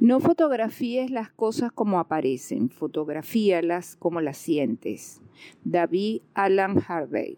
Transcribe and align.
No 0.00 0.18
fotografíes 0.18 1.10
las 1.10 1.28
cosas 1.30 1.72
como 1.72 2.00
aparecen, 2.00 2.70
fotografíalas 2.70 3.96
como 3.96 4.22
las 4.22 4.38
sientes. 4.38 5.20
David 5.62 6.22
Alan 6.32 6.82
Harvey. 6.88 7.36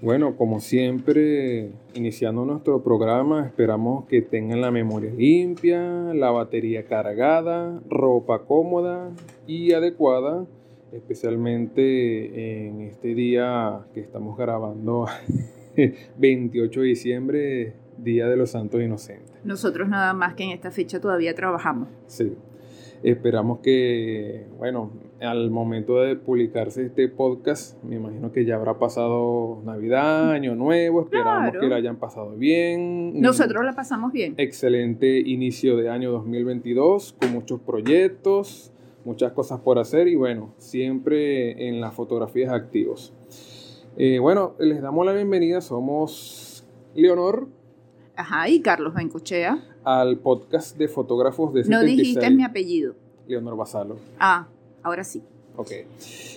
Bueno, 0.00 0.36
como 0.36 0.60
siempre, 0.60 1.72
iniciando 1.94 2.44
nuestro 2.44 2.80
programa, 2.84 3.44
esperamos 3.44 4.04
que 4.06 4.22
tengan 4.22 4.60
la 4.60 4.70
memoria 4.70 5.10
limpia, 5.10 5.80
la 6.14 6.30
batería 6.30 6.84
cargada, 6.84 7.82
ropa 7.88 8.44
cómoda 8.44 9.10
y 9.48 9.72
adecuada, 9.72 10.46
especialmente 10.92 12.68
en 12.68 12.82
este 12.82 13.16
día 13.16 13.84
que 13.94 13.98
estamos 13.98 14.38
grabando 14.38 15.06
28 16.18 16.80
de 16.82 16.86
diciembre 16.86 17.85
Día 17.98 18.26
de 18.28 18.36
los 18.36 18.50
Santos 18.50 18.82
Inocentes. 18.82 19.32
Nosotros 19.44 19.88
nada 19.88 20.12
más 20.14 20.34
que 20.34 20.44
en 20.44 20.50
esta 20.50 20.70
fecha 20.70 21.00
todavía 21.00 21.34
trabajamos. 21.34 21.88
Sí. 22.06 22.36
Esperamos 23.02 23.60
que, 23.60 24.46
bueno, 24.58 24.90
al 25.20 25.50
momento 25.50 26.00
de 26.00 26.16
publicarse 26.16 26.86
este 26.86 27.08
podcast, 27.08 27.82
me 27.84 27.96
imagino 27.96 28.32
que 28.32 28.44
ya 28.44 28.56
habrá 28.56 28.78
pasado 28.78 29.62
Navidad, 29.64 30.32
Año 30.32 30.54
Nuevo, 30.54 31.02
esperamos 31.02 31.52
que 31.58 31.66
la 31.66 31.76
hayan 31.76 31.96
pasado 31.96 32.36
bien. 32.36 33.20
Nosotros 33.20 33.64
la 33.64 33.74
pasamos 33.74 34.12
bien. 34.12 34.34
Excelente 34.38 35.18
inicio 35.20 35.76
de 35.76 35.90
año 35.90 36.10
2022, 36.10 37.16
con 37.20 37.32
muchos 37.32 37.60
proyectos, 37.60 38.72
muchas 39.04 39.32
cosas 39.32 39.60
por 39.60 39.78
hacer 39.78 40.08
y 40.08 40.16
bueno, 40.16 40.54
siempre 40.58 41.68
en 41.68 41.80
las 41.80 41.94
fotografías 41.94 42.52
activos. 42.52 43.12
Eh, 43.98 44.18
bueno, 44.18 44.54
les 44.58 44.82
damos 44.82 45.06
la 45.06 45.12
bienvenida, 45.12 45.60
somos 45.60 46.66
Leonor. 46.94 47.46
Ajá, 48.16 48.48
y 48.48 48.60
Carlos 48.60 48.94
Bencochea. 48.94 49.62
Al 49.84 50.18
podcast 50.18 50.76
de 50.78 50.88
fotógrafos 50.88 51.52
de 51.52 51.64
No 51.64 51.82
dijiste 51.82 52.30
mi 52.30 52.44
apellido. 52.44 52.94
Leonor 53.28 53.56
Basalo. 53.56 53.96
Ah, 54.18 54.48
ahora 54.82 55.04
sí. 55.04 55.22
Ok. 55.56 55.70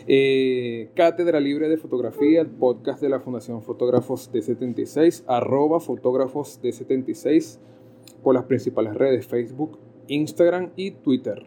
Eh, 0.08 0.90
Cátedra 0.94 1.40
Libre 1.40 1.70
de 1.70 1.78
Fotografía, 1.78 2.42
el 2.42 2.48
podcast 2.48 3.02
de 3.02 3.08
la 3.08 3.22
Fundación 3.22 3.62
Fotógrafos 3.62 4.30
de 4.32 4.42
76, 4.42 5.24
arroba 5.26 5.80
fotógrafos 5.80 6.62
de 6.62 6.74
76 6.74 7.60
por 8.24 8.36
las 8.36 8.44
principales 8.44 8.96
redes 8.96 9.26
Facebook, 9.26 9.80
Instagram 10.08 10.72
y 10.76 10.92
Twitter. 10.92 11.46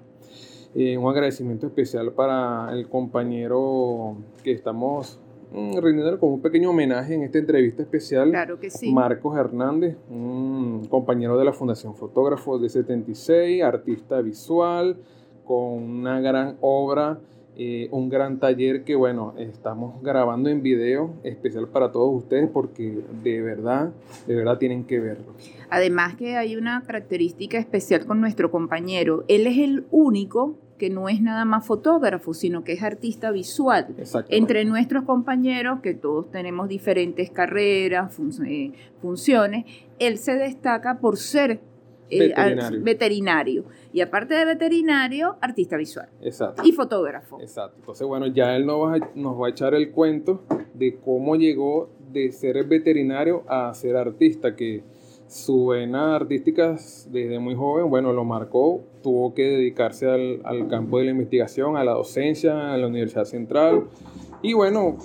Eh, 0.75 0.97
un 0.97 1.11
agradecimiento 1.11 1.67
especial 1.67 2.12
para 2.12 2.73
el 2.73 2.89
compañero 2.89 4.17
que 4.42 4.53
estamos 4.53 5.19
rindiendo 5.53 6.19
como 6.19 6.34
un 6.34 6.42
pequeño 6.42 6.70
homenaje 6.70 7.14
en 7.14 7.22
esta 7.22 7.39
entrevista 7.39 7.83
especial. 7.83 8.31
Claro 8.31 8.58
que 8.58 8.70
sí. 8.70 8.92
Marcos 8.92 9.36
Hernández, 9.36 9.97
un 10.08 10.86
compañero 10.89 11.39
de 11.39 11.45
la 11.45 11.53
Fundación 11.53 11.95
Fotógrafo 11.95 12.58
de 12.58 12.69
76, 12.69 13.62
artista 13.62 14.20
visual, 14.20 14.97
con 15.45 15.83
una 15.83 16.20
gran 16.20 16.56
obra, 16.61 17.19
eh, 17.55 17.89
un 17.91 18.08
gran 18.08 18.39
taller 18.39 18.83
que, 18.83 18.95
bueno, 18.95 19.34
estamos 19.36 20.03
grabando 20.03 20.48
en 20.48 20.62
video 20.62 21.11
especial 21.23 21.69
para 21.69 21.92
todos 21.92 22.23
ustedes 22.23 22.48
porque 22.48 23.00
de 23.23 23.42
verdad, 23.42 23.92
de 24.27 24.34
verdad 24.34 24.56
tienen 24.56 24.84
que 24.84 25.00
verlo. 25.00 25.34
Además 25.69 26.17
que 26.17 26.36
hay 26.36 26.56
una 26.56 26.83
característica 26.83 27.58
especial 27.58 28.06
con 28.06 28.23
nuestro 28.23 28.50
compañero. 28.50 29.25
Él 29.28 29.47
es 29.47 29.58
el 29.58 29.84
único 29.91 30.56
que 30.83 30.91
no 30.91 31.09
es 31.09 31.23
nada 31.23 31.45
más 31.45 31.65
fotógrafo, 31.65 32.35
sino 32.35 32.65
que 32.65 32.73
es 32.73 32.83
artista 32.83 33.31
visual. 33.31 33.95
Entre 34.29 34.65
nuestros 34.65 35.05
compañeros, 35.05 35.79
que 35.81 35.95
todos 35.95 36.29
tenemos 36.33 36.67
diferentes 36.67 37.31
carreras, 37.31 38.19
eh, 38.45 38.73
funciones, 39.01 39.65
él 40.01 40.19
se 40.19 40.35
destaca 40.35 40.99
por 40.99 41.19
ser 41.19 41.61
eh, 42.11 42.35
veterinario. 42.81 43.65
Y 43.93 44.01
aparte 44.01 44.35
de 44.35 44.45
veterinario, 44.45 45.37
artista 45.41 45.77
visual. 45.77 46.09
Exacto. 46.21 46.65
Y 46.65 46.73
fotógrafo. 46.73 47.41
Exacto. 47.41 47.77
Entonces, 47.79 48.05
bueno, 48.09 48.27
ya 48.27 48.57
él 48.57 48.67
nos 48.67 48.81
va, 48.81 48.97
a, 48.97 49.11
nos 49.15 49.41
va 49.41 49.47
a 49.47 49.51
echar 49.51 49.75
el 49.75 49.93
cuento 49.93 50.42
de 50.75 50.97
cómo 50.97 51.37
llegó 51.37 51.91
de 52.11 52.33
ser 52.33 52.65
veterinario 52.65 53.45
a 53.47 53.73
ser 53.73 53.97
artista, 53.97 54.57
que 54.57 54.83
su 55.29 55.67
vena 55.67 56.17
artística 56.17 56.73
desde 56.73 57.39
muy 57.39 57.55
joven, 57.55 57.89
bueno, 57.89 58.13
lo 58.13 58.25
marcó, 58.25 58.83
tuvo 59.02 59.35
que 59.35 59.42
dedicarse 59.42 60.08
al, 60.08 60.68
campo 60.68 60.98
de 60.98 61.05
la 61.05 61.11
investigación, 61.11 61.77
a 61.77 61.85
la 61.85 61.92
docencia, 61.92 62.73
a 62.73 62.77
la 62.77 62.86
Universidad 62.86 63.24
Central, 63.24 63.85
y 64.40 64.52
bueno... 64.55 64.96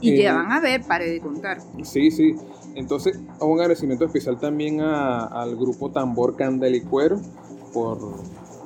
Y 0.00 0.14
que 0.16 0.30
van 0.30 0.52
a 0.52 0.60
ver, 0.60 0.82
pare 0.86 1.10
de 1.10 1.20
contar. 1.20 1.58
Sí, 1.82 2.12
sí. 2.12 2.36
Entonces, 2.76 3.18
un 3.40 3.58
agradecimiento 3.58 4.04
especial 4.04 4.38
también 4.38 4.80
al 4.80 5.56
grupo 5.56 5.90
Tambor 5.90 6.36
Candelicuero 6.36 7.20
por 7.72 7.98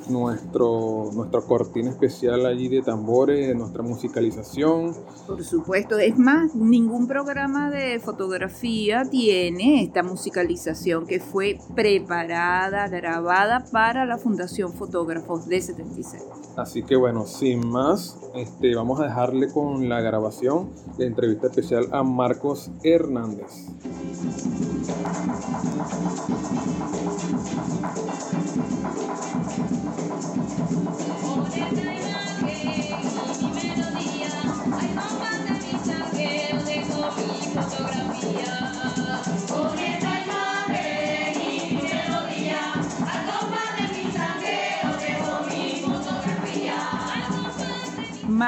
nuestro, 0.09 1.11
nuestra 1.13 1.41
cortina 1.43 1.91
especial 1.91 2.47
allí 2.47 2.69
de 2.69 2.83
tambores, 2.83 3.55
nuestra 3.57 3.83
musicalización. 3.83 4.95
Por 5.27 5.43
supuesto, 5.45 5.99
es 5.99 6.19
más, 6.19 6.55
ningún 6.55 7.07
programa 7.07 7.71
de 7.71 8.01
fotografía 8.01 9.03
tiene 9.11 9.83
esta 9.83 10.03
musicalización 10.03 11.07
que 11.07 11.21
fue 11.21 11.59
preparada, 11.75 12.89
grabada 12.89 13.65
para 13.73 14.07
la 14.07 14.19
Fundación 14.19 14.73
Fotógrafos 14.73 15.47
de 15.49 15.61
76. 15.61 16.23
Así 16.57 16.83
que 16.83 16.97
bueno, 16.97 17.27
sin 17.27 17.67
más, 17.69 18.19
este, 18.35 18.75
vamos 18.75 19.01
a 19.01 19.05
dejarle 19.05 19.49
con 19.49 19.89
la 19.89 20.01
grabación 20.01 20.71
de 20.99 21.07
entrevista 21.07 21.47
especial 21.47 21.89
a 21.93 22.03
Marcos 22.03 22.71
Hernández. 22.83 23.67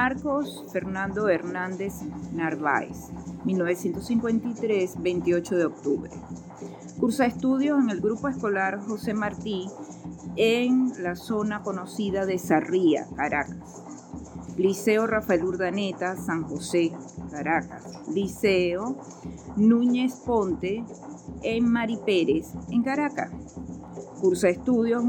Marcos 0.05 0.67
Fernando 0.71 1.31
Hernández 1.31 1.95
Narváez, 2.35 3.09
1953, 3.47 4.97
28 5.01 5.57
de 5.57 5.65
octubre. 5.65 6.11
Cursa 7.01 7.25
estudios 7.25 7.83
en 7.83 7.89
el 7.89 8.03
grupo 8.03 8.29
escolar 8.29 8.81
José 8.81 9.15
Martí 9.15 9.67
en 10.37 10.93
la 11.03 11.17
zona 11.17 11.63
conocida 11.63 12.27
de 12.27 12.39
Sarría, 12.39 13.07
Caracas. 13.17 13.83
Liceo 14.59 15.07
Rafael 15.07 15.43
Urdaneta, 15.43 16.17
San 16.17 16.43
José, 16.43 16.93
Caracas. 17.31 18.07
Liceo 18.13 18.99
Núñez 19.57 20.17
Ponte 20.17 20.85
en 21.43 21.67
Mari 21.67 21.99
Pérez, 22.05 22.53
en 22.71 22.83
Caracas. 22.83 23.31
Cursa 24.21 24.51
estudios 24.51 25.03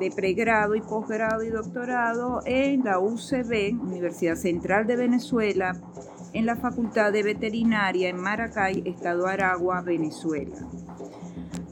de 0.00 0.10
pregrado 0.10 0.74
y 0.74 0.80
posgrado 0.80 1.44
y 1.44 1.50
doctorado 1.50 2.40
en 2.46 2.82
la 2.84 2.98
UCB, 2.98 3.78
Universidad 3.80 4.34
Central 4.34 4.86
de 4.86 4.96
Venezuela, 4.96 5.78
en 6.32 6.46
la 6.46 6.56
Facultad 6.56 7.12
de 7.12 7.22
Veterinaria 7.22 8.08
en 8.08 8.16
Maracay, 8.16 8.82
Estado 8.86 9.26
Aragua, 9.26 9.82
Venezuela. 9.82 10.56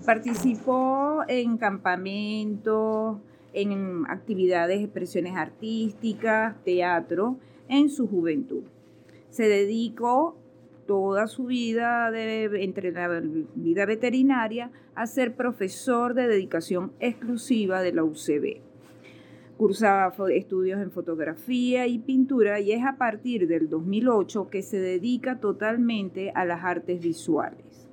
Participó 0.04 1.24
en 1.26 1.56
campamentos, 1.56 3.18
en 3.54 4.04
actividades, 4.08 4.80
expresiones 4.80 5.34
artísticas, 5.34 6.62
teatro, 6.64 7.38
en 7.68 7.88
su 7.88 8.06
juventud. 8.08 8.64
Se 9.30 9.48
dedicó 9.48 10.36
toda 10.88 11.26
su 11.28 11.44
vida, 11.44 12.10
de, 12.10 12.64
entre 12.64 12.90
la 12.90 13.22
vida 13.54 13.84
veterinaria, 13.84 14.72
a 14.94 15.06
ser 15.06 15.36
profesor 15.36 16.14
de 16.14 16.26
dedicación 16.26 16.92
exclusiva 16.98 17.82
de 17.82 17.92
la 17.92 18.02
UCB. 18.02 18.62
Cursaba 19.58 20.12
estudios 20.34 20.80
en 20.80 20.90
fotografía 20.90 21.86
y 21.86 21.98
pintura 21.98 22.58
y 22.58 22.72
es 22.72 22.84
a 22.84 22.96
partir 22.96 23.46
del 23.48 23.68
2008 23.68 24.48
que 24.48 24.62
se 24.62 24.80
dedica 24.80 25.40
totalmente 25.40 26.32
a 26.34 26.46
las 26.46 26.64
artes 26.64 27.00
visuales. 27.00 27.88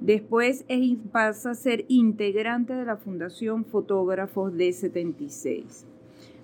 Después 0.00 0.64
pasa 1.12 1.50
a 1.50 1.54
ser 1.54 1.84
integrante 1.88 2.74
de 2.74 2.84
la 2.84 2.96
Fundación 2.96 3.64
Fotógrafos 3.64 4.52
D76. 4.54 5.84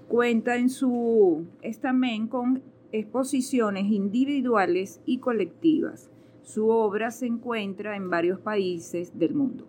Cuenta 0.08 0.56
en 0.56 0.68
su 0.68 1.46
estamen 1.62 2.28
con 2.28 2.62
exposiciones 2.92 3.90
individuales 3.90 5.00
y 5.06 5.18
colectivas. 5.18 6.10
Su 6.42 6.68
obra 6.68 7.10
se 7.10 7.26
encuentra 7.26 7.96
en 7.96 8.10
varios 8.10 8.38
países 8.40 9.18
del 9.18 9.34
mundo. 9.34 9.66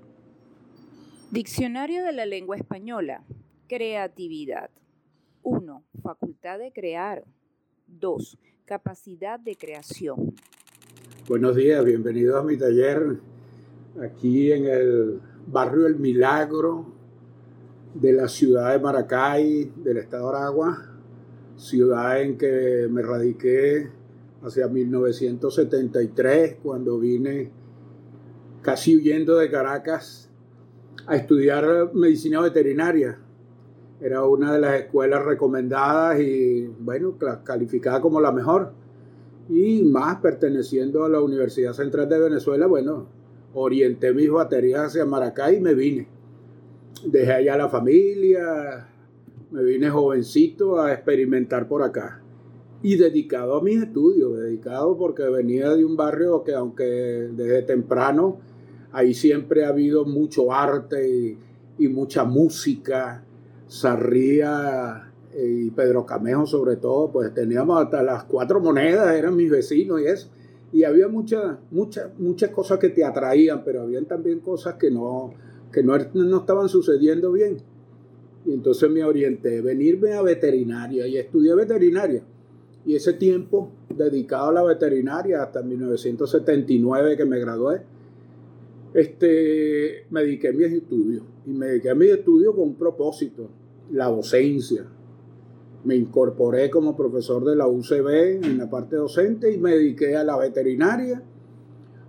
Diccionario 1.32 2.04
de 2.04 2.12
la 2.12 2.26
lengua 2.26 2.58
española. 2.58 3.24
Creatividad. 3.68 4.70
1. 5.42 5.84
Facultad 6.02 6.60
de 6.60 6.72
crear. 6.72 7.24
2. 7.88 8.38
Capacidad 8.66 9.40
de 9.40 9.56
creación. 9.56 10.36
Buenos 11.28 11.56
días, 11.56 11.84
bienvenidos 11.86 12.42
a 12.42 12.44
mi 12.46 12.58
taller 12.58 13.20
aquí 14.02 14.52
en 14.52 14.66
el 14.66 15.22
barrio 15.48 15.88
El 15.88 15.98
Milagro, 15.98 16.86
de 17.94 18.14
la 18.14 18.28
ciudad 18.28 18.72
de 18.72 18.80
Maracay, 18.80 19.72
del 19.78 19.98
estado 19.98 20.32
de 20.32 20.38
Aragua, 20.38 20.93
ciudad 21.64 22.22
en 22.22 22.38
que 22.38 22.88
me 22.92 23.02
radiqué 23.02 23.90
hacia 24.42 24.68
1973, 24.68 26.58
cuando 26.62 27.00
vine 27.00 27.52
casi 28.62 28.98
huyendo 28.98 29.38
de 29.38 29.50
Caracas 29.50 30.30
a 31.08 31.16
estudiar 31.16 31.92
medicina 31.94 32.42
veterinaria. 32.42 33.18
Era 34.02 34.26
una 34.26 34.52
de 34.52 34.60
las 34.60 34.82
escuelas 34.82 35.24
recomendadas 35.24 36.20
y, 36.20 36.68
bueno, 36.80 37.18
calificada 37.46 38.02
como 38.02 38.20
la 38.20 38.34
mejor. 38.34 38.74
Y 39.48 39.84
más 39.84 40.18
perteneciendo 40.18 41.06
a 41.06 41.10
la 41.10 41.22
Universidad 41.22 41.72
Central 41.72 42.10
de 42.10 42.20
Venezuela, 42.20 42.68
bueno, 42.68 43.08
orienté 43.54 44.14
mis 44.14 44.30
baterías 44.30 44.88
hacia 44.88 45.06
Maracay 45.06 45.56
y 45.58 45.62
me 45.62 45.74
vine. 45.74 46.10
Dejé 47.06 47.32
allá 47.32 47.56
la 47.56 47.70
familia, 47.70 48.90
me 49.54 49.64
vine 49.64 49.92
jovencito 49.92 50.80
a 50.82 50.92
experimentar 50.94 51.68
por 51.68 51.84
acá. 51.84 52.20
Y 52.82 52.96
dedicado 52.96 53.56
a 53.56 53.62
mis 53.62 53.84
estudios, 53.84 54.36
dedicado 54.36 54.98
porque 54.98 55.24
venía 55.30 55.70
de 55.76 55.86
un 55.86 55.96
barrio 55.96 56.44
que 56.44 56.56
aunque 56.56 56.84
desde 56.84 57.62
temprano 57.62 58.40
ahí 58.92 59.14
siempre 59.14 59.64
ha 59.64 59.70
habido 59.70 60.06
mucho 60.06 60.52
arte 60.52 61.38
y, 61.78 61.88
mucha 61.88 62.24
música. 62.24 63.24
Sarría 63.68 65.12
y 65.36 65.70
Pedro 65.72 66.06
Camejo 66.06 66.46
sobre 66.46 66.76
todo, 66.78 67.12
pues 67.12 67.34
teníamos 67.34 67.82
hasta 67.82 68.02
las 68.04 68.24
cuatro 68.24 68.60
monedas, 68.60 69.16
eran 69.16 69.36
mis 69.36 69.52
vecinos 69.52 70.02
y 70.02 70.06
eso. 70.06 70.30
Y 70.72 70.84
había 70.84 71.08
muchas, 71.08 71.58
muchas, 71.70 72.10
muchas 72.18 72.50
cosas 72.50 72.80
que 72.80 72.90
te 72.90 73.06
atraían, 73.06 73.64
pero 73.64 73.84
habían 73.84 74.06
también 74.06 74.40
cosas 74.40 74.76
que 74.76 74.90
no, 74.90 75.34
que 75.72 75.84
no, 75.84 75.96
no 76.14 76.38
estaban 76.38 76.70
sucediendo 76.70 77.32
bien. 77.32 77.58
Y 78.46 78.54
entonces 78.54 78.90
me 78.90 79.04
orienté, 79.04 79.62
venirme 79.62 80.14
a 80.14 80.22
veterinaria 80.22 81.08
y 81.08 81.18
estudié 81.18 81.56
veterinaria. 81.56 82.24
Y 82.86 82.96
ese 82.96 83.14
tiempo 83.14 83.72
dedicado 83.96 84.50
a 84.50 84.54
la 84.54 84.64
veterinaria 84.64 85.44
hasta 85.44 85.62
1979 85.62 87.16
que 87.16 87.26
me 87.26 87.40
gradué, 87.40 87.82
este, 88.94 90.06
me 90.10 90.22
dediqué 90.22 90.50
a 90.50 90.54
mis 90.54 90.72
estudios. 90.72 91.24
Y 91.46 91.52
me 91.52 91.68
dediqué 91.68 91.90
a 91.90 91.96
mis 91.96 92.10
estudios 92.10 92.54
con 92.54 92.64
un 92.64 92.76
propósito, 92.76 93.50
la 93.92 94.08
docencia. 94.08 94.86
Me 95.86 95.96
incorporé 95.96 96.70
como 96.70 96.96
profesor 96.96 97.44
de 97.46 97.56
la 97.56 97.68
UCB 97.68 98.44
en 98.44 98.58
la 98.58 98.70
parte 98.70 98.96
docente 98.96 99.52
y 99.52 99.58
me 99.58 99.72
dediqué 99.72 100.16
a 100.16 100.24
la 100.24 100.38
veterinaria, 100.38 101.24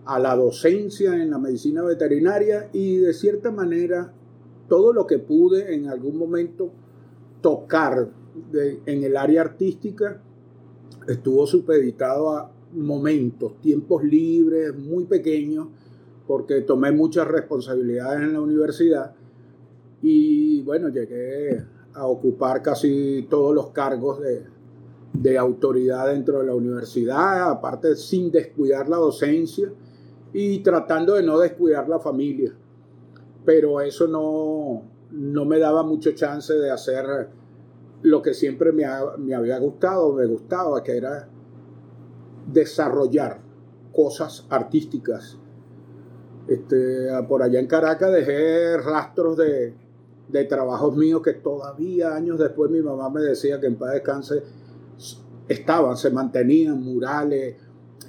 a 0.04 0.18
la 0.18 0.36
docencia 0.36 1.14
en 1.20 1.30
la 1.30 1.38
medicina 1.38 1.82
veterinaria 1.82 2.68
y 2.72 2.96
de 2.96 3.14
cierta 3.14 3.50
manera 3.50 4.12
todo 4.68 4.92
lo 4.92 5.06
que 5.06 5.18
pude 5.18 5.74
en 5.74 5.88
algún 5.88 6.16
momento 6.16 6.70
tocar 7.40 8.08
en 8.86 9.04
el 9.04 9.16
área 9.16 9.42
artística 9.42 10.20
estuvo 11.06 11.46
supeditado 11.46 12.30
a 12.30 12.50
momentos, 12.72 13.60
tiempos 13.60 14.02
libres, 14.02 14.74
muy 14.76 15.04
pequeños, 15.04 15.68
porque 16.26 16.62
tomé 16.62 16.90
muchas 16.90 17.28
responsabilidades 17.28 18.22
en 18.22 18.32
la 18.32 18.40
universidad 18.40 19.14
y 20.02 20.62
bueno, 20.62 20.88
llegué 20.88 21.64
a 21.94 22.06
ocupar 22.06 22.62
casi 22.62 23.26
todos 23.30 23.54
los 23.54 23.68
cargos 23.70 24.20
de, 24.20 24.42
de 25.12 25.38
autoridad 25.38 26.08
dentro 26.08 26.40
de 26.40 26.46
la 26.46 26.54
universidad, 26.54 27.50
aparte 27.50 27.96
sin 27.96 28.30
descuidar 28.30 28.88
la 28.88 28.96
docencia 28.96 29.72
y 30.32 30.58
tratando 30.58 31.14
de 31.14 31.22
no 31.22 31.38
descuidar 31.38 31.88
la 31.88 32.00
familia. 32.00 32.52
Pero 33.44 33.80
eso 33.80 34.06
no, 34.06 34.82
no 35.10 35.44
me 35.44 35.58
daba 35.58 35.82
mucho 35.82 36.12
chance 36.12 36.54
de 36.54 36.70
hacer 36.70 37.04
lo 38.02 38.22
que 38.22 38.34
siempre 38.34 38.72
me, 38.72 38.84
me 39.18 39.34
había 39.34 39.58
gustado, 39.58 40.12
me 40.12 40.26
gustaba, 40.26 40.82
que 40.82 40.96
era 40.96 41.28
desarrollar 42.46 43.40
cosas 43.92 44.46
artísticas. 44.50 45.38
Este, 46.46 47.08
por 47.28 47.42
allá 47.42 47.58
en 47.58 47.66
Caracas 47.66 48.12
dejé 48.12 48.76
rastros 48.76 49.36
de, 49.38 49.74
de 50.28 50.44
trabajos 50.44 50.96
míos 50.96 51.22
que 51.22 51.34
todavía 51.34 52.14
años 52.14 52.38
después 52.38 52.70
mi 52.70 52.82
mamá 52.82 53.08
me 53.08 53.22
decía 53.22 53.60
que 53.60 53.66
en 53.66 53.76
paz 53.76 53.92
descanse 53.92 54.42
estaban, 55.48 55.96
se 55.96 56.10
mantenían 56.10 56.82
murales, 56.82 57.56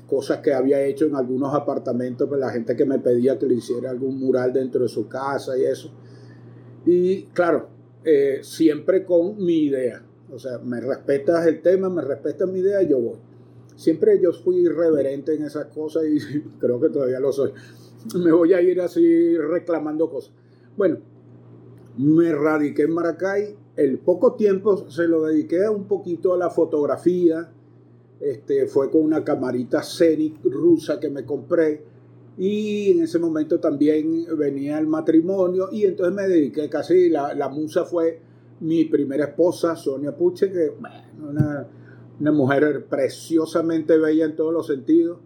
cosas 0.08 0.40
que 0.40 0.54
había 0.54 0.82
hecho 0.84 1.06
en 1.06 1.16
algunos 1.16 1.54
apartamentos, 1.54 2.28
pues 2.28 2.40
la 2.40 2.52
gente 2.52 2.76
que 2.76 2.86
me 2.86 3.00
pedía 3.00 3.38
que 3.38 3.46
le 3.46 3.56
hiciera 3.56 3.90
algún 3.90 4.20
mural 4.20 4.54
dentro 4.54 4.84
de 4.84 4.90
su 4.90 5.08
casa 5.08 5.58
y 5.58 5.66
eso. 5.66 5.92
Y 6.86 7.24
claro, 7.28 7.70
eh, 8.04 8.40
siempre 8.42 9.04
con 9.06 9.44
mi 9.44 9.66
idea. 9.66 10.04
O 10.32 10.40
sea, 10.40 10.60
me 10.60 10.82
respetas 10.82 11.46
el 11.48 11.62
tema, 11.62 11.90
me 11.90 12.02
respetas 12.02 12.50
mi 12.50 12.60
idea 12.60 12.82
y 12.84 12.90
yo 12.90 13.00
voy. 13.00 13.18
Siempre 13.76 14.20
yo 14.22 14.32
fui 14.32 14.58
irreverente 14.58 15.34
en 15.34 15.44
esas 15.44 15.66
cosas 15.66 16.04
y 16.06 16.20
creo 16.60 16.80
que 16.80 16.90
todavía 16.90 17.20
lo 17.20 17.32
soy 17.32 17.52
me 18.14 18.32
voy 18.32 18.54
a 18.54 18.62
ir 18.62 18.82
así 18.82 19.38
reclamando 19.38 20.10
cosas. 20.10 20.32
Bueno, 20.78 21.00
me 21.98 22.32
radiqué 22.32 22.84
en 22.84 22.94
Maracay. 22.94 23.56
El 23.76 24.00
poco 24.00 24.36
tiempo 24.36 24.90
se 24.90 25.08
lo 25.08 25.24
dediqué 25.24 25.68
un 25.68 25.86
poquito 25.86 26.34
a 26.34 26.38
la 26.38 26.50
fotografía. 26.50 27.52
Este, 28.26 28.66
fue 28.66 28.90
con 28.90 29.02
una 29.02 29.24
camarita 29.24 29.84
Zenith 29.84 30.44
rusa 30.46 31.00
que 31.00 31.12
me 31.12 31.24
compré. 31.24 31.84
Y 32.40 32.92
en 32.92 33.04
ese 33.04 33.20
momento 33.20 33.60
también 33.60 34.26
venía 34.36 34.80
el 34.80 34.88
matrimonio. 34.88 35.70
Y 35.72 35.86
entonces 35.86 36.16
me 36.16 36.28
dediqué 36.28 36.68
casi. 36.68 37.10
La, 37.10 37.36
la 37.36 37.50
musa 37.50 37.86
fue 37.86 38.20
mi 38.62 38.86
primera 38.86 39.26
esposa, 39.26 39.76
Sonia 39.76 40.16
Puche, 40.16 40.52
que 40.52 40.70
bueno, 40.70 41.30
una, 41.30 41.68
una 42.20 42.32
mujer 42.32 42.88
preciosamente 42.90 43.96
bella 44.00 44.26
en 44.26 44.36
todos 44.36 44.52
los 44.52 44.66
sentidos. 44.66 45.20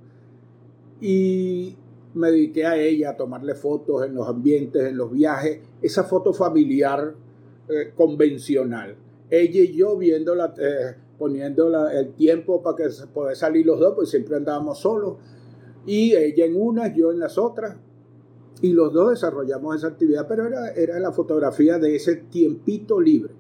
Y 1.00 1.78
me 2.16 2.32
dediqué 2.32 2.66
a 2.66 2.76
ella, 2.76 3.12
a 3.12 3.16
tomarle 3.16 3.56
fotos 3.56 4.06
en 4.06 4.14
los 4.14 4.28
ambientes, 4.28 4.84
en 4.84 4.98
los 4.98 5.10
viajes, 5.10 5.62
esa 5.82 6.04
foto 6.04 6.34
familiar 6.34 7.16
eh, 7.70 7.94
convencional. 7.96 8.98
Ella 9.30 9.62
y 9.62 9.74
yo 9.74 9.98
viéndola, 9.98 10.54
eh, 10.58 10.96
poniendo 11.20 11.88
el 11.90 12.14
tiempo 12.14 12.64
para 12.64 12.78
que 12.78 12.90
pueda 13.14 13.36
salir 13.36 13.66
los 13.66 13.80
dos, 13.80 13.94
pues 13.96 14.10
siempre 14.10 14.38
andábamos 14.38 14.80
solos. 14.80 15.18
Y 15.86 16.16
ella 16.16 16.46
en 16.46 16.60
unas, 16.60 16.96
yo 16.96 17.12
en 17.12 17.20
las 17.20 17.38
otras. 17.38 17.78
Y 18.62 18.74
los 18.74 18.92
dos 18.92 19.12
desarrollamos 19.12 19.76
esa 19.76 19.88
actividad, 19.88 20.28
pero 20.28 20.48
era, 20.48 20.72
era 20.72 21.00
la 21.00 21.12
fotografía 21.12 21.78
de 21.78 21.96
ese 21.96 22.16
tiempito 22.16 23.00
libre. 23.00 23.34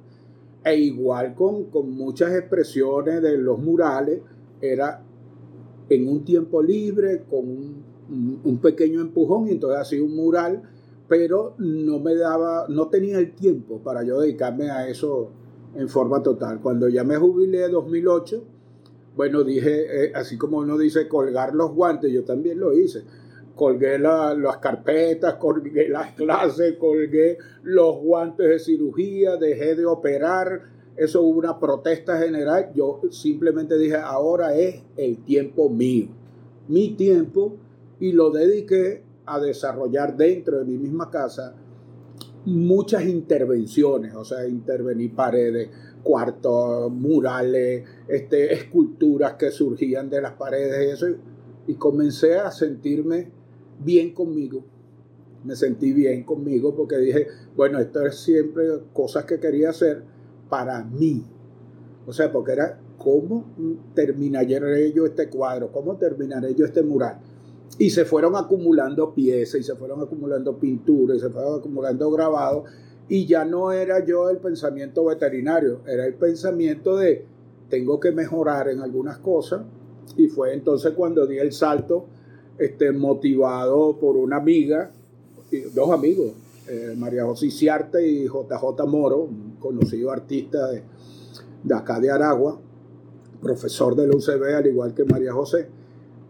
E 0.63 0.75
igual 0.75 1.33
con, 1.33 1.65
con 1.65 1.89
muchas 1.91 2.33
expresiones 2.33 3.21
de 3.21 3.38
los 3.38 3.57
murales, 3.59 4.21
era 4.62 5.01
en 5.89 6.07
un 6.07 6.24
tiempo 6.24 6.62
libre, 6.62 7.24
con 7.29 7.39
un 7.39 7.89
un 8.43 8.57
pequeño 8.59 9.01
empujón 9.01 9.48
y 9.48 9.51
entonces 9.51 9.79
hacía 9.79 10.03
un 10.03 10.15
mural, 10.15 10.63
pero 11.07 11.55
no 11.57 12.00
me 12.00 12.15
daba, 12.15 12.65
no 12.69 12.88
tenía 12.89 13.19
el 13.19 13.33
tiempo 13.36 13.79
para 13.79 14.03
yo 14.03 14.19
dedicarme 14.19 14.69
a 14.69 14.88
eso 14.88 15.31
en 15.75 15.89
forma 15.89 16.21
total. 16.21 16.59
Cuando 16.61 16.88
ya 16.89 17.03
me 17.03 17.17
jubilé 17.17 17.65
en 17.65 17.71
2008, 17.71 18.43
bueno, 19.15 19.43
dije, 19.43 20.05
eh, 20.05 20.11
así 20.15 20.38
como 20.38 20.59
uno 20.59 20.77
dice 20.77 21.07
colgar 21.07 21.53
los 21.53 21.73
guantes, 21.73 22.11
yo 22.11 22.23
también 22.23 22.59
lo 22.59 22.73
hice. 22.73 23.03
Colgué 23.55 23.99
las 23.99 24.57
carpetas, 24.57 25.35
colgué 25.35 25.89
las 25.89 26.13
clases, 26.13 26.77
colgué 26.77 27.38
los 27.63 27.97
guantes 27.97 28.47
de 28.47 28.59
cirugía, 28.59 29.35
dejé 29.35 29.75
de 29.75 29.85
operar. 29.85 30.61
Eso 30.95 31.21
hubo 31.21 31.39
una 31.39 31.59
protesta 31.59 32.17
general. 32.19 32.71
Yo 32.73 33.01
simplemente 33.11 33.77
dije, 33.77 33.97
ahora 33.97 34.55
es 34.55 34.81
el 34.95 35.17
tiempo 35.25 35.69
mío. 35.69 36.07
Mi 36.69 36.91
tiempo 36.91 37.57
y 37.99 38.13
lo 38.13 38.31
dediqué 38.31 39.03
a 39.25 39.39
desarrollar 39.39 40.15
dentro 40.15 40.59
de 40.59 40.65
mi 40.65 40.77
misma 40.77 41.11
casa 41.11 41.53
muchas 42.46 43.05
intervenciones, 43.05 44.15
o 44.15 44.24
sea, 44.24 44.48
intervení 44.48 45.10
paredes, 45.10 45.69
cuartos, 46.03 46.91
murales, 46.91 47.84
este, 48.08 48.53
esculturas 48.53 49.34
que 49.34 49.51
surgían 49.51 50.10
de 50.10 50.22
las 50.22 50.34
paredes 50.34 50.93
eso, 50.93 51.08
y 51.67 51.75
comencé 51.75 52.36
a 52.36 52.51
sentirme 52.51 53.29
bien 53.79 54.13
conmigo. 54.13 54.63
Me 55.43 55.55
sentí 55.55 55.93
bien 55.93 56.24
conmigo 56.24 56.75
porque 56.75 56.98
dije, 56.98 57.27
bueno, 57.55 57.79
esto 57.79 58.05
es 58.05 58.15
siempre 58.15 58.65
cosas 58.93 59.25
que 59.25 59.39
quería 59.39 59.69
hacer 59.69 60.03
para 60.50 60.84
mí. 60.84 61.24
O 62.05 62.12
sea, 62.12 62.31
porque 62.31 62.53
era 62.53 62.79
cómo 62.98 63.46
terminaré 63.93 64.91
yo 64.91 65.05
este 65.05 65.29
cuadro, 65.29 65.72
cómo 65.72 65.96
terminaré 65.96 66.55
yo 66.55 66.65
este 66.65 66.81
mural 66.81 67.19
y 67.77 67.89
se 67.89 68.05
fueron 68.05 68.35
acumulando 68.35 69.13
piezas 69.13 69.61
y 69.61 69.63
se 69.63 69.75
fueron 69.75 70.01
acumulando 70.01 70.57
pinturas 70.57 71.17
y 71.17 71.19
se 71.21 71.29
fueron 71.29 71.59
acumulando 71.59 72.09
grabados 72.11 72.69
y 73.07 73.25
ya 73.25 73.45
no 73.45 73.71
era 73.71 74.05
yo 74.05 74.29
el 74.29 74.38
pensamiento 74.38 75.05
veterinario, 75.05 75.81
era 75.88 76.05
el 76.05 76.13
pensamiento 76.13 76.97
de 76.97 77.25
tengo 77.69 77.99
que 77.99 78.11
mejorar 78.11 78.69
en 78.69 78.81
algunas 78.81 79.17
cosas 79.19 79.61
y 80.17 80.27
fue 80.27 80.53
entonces 80.53 80.93
cuando 80.93 81.25
di 81.25 81.38
el 81.38 81.51
salto 81.51 82.05
este, 82.57 82.91
motivado 82.91 83.97
por 83.97 84.17
una 84.17 84.38
amiga, 84.38 84.91
dos 85.73 85.91
amigos, 85.91 86.33
eh, 86.67 86.93
María 86.97 87.25
José 87.25 87.49
Ciarte 87.49 88.05
y 88.05 88.25
JJ 88.25 88.85
Moro, 88.85 89.21
un 89.21 89.55
conocido 89.59 90.11
artista 90.11 90.67
de, 90.67 90.83
de 91.63 91.75
acá 91.75 91.99
de 91.99 92.11
Aragua, 92.11 92.59
profesor 93.41 93.95
de 93.95 94.07
la 94.07 94.15
UCB, 94.15 94.55
al 94.55 94.67
igual 94.67 94.93
que 94.93 95.05
María 95.05 95.33
José. 95.33 95.69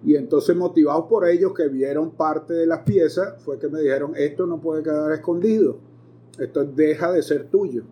Y 0.03 0.15
entonces 0.15 0.55
motivados 0.55 1.05
por 1.05 1.27
ellos 1.27 1.53
que 1.53 1.67
vieron 1.67 2.11
parte 2.11 2.53
de 2.53 2.65
las 2.65 2.79
piezas, 2.79 3.41
fue 3.43 3.59
que 3.59 3.67
me 3.67 3.81
dijeron, 3.81 4.13
esto 4.15 4.45
no 4.45 4.61
puede 4.61 4.81
quedar 4.81 5.11
escondido, 5.11 5.77
esto 6.37 6.63
deja 6.63 7.11
de 7.11 7.21
ser 7.21 7.49
tuyo. 7.49 7.83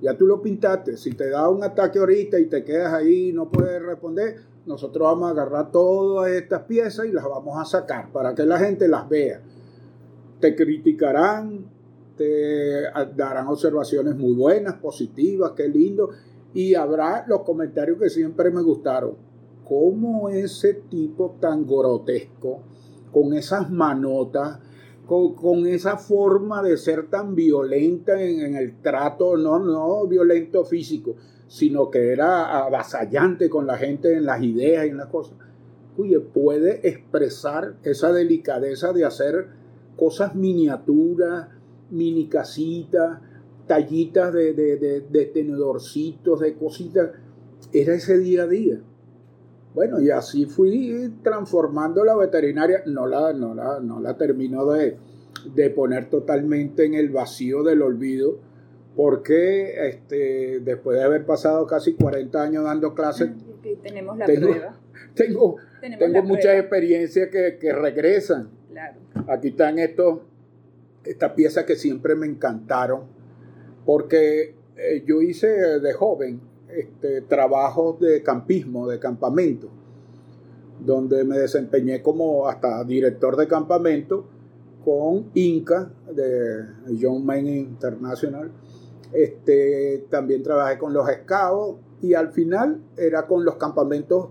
Ya 0.00 0.16
tú 0.16 0.26
lo 0.26 0.42
pintaste, 0.42 0.96
si 0.96 1.12
te 1.12 1.30
da 1.30 1.48
un 1.48 1.62
ataque 1.62 2.00
ahorita 2.00 2.40
y 2.40 2.46
te 2.46 2.64
quedas 2.64 2.92
ahí 2.92 3.28
y 3.28 3.32
no 3.32 3.48
puedes 3.48 3.80
responder, 3.80 4.36
nosotros 4.66 5.06
vamos 5.06 5.28
a 5.28 5.30
agarrar 5.30 5.70
todas 5.70 6.30
estas 6.30 6.62
piezas 6.62 7.06
y 7.06 7.12
las 7.12 7.24
vamos 7.24 7.56
a 7.56 7.64
sacar 7.64 8.10
para 8.10 8.34
que 8.34 8.44
la 8.44 8.58
gente 8.58 8.88
las 8.88 9.08
vea. 9.08 9.40
Te 10.40 10.56
criticarán, 10.56 11.66
te 12.16 12.82
darán 13.16 13.46
observaciones 13.46 14.16
muy 14.16 14.34
buenas, 14.34 14.74
positivas, 14.74 15.52
qué 15.52 15.68
lindo, 15.68 16.10
y 16.52 16.74
habrá 16.74 17.24
los 17.28 17.42
comentarios 17.42 17.98
que 17.98 18.10
siempre 18.10 18.50
me 18.50 18.62
gustaron. 18.62 19.31
¿Cómo 19.72 20.28
ese 20.28 20.74
tipo 20.90 21.38
tan 21.40 21.66
grotesco, 21.66 22.60
con 23.10 23.32
esas 23.32 23.70
manotas, 23.70 24.58
con, 25.06 25.66
esa 25.66 25.96
forma 25.96 26.62
de 26.62 26.76
ser 26.76 27.08
tan 27.08 27.34
violenta 27.34 28.20
en, 28.20 28.54
el 28.54 28.82
trato, 28.82 29.38
no, 29.38 29.58
no 29.58 30.06
violento 30.06 30.66
físico, 30.66 31.16
sino 31.48 31.88
que 31.88 32.12
era 32.12 32.66
avasallante 32.66 33.48
con 33.48 33.66
la 33.66 33.78
gente 33.78 34.14
en 34.14 34.26
las 34.26 34.42
ideas 34.42 34.84
y 34.84 34.90
en 34.90 34.98
las 34.98 35.08
cosas. 35.08 35.38
Oye, 35.96 36.20
puede 36.20 36.86
expresar 36.86 37.76
esa 37.82 38.12
delicadeza 38.12 38.92
de 38.92 39.06
hacer 39.06 39.46
cosas 39.96 40.34
miniaturas, 40.34 41.48
mini 41.88 42.28
casitas, 42.28 43.20
tallitas 43.66 44.34
de, 44.34 44.52
de, 44.52 45.26
tenedorcitos, 45.32 46.40
de 46.40 46.56
cositas. 46.56 47.12
Era 47.72 47.94
ese 47.94 48.18
día 48.18 48.42
a 48.42 48.46
día. 48.46 48.82
Bueno, 49.74 50.00
y 50.00 50.10
así 50.10 50.46
fui 50.46 51.14
transformando 51.22 52.04
la 52.04 52.16
veterinaria. 52.16 52.82
No 52.86 53.06
la, 53.06 53.32
no 53.32 53.54
la, 53.54 53.80
no 53.80 54.00
la 54.00 54.16
termino 54.16 54.66
de, 54.66 54.96
de 55.54 55.70
poner 55.70 56.10
totalmente 56.10 56.84
en 56.84 56.94
el 56.94 57.08
vacío 57.10 57.62
del 57.62 57.82
olvido, 57.82 58.38
porque 58.94 59.88
este, 59.88 60.60
después 60.60 60.98
de 60.98 61.04
haber 61.04 61.24
pasado 61.24 61.66
casi 61.66 61.94
40 61.94 62.42
años 62.42 62.64
dando 62.64 62.94
clases, 62.94 63.30
tenemos 63.82 64.18
la 64.18 64.26
tengo, 64.26 64.48
prueba. 64.48 64.78
Tengo, 65.14 65.56
tengo 65.98 66.22
muchas 66.22 66.58
experiencias 66.58 67.28
que, 67.28 67.58
que 67.58 67.72
regresan. 67.72 68.48
Claro. 68.70 68.98
Aquí 69.28 69.48
están 69.48 69.78
estos, 69.78 70.20
estas 71.04 71.32
piezas 71.32 71.64
que 71.64 71.76
siempre 71.76 72.14
me 72.14 72.26
encantaron, 72.26 73.02
porque 73.84 74.54
eh, 74.76 75.04
yo 75.06 75.20
hice 75.20 75.48
de 75.48 75.92
joven 75.92 76.40
este, 76.76 77.22
trabajos 77.22 78.00
de 78.00 78.22
campismo, 78.22 78.88
de 78.88 78.98
campamento, 78.98 79.68
donde 80.80 81.24
me 81.24 81.38
desempeñé 81.38 82.02
como 82.02 82.48
hasta 82.48 82.82
director 82.84 83.36
de 83.36 83.46
campamento 83.46 84.26
con 84.84 85.30
Inca 85.34 85.90
de 86.12 86.64
John 87.00 87.24
Maine 87.24 87.56
International. 87.56 88.50
Este, 89.12 90.06
también 90.10 90.42
trabajé 90.42 90.78
con 90.78 90.92
los 90.92 91.06
scouts 91.06 91.78
y 92.00 92.14
al 92.14 92.32
final 92.32 92.80
era 92.96 93.26
con 93.26 93.44
los 93.44 93.56
campamentos 93.56 94.30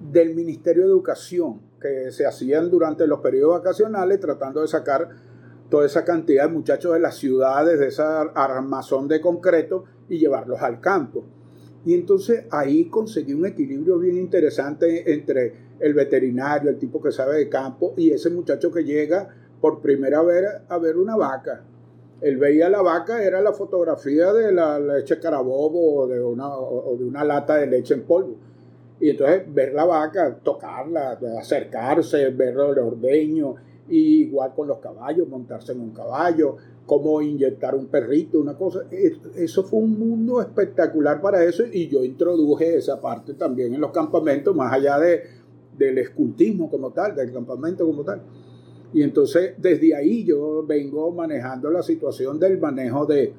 del 0.00 0.34
Ministerio 0.34 0.84
de 0.84 0.90
Educación 0.90 1.60
que 1.80 2.12
se 2.12 2.26
hacían 2.26 2.70
durante 2.70 3.06
los 3.06 3.20
periodos 3.20 3.58
vacacionales 3.58 4.20
tratando 4.20 4.60
de 4.60 4.68
sacar 4.68 5.08
toda 5.70 5.86
esa 5.86 6.04
cantidad 6.04 6.44
de 6.44 6.52
muchachos 6.52 6.92
de 6.94 7.00
las 7.00 7.16
ciudades, 7.16 7.78
de 7.78 7.88
esa 7.88 8.20
armazón 8.20 9.08
de 9.08 9.20
concreto 9.20 9.84
y 10.08 10.18
llevarlos 10.18 10.62
al 10.62 10.80
campo. 10.80 11.24
Y 11.88 11.94
entonces 11.94 12.44
ahí 12.50 12.84
conseguí 12.90 13.32
un 13.32 13.46
equilibrio 13.46 13.98
bien 13.98 14.18
interesante 14.18 15.10
entre 15.10 15.54
el 15.80 15.94
veterinario, 15.94 16.68
el 16.68 16.76
tipo 16.76 17.00
que 17.00 17.10
sabe 17.10 17.38
de 17.38 17.48
campo 17.48 17.94
y 17.96 18.10
ese 18.10 18.28
muchacho 18.28 18.70
que 18.70 18.84
llega 18.84 19.34
por 19.58 19.80
primera 19.80 20.20
vez 20.20 20.44
a 20.68 20.76
ver 20.76 20.98
una 20.98 21.16
vaca. 21.16 21.62
Él 22.20 22.36
veía 22.36 22.68
la 22.68 22.82
vaca, 22.82 23.24
era 23.24 23.40
la 23.40 23.54
fotografía 23.54 24.34
de 24.34 24.52
la 24.52 24.78
leche 24.78 25.18
carabobo 25.18 26.00
o 26.00 26.06
de 26.06 26.22
una, 26.22 26.58
o 26.58 26.94
de 26.94 27.04
una 27.04 27.24
lata 27.24 27.56
de 27.56 27.68
leche 27.68 27.94
en 27.94 28.02
polvo. 28.02 28.36
Y 29.00 29.08
entonces 29.08 29.44
ver 29.48 29.72
la 29.72 29.86
vaca, 29.86 30.36
tocarla, 30.42 31.18
acercarse, 31.40 32.28
ver 32.28 32.50
el 32.50 32.58
ordeño, 32.80 33.54
y 33.88 34.24
igual 34.24 34.52
con 34.54 34.68
los 34.68 34.78
caballos, 34.78 35.26
montarse 35.26 35.72
en 35.72 35.80
un 35.80 35.92
caballo, 35.92 36.54
cómo 36.88 37.20
inyectar 37.20 37.74
un 37.74 37.88
perrito, 37.88 38.40
una 38.40 38.56
cosa. 38.56 38.84
Eso 39.36 39.62
fue 39.62 39.78
un 39.80 39.98
mundo 39.98 40.40
espectacular 40.40 41.20
para 41.20 41.44
eso 41.44 41.64
y 41.70 41.86
yo 41.86 42.02
introduje 42.02 42.76
esa 42.76 42.98
parte 42.98 43.34
también 43.34 43.74
en 43.74 43.80
los 43.82 43.92
campamentos, 43.92 44.56
más 44.56 44.72
allá 44.72 44.98
de, 44.98 45.22
del 45.76 45.98
escultismo 45.98 46.70
como 46.70 46.90
tal, 46.90 47.14
del 47.14 47.30
campamento 47.30 47.84
como 47.84 48.04
tal. 48.04 48.22
Y 48.94 49.02
entonces 49.02 49.52
desde 49.58 49.94
ahí 49.94 50.24
yo 50.24 50.64
vengo 50.66 51.12
manejando 51.12 51.70
la 51.70 51.82
situación 51.82 52.40
del 52.40 52.58
manejo 52.58 53.04
de, 53.04 53.34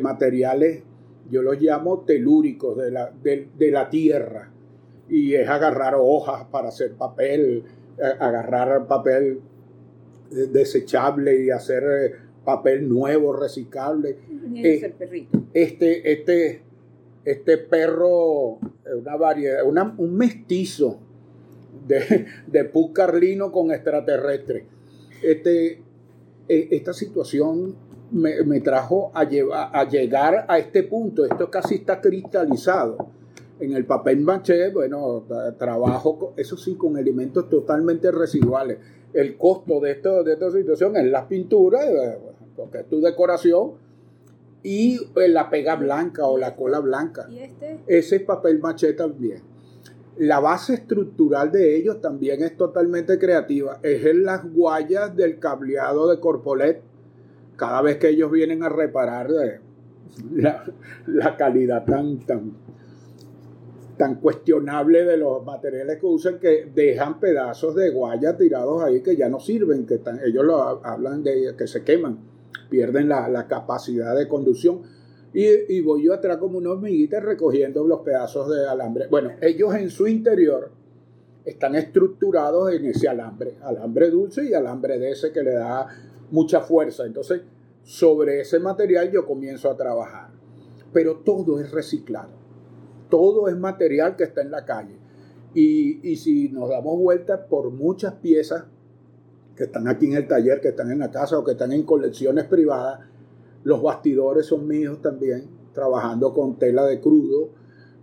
materiales, 0.00 0.84
yo 1.28 1.42
los 1.42 1.60
llamo 1.60 2.04
telúricos 2.06 2.78
de 2.78 2.92
la, 2.92 3.12
de, 3.20 3.70
la 3.72 3.90
tierra. 3.90 4.52
Y 5.08 5.34
es 5.34 5.48
agarrar 5.48 5.96
hojas 5.98 6.44
para 6.52 6.68
hacer 6.68 6.92
papel, 6.92 7.64
agarrar 8.20 8.86
papel 8.86 9.40
desechable 10.30 11.44
y 11.44 11.50
hacer 11.50 11.82
eh, 11.82 12.21
papel 12.44 12.88
nuevo, 12.88 13.32
reciclable. 13.32 14.16
Eh, 14.56 14.94
este, 15.54 16.12
este, 16.12 16.62
este 17.24 17.58
perro, 17.58 18.58
una 18.96 19.16
variedad, 19.16 19.64
un 19.66 20.16
mestizo 20.16 20.98
de, 21.86 22.26
de 22.46 22.70
carlino 22.92 23.50
con 23.50 23.70
extraterrestre 23.72 24.66
este, 25.22 25.80
e, 26.48 26.68
esta 26.70 26.92
situación 26.92 27.74
me, 28.10 28.60
trajo 28.60 29.10
a, 29.14 29.24
llevar, 29.24 29.70
a 29.72 29.88
llegar 29.88 30.44
a 30.48 30.58
este 30.58 30.82
punto. 30.82 31.24
Esto 31.24 31.50
casi 31.50 31.76
está 31.76 32.00
cristalizado. 32.00 32.98
En 33.58 33.74
el 33.74 33.86
papel 33.86 34.20
maché, 34.20 34.70
bueno, 34.70 35.24
trabajo, 35.56 36.34
eso 36.36 36.56
sí, 36.56 36.74
con 36.74 36.98
elementos 36.98 37.48
totalmente 37.48 38.10
residuales. 38.10 38.78
El 39.14 39.36
costo 39.36 39.78
de, 39.80 39.92
esto, 39.92 40.24
de 40.24 40.32
esta 40.32 40.50
situación 40.50 40.96
es 40.96 41.04
la 41.04 41.28
pintura, 41.28 41.78
eh, 41.86 42.18
porque 42.56 42.78
es 42.78 42.88
tu 42.88 43.00
decoración, 43.00 43.72
y 44.62 44.96
eh, 45.16 45.28
la 45.28 45.50
pega 45.50 45.76
blanca 45.76 46.26
o 46.26 46.38
la 46.38 46.54
cola 46.54 46.78
blanca. 46.78 47.26
¿Y 47.30 47.38
este? 47.38 47.80
Ese 47.86 48.16
es 48.16 48.22
papel 48.22 48.60
maché 48.60 48.92
también. 48.92 49.42
La 50.18 50.40
base 50.40 50.74
estructural 50.74 51.50
de 51.50 51.76
ellos 51.76 52.00
también 52.00 52.42
es 52.42 52.56
totalmente 52.56 53.18
creativa. 53.18 53.80
Es 53.82 54.04
en 54.04 54.24
las 54.24 54.44
guayas 54.52 55.16
del 55.16 55.38
cableado 55.38 56.08
de 56.08 56.20
Corpolet. 56.20 56.82
Cada 57.56 57.82
vez 57.82 57.96
que 57.96 58.10
ellos 58.10 58.30
vienen 58.30 58.62
a 58.62 58.68
reparar 58.68 59.30
eh, 59.30 59.60
la, 61.06 61.36
calidad 61.36 61.84
tan, 61.84 62.18
tan, 62.20 62.52
tan 63.96 64.16
cuestionable 64.16 65.04
de 65.04 65.16
los 65.16 65.44
materiales 65.44 65.98
que 65.98 66.06
usan 66.06 66.38
que 66.38 66.70
dejan 66.74 67.18
pedazos 67.18 67.74
de 67.74 67.90
guaya 67.90 68.36
tirados 68.36 68.82
ahí 68.82 69.00
que 69.00 69.16
ya 69.16 69.28
no 69.28 69.40
sirven, 69.40 69.86
que 69.86 70.00
ellos 70.24 70.44
lo 70.44 70.84
hablan 70.84 71.22
de 71.22 71.54
que 71.56 71.66
se 71.66 71.82
queman, 71.82 72.18
pierden 72.72 73.10
la, 73.10 73.46
capacidad 73.48 74.16
de 74.16 74.26
conducción 74.26 74.80
y, 75.34 75.80
voy 75.82 76.04
yo 76.04 76.14
atrás 76.14 76.38
como 76.38 76.56
una 76.56 76.70
hormiguita 76.70 77.20
recogiendo 77.20 77.86
los 77.86 78.00
pedazos 78.00 78.50
de 78.50 78.66
alambre. 78.66 79.08
Bueno, 79.08 79.32
ellos 79.42 79.74
en 79.74 79.90
su 79.90 80.06
interior 80.06 80.70
están 81.44 81.74
estructurados 81.74 82.72
en 82.72 82.86
ese 82.86 83.08
alambre, 83.08 83.56
alambre 83.62 84.08
dulce 84.08 84.44
y 84.44 84.54
alambre 84.54 84.98
de 84.98 85.10
ese 85.10 85.32
que 85.32 85.42
le 85.42 85.52
da 85.52 85.86
mucha 86.30 86.60
fuerza. 86.62 87.04
Entonces, 87.04 87.42
sobre 87.82 88.40
ese 88.40 88.58
material 88.58 89.10
yo 89.10 89.26
comienzo 89.26 89.70
a 89.70 89.76
trabajar. 89.76 90.30
Pero 90.94 91.16
todo 91.16 91.60
es 91.60 91.70
reciclado. 91.72 92.32
Todo 93.10 93.48
es 93.48 93.56
material 93.56 94.16
que 94.16 94.24
está 94.24 94.40
en 94.40 94.50
la 94.50 94.64
calle. 94.64 94.96
Y, 95.54 96.10
y 96.10 96.16
si 96.16 96.48
nos 96.48 96.70
damos 96.70 96.98
vuelta 96.98 97.46
por 97.46 97.70
muchas 97.70 98.14
piezas 98.14 98.64
que 99.56 99.64
están 99.64 99.88
aquí 99.88 100.06
en 100.06 100.14
el 100.14 100.26
taller, 100.26 100.60
que 100.60 100.68
están 100.68 100.90
en 100.90 101.00
la 101.00 101.10
casa 101.10 101.38
o 101.38 101.44
que 101.44 101.52
están 101.52 101.72
en 101.72 101.82
colecciones 101.82 102.44
privadas, 102.44 103.00
los 103.64 103.82
bastidores 103.82 104.46
son 104.46 104.66
míos 104.66 105.00
también, 105.02 105.46
trabajando 105.72 106.32
con 106.32 106.58
tela 106.58 106.84
de 106.84 107.00
crudo, 107.00 107.50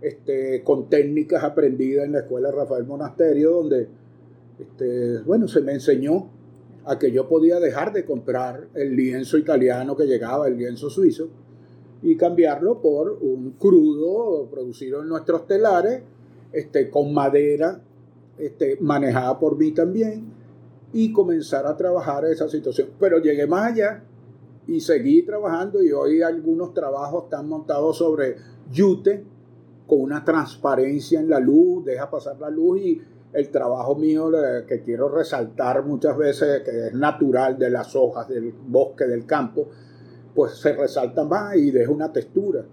este, 0.00 0.62
con 0.64 0.88
técnicas 0.88 1.44
aprendidas 1.44 2.06
en 2.06 2.12
la 2.12 2.20
escuela 2.20 2.50
Rafael 2.50 2.84
Monasterio, 2.84 3.50
donde, 3.50 3.88
este, 4.58 5.18
bueno, 5.20 5.46
se 5.48 5.60
me 5.60 5.72
enseñó 5.72 6.30
a 6.86 6.98
que 6.98 7.12
yo 7.12 7.28
podía 7.28 7.60
dejar 7.60 7.92
de 7.92 8.04
comprar 8.04 8.68
el 8.74 8.96
lienzo 8.96 9.36
italiano 9.36 9.96
que 9.96 10.06
llegaba, 10.06 10.48
el 10.48 10.56
lienzo 10.56 10.88
suizo, 10.88 11.28
y 12.02 12.16
cambiarlo 12.16 12.80
por 12.80 13.18
un 13.20 13.52
crudo 13.58 14.48
producido 14.50 15.02
en 15.02 15.08
nuestros 15.08 15.46
telares, 15.46 16.02
este, 16.52 16.88
con 16.88 17.12
madera 17.12 17.82
este, 18.38 18.78
manejada 18.80 19.38
por 19.38 19.58
mí 19.58 19.72
también, 19.72 20.39
y 20.92 21.12
comenzar 21.12 21.66
a 21.66 21.76
trabajar 21.76 22.24
esa 22.24 22.48
situación. 22.48 22.90
Pero 22.98 23.18
llegué 23.18 23.46
más 23.46 23.72
allá 23.72 24.02
y 24.66 24.80
seguí 24.80 25.22
trabajando 25.22 25.82
y 25.82 25.92
hoy 25.92 26.22
algunos 26.22 26.74
trabajos 26.74 27.24
están 27.24 27.48
montados 27.48 27.98
sobre 27.98 28.36
yute 28.70 29.24
con 29.86 30.00
una 30.02 30.24
transparencia 30.24 31.18
en 31.18 31.28
la 31.28 31.40
luz, 31.40 31.84
deja 31.84 32.08
pasar 32.08 32.38
la 32.38 32.50
luz 32.50 32.80
y 32.80 33.02
el 33.32 33.50
trabajo 33.50 33.94
mío 33.94 34.30
que 34.66 34.82
quiero 34.82 35.08
resaltar 35.08 35.84
muchas 35.84 36.16
veces, 36.16 36.62
que 36.62 36.88
es 36.88 36.94
natural 36.94 37.58
de 37.58 37.70
las 37.70 37.94
hojas 37.94 38.28
del 38.28 38.52
bosque, 38.52 39.04
del 39.06 39.26
campo, 39.26 39.68
pues 40.34 40.52
se 40.52 40.72
resalta 40.72 41.24
más 41.24 41.56
y 41.56 41.70
deja 41.70 41.90
una 41.90 42.12
textura. 42.12 42.64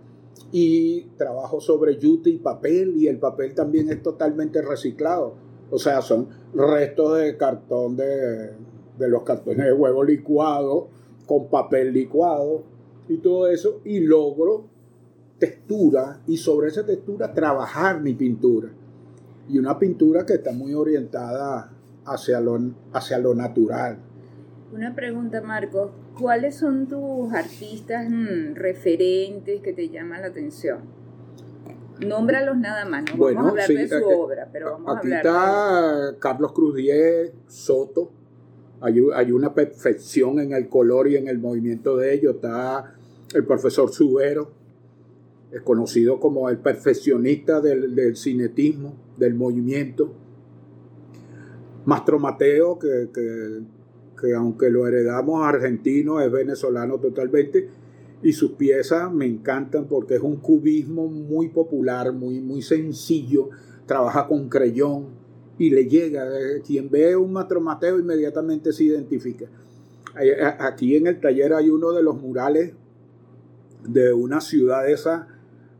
Y 0.52 1.02
trabajo 1.18 1.60
sobre 1.60 1.98
yute 1.98 2.30
y 2.30 2.38
papel 2.38 2.96
y 2.96 3.08
el 3.08 3.20
papel 3.20 3.54
también 3.54 3.90
es 3.90 4.02
totalmente 4.02 4.62
reciclado. 4.62 5.36
O 5.70 5.78
sea, 5.78 6.02
son 6.02 6.30
restos 6.54 7.18
de 7.18 7.38
cartón 7.38 7.98
de, 7.98 8.52
de 8.98 9.10
los 9.10 9.24
cartones 9.24 9.66
de 9.66 9.74
huevo 9.74 10.04
licuado 10.04 10.90
con 11.26 11.50
papel 11.50 11.94
licuado 11.94 12.64
y 13.08 13.18
todo 13.18 13.48
eso 13.48 13.82
y 13.84 14.00
logro 14.00 14.66
textura 15.40 16.22
y 16.26 16.38
sobre 16.38 16.70
esa 16.70 16.86
textura 16.86 17.34
trabajar 17.34 18.02
mi 18.02 18.14
pintura. 18.14 18.70
Y 19.50 19.60
una 19.60 19.78
pintura 19.78 20.26
que 20.26 20.34
está 20.34 20.52
muy 20.52 20.74
orientada 20.74 21.72
hacia 22.06 22.40
lo, 22.40 22.60
hacia 22.94 23.20
lo 23.20 23.36
natural. 23.36 24.00
Una 24.74 24.94
pregunta, 24.96 25.42
Marcos. 25.42 25.92
¿Cuáles 26.20 26.56
son 26.56 26.88
tus 26.88 27.32
artistas 27.32 28.10
mm, 28.10 28.56
referentes 28.56 29.62
que 29.62 29.72
te 29.72 29.90
llaman 29.90 30.22
la 30.22 30.28
atención? 30.28 30.80
Nómbralos 32.06 32.58
nada 32.58 32.86
más, 32.86 33.06
no 33.06 33.24
vamos 33.24 33.46
a 33.46 33.50
hablar 33.50 33.68
de 33.68 33.88
su 33.88 33.96
eh, 33.96 34.16
obra, 34.16 34.50
pero 34.52 34.72
vamos 34.74 34.96
a 34.96 35.00
hablar 35.00 35.26
está 35.26 36.16
Carlos 36.20 36.52
Cruz 36.54 36.76
Diez, 36.76 37.32
Soto, 37.48 38.12
hay, 38.82 39.02
hay, 39.16 39.32
una 39.32 39.54
perfección 39.54 40.40
en 40.40 40.54
el 40.54 40.70
color 40.70 41.08
y 41.08 41.16
en 41.16 41.28
el 41.28 41.40
movimiento 41.40 41.98
de 41.98 42.14
ellos, 42.14 42.36
está 42.36 42.94
el 43.34 43.46
profesor 43.46 43.92
Subero, 43.92 44.52
es 45.52 45.62
conocido 45.62 46.20
como 46.20 46.50
el 46.50 46.58
perfeccionista 46.58 47.62
del, 47.62 48.16
cinetismo, 48.16 48.96
del 49.18 49.34
movimiento. 49.34 50.14
Mastro 51.86 52.20
Mateo, 52.20 52.78
que, 52.78 53.10
que, 53.14 54.34
aunque 54.34 54.70
lo 54.70 54.88
heredamos 54.88 55.46
argentino, 55.46 56.20
es 56.20 56.32
venezolano 56.32 57.00
totalmente, 57.00 57.70
y 58.22 58.34
sus 58.34 58.54
piezas 58.54 59.12
me 59.12 59.26
encantan 59.26 59.88
porque 59.88 60.16
es 60.16 60.22
un 60.22 60.38
cubismo 60.38 61.08
muy 61.08 61.50
popular, 61.50 62.14
muy, 62.14 62.42
muy 62.42 62.62
sencillo, 62.62 63.50
trabaja 63.86 64.28
con 64.28 64.50
creyón 64.50 65.08
y 65.58 65.70
le 65.70 65.88
llega. 65.88 66.28
Eh, 66.28 66.62
quien 66.66 66.90
ve 66.90 67.16
un 67.16 67.34
Mastro 67.34 67.62
Mateo 67.62 68.00
inmediatamente 68.00 68.74
se 68.74 68.86
identifica. 68.86 69.46
Aquí 70.60 70.96
en 70.96 71.06
el 71.06 71.20
taller 71.20 71.54
hay 71.54 71.70
uno 71.70 71.92
de 71.92 72.02
los 72.02 72.20
murales 72.20 72.74
de 73.88 74.14
una 74.14 74.42
ciudad 74.42 74.90
esa 74.90 75.28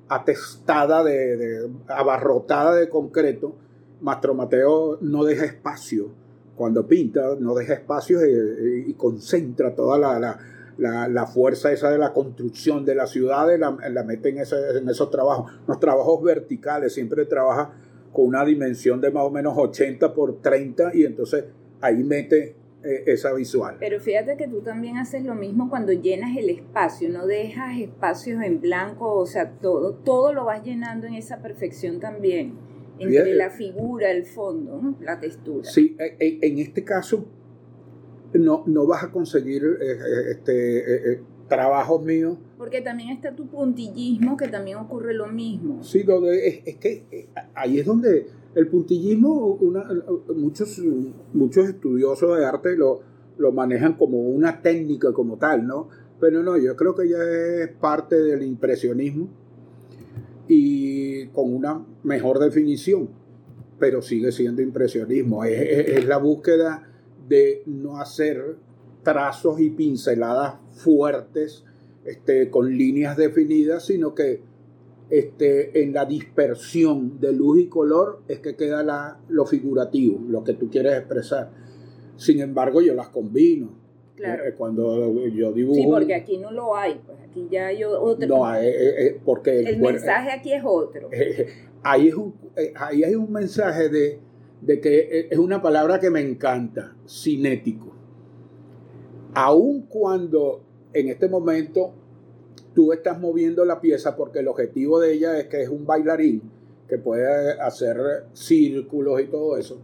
atestada, 0.10 1.04
de, 1.04 1.70
abarrotada 1.88 2.76
de 2.76 2.88
concreto, 2.90 3.56
Mastro 4.02 4.34
Mateo 4.34 4.98
no 5.02 5.24
deja 5.24 5.46
espacio. 5.46 6.10
Cuando 6.56 6.88
pinta, 6.88 7.36
no 7.40 7.54
deja 7.54 7.74
espacio 7.74 8.20
y, 8.26 8.94
concentra 8.94 9.76
toda 9.76 9.98
la, 9.98 10.40
fuerza 11.28 11.72
esa 11.72 11.90
de 11.90 11.98
la 11.98 12.14
construcción 12.14 12.86
de 12.86 12.96
las 12.96 13.12
ciudades, 13.12 13.60
la, 13.60 13.78
la 13.90 14.04
mete 14.04 14.30
en, 14.30 14.38
en 14.38 14.90
esos 14.90 15.10
trabajos. 15.10 15.52
Los 15.68 15.80
trabajos 15.80 16.24
verticales, 16.24 16.94
siempre 16.94 17.26
trabaja 17.26 17.74
con 18.12 18.26
una 18.26 18.44
dimensión 18.46 19.02
de 19.02 19.12
más 19.12 19.24
o 19.24 19.30
menos 19.30 19.54
80 19.58 20.14
por 20.14 20.42
30 20.42 20.92
y 20.96 21.06
entonces 21.06 21.46
ahí 21.82 22.04
mete 22.04 22.56
eh, 22.84 23.04
esa 23.08 23.34
visual. 23.34 23.78
Pero 23.80 24.00
fíjate 24.00 24.38
que 24.38 24.48
tú 24.48 24.62
también 24.62 24.98
haces 24.98 25.24
lo 25.24 25.36
mismo 25.36 25.70
cuando 25.70 25.92
llenas 25.94 26.38
el 26.38 26.50
espacio, 26.50 27.10
no 27.10 27.26
dejas 27.26 27.80
espacios 27.80 28.42
en 28.44 28.62
blanco, 28.62 29.14
o 29.18 29.26
sea, 29.26 29.52
todo, 29.52 29.94
todo 29.96 30.34
lo 30.34 30.46
vas 30.46 30.64
llenando 30.64 31.06
en 31.08 31.16
esa 31.16 31.42
perfección 31.42 32.00
también, 32.00 32.54
entre 33.00 33.36
la 33.36 33.50
figura, 33.50 34.10
el 34.12 34.26
fondo, 34.26 34.96
la 35.02 35.20
textura. 35.20 35.68
Sí, 35.70 35.96
e, 36.00 36.18
e, 36.20 36.48
en 36.48 36.60
este 36.60 36.84
caso 36.84 37.26
no, 38.34 38.64
no 38.66 38.88
vas 38.88 39.04
a 39.04 39.12
conseguir 39.12 39.64
eh, 39.64 39.92
eh, 39.92 40.32
este, 40.32 41.22
trabajos 41.48 42.04
míos. 42.04 42.38
Porque 42.58 42.82
también 42.82 43.10
está 43.10 43.36
tu 43.36 43.48
puntillismo, 43.48 44.38
que 44.38 44.48
también 44.48 44.78
ocurre 44.78 45.14
lo 45.14 45.28
mismo. 45.28 45.84
Sí, 45.84 46.04
donde 46.04 46.64
es 46.66 46.78
que 46.78 47.30
ahí 47.56 47.80
es 47.80 47.86
donde 47.86 48.28
el 48.56 48.68
puntillismo, 48.68 49.60
muchos, 50.36 50.82
muchos 51.34 51.70
estudiosos 51.70 52.38
de 52.38 52.46
arte 52.46 52.76
lo, 52.76 53.02
lo 53.38 53.52
manejan 53.52 53.94
como 53.94 54.20
una 54.20 54.62
técnica 54.62 55.14
como 55.14 55.38
tal, 55.38 55.66
¿no? 55.66 55.90
Pero 56.20 56.42
no, 56.44 56.58
yo 56.58 56.76
creo 56.76 56.96
que 56.96 57.08
ya 57.08 57.24
es 57.24 57.70
parte 57.80 58.16
del 58.16 58.42
impresionismo 58.44 59.30
y 60.48 61.28
con 61.28 61.54
una 61.54 61.86
mejor 62.04 62.40
definición, 62.40 63.10
pero 63.80 64.02
sigue 64.02 64.32
siendo 64.32 64.62
impresionismo. 64.62 65.44
Es, 65.44 66.06
la 66.06 66.18
búsqueda 66.18 66.87
de 67.28 67.64
no 67.66 68.00
hacer 68.00 68.58
trazos 69.04 69.60
y 69.60 69.70
pinceladas 69.70 70.56
fuertes 70.72 71.64
este, 72.06 72.50
con 72.50 72.78
líneas 72.78 73.18
definidas, 73.18 73.86
sino 73.86 74.14
que 74.14 74.42
este, 75.10 75.84
en 75.84 75.94
la 75.94 76.06
dispersión 76.06 77.20
de 77.20 77.32
luz 77.32 77.60
y 77.60 77.68
color 77.68 78.22
es 78.28 78.40
que 78.40 78.56
queda 78.56 78.84
la, 78.84 79.20
lo 79.30 79.46
figurativo, 79.46 80.20
lo 80.28 80.44
que 80.44 80.54
tú 80.54 80.70
quieres 80.70 80.98
expresar. 80.98 81.52
Sin 82.18 82.42
embargo, 82.42 82.82
yo 82.82 82.94
las 82.94 83.10
combino. 83.10 83.88
Claro. 84.16 84.46
Eh, 84.46 84.56
cuando 84.58 85.28
yo 85.28 85.54
dibujo. 85.54 85.76
Sí, 85.76 85.86
porque 85.86 86.16
aquí 86.16 86.38
no 86.40 86.52
lo 86.52 86.76
hay, 86.76 87.00
pues 87.06 87.20
aquí 87.22 87.48
ya 87.52 87.68
hay 87.68 87.84
otro. 87.84 88.28
No, 88.28 88.56
eh, 88.56 89.06
eh, 89.08 89.22
porque 89.24 89.60
el, 89.60 89.80
mensaje 89.80 90.32
aquí 90.32 90.54
es 90.54 90.64
otro. 90.66 91.10
ahí, 91.84 92.08
es 92.08 92.16
un, 92.16 92.34
ahí 92.76 93.04
hay 93.04 93.16
un 93.16 93.32
mensaje 93.32 93.90
de, 93.90 94.20
de 94.62 94.82
que 94.82 95.28
es 95.30 95.38
una 95.38 95.62
palabra 95.62 96.00
que 96.00 96.10
me 96.10 96.22
encanta, 96.22 96.96
cinético. 97.08 97.94
Aun 99.34 99.84
cuando 99.84 100.62
en 100.94 101.10
este 101.10 101.30
momento 101.30 101.94
tú 102.74 102.92
estás 102.92 103.20
moviendo 103.20 103.66
la 103.66 103.82
pieza 103.82 104.16
porque 104.16 104.40
el 104.40 104.48
objetivo 104.48 105.00
de 105.00 105.14
ella 105.14 105.40
es 105.40 105.48
que 105.48 105.62
es 105.62 105.70
un 105.70 105.86
bailarín 105.86 106.42
que 106.88 106.98
puede 106.98 107.60
hacer 107.60 107.98
círculos 108.34 109.22
y 109.22 109.26
todo 109.26 109.58
eso. 109.58 109.80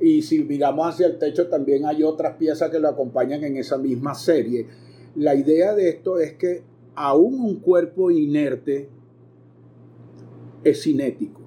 Y 0.00 0.22
si 0.22 0.42
miramos 0.42 0.88
hacia 0.88 1.06
el 1.06 1.18
techo 1.18 1.48
también 1.48 1.86
hay 1.86 2.02
otras 2.02 2.36
piezas 2.36 2.70
que 2.70 2.80
lo 2.80 2.88
acompañan 2.88 3.44
en 3.44 3.56
esa 3.56 3.78
misma 3.78 4.14
serie. 4.14 4.66
La 5.14 5.34
idea 5.34 5.74
de 5.74 5.88
esto 5.88 6.18
es 6.18 6.32
que 6.34 6.62
aún 6.94 7.40
un 7.40 7.60
cuerpo 7.60 8.10
inerte 8.10 8.88
es 10.64 10.82
cinético, 10.82 11.41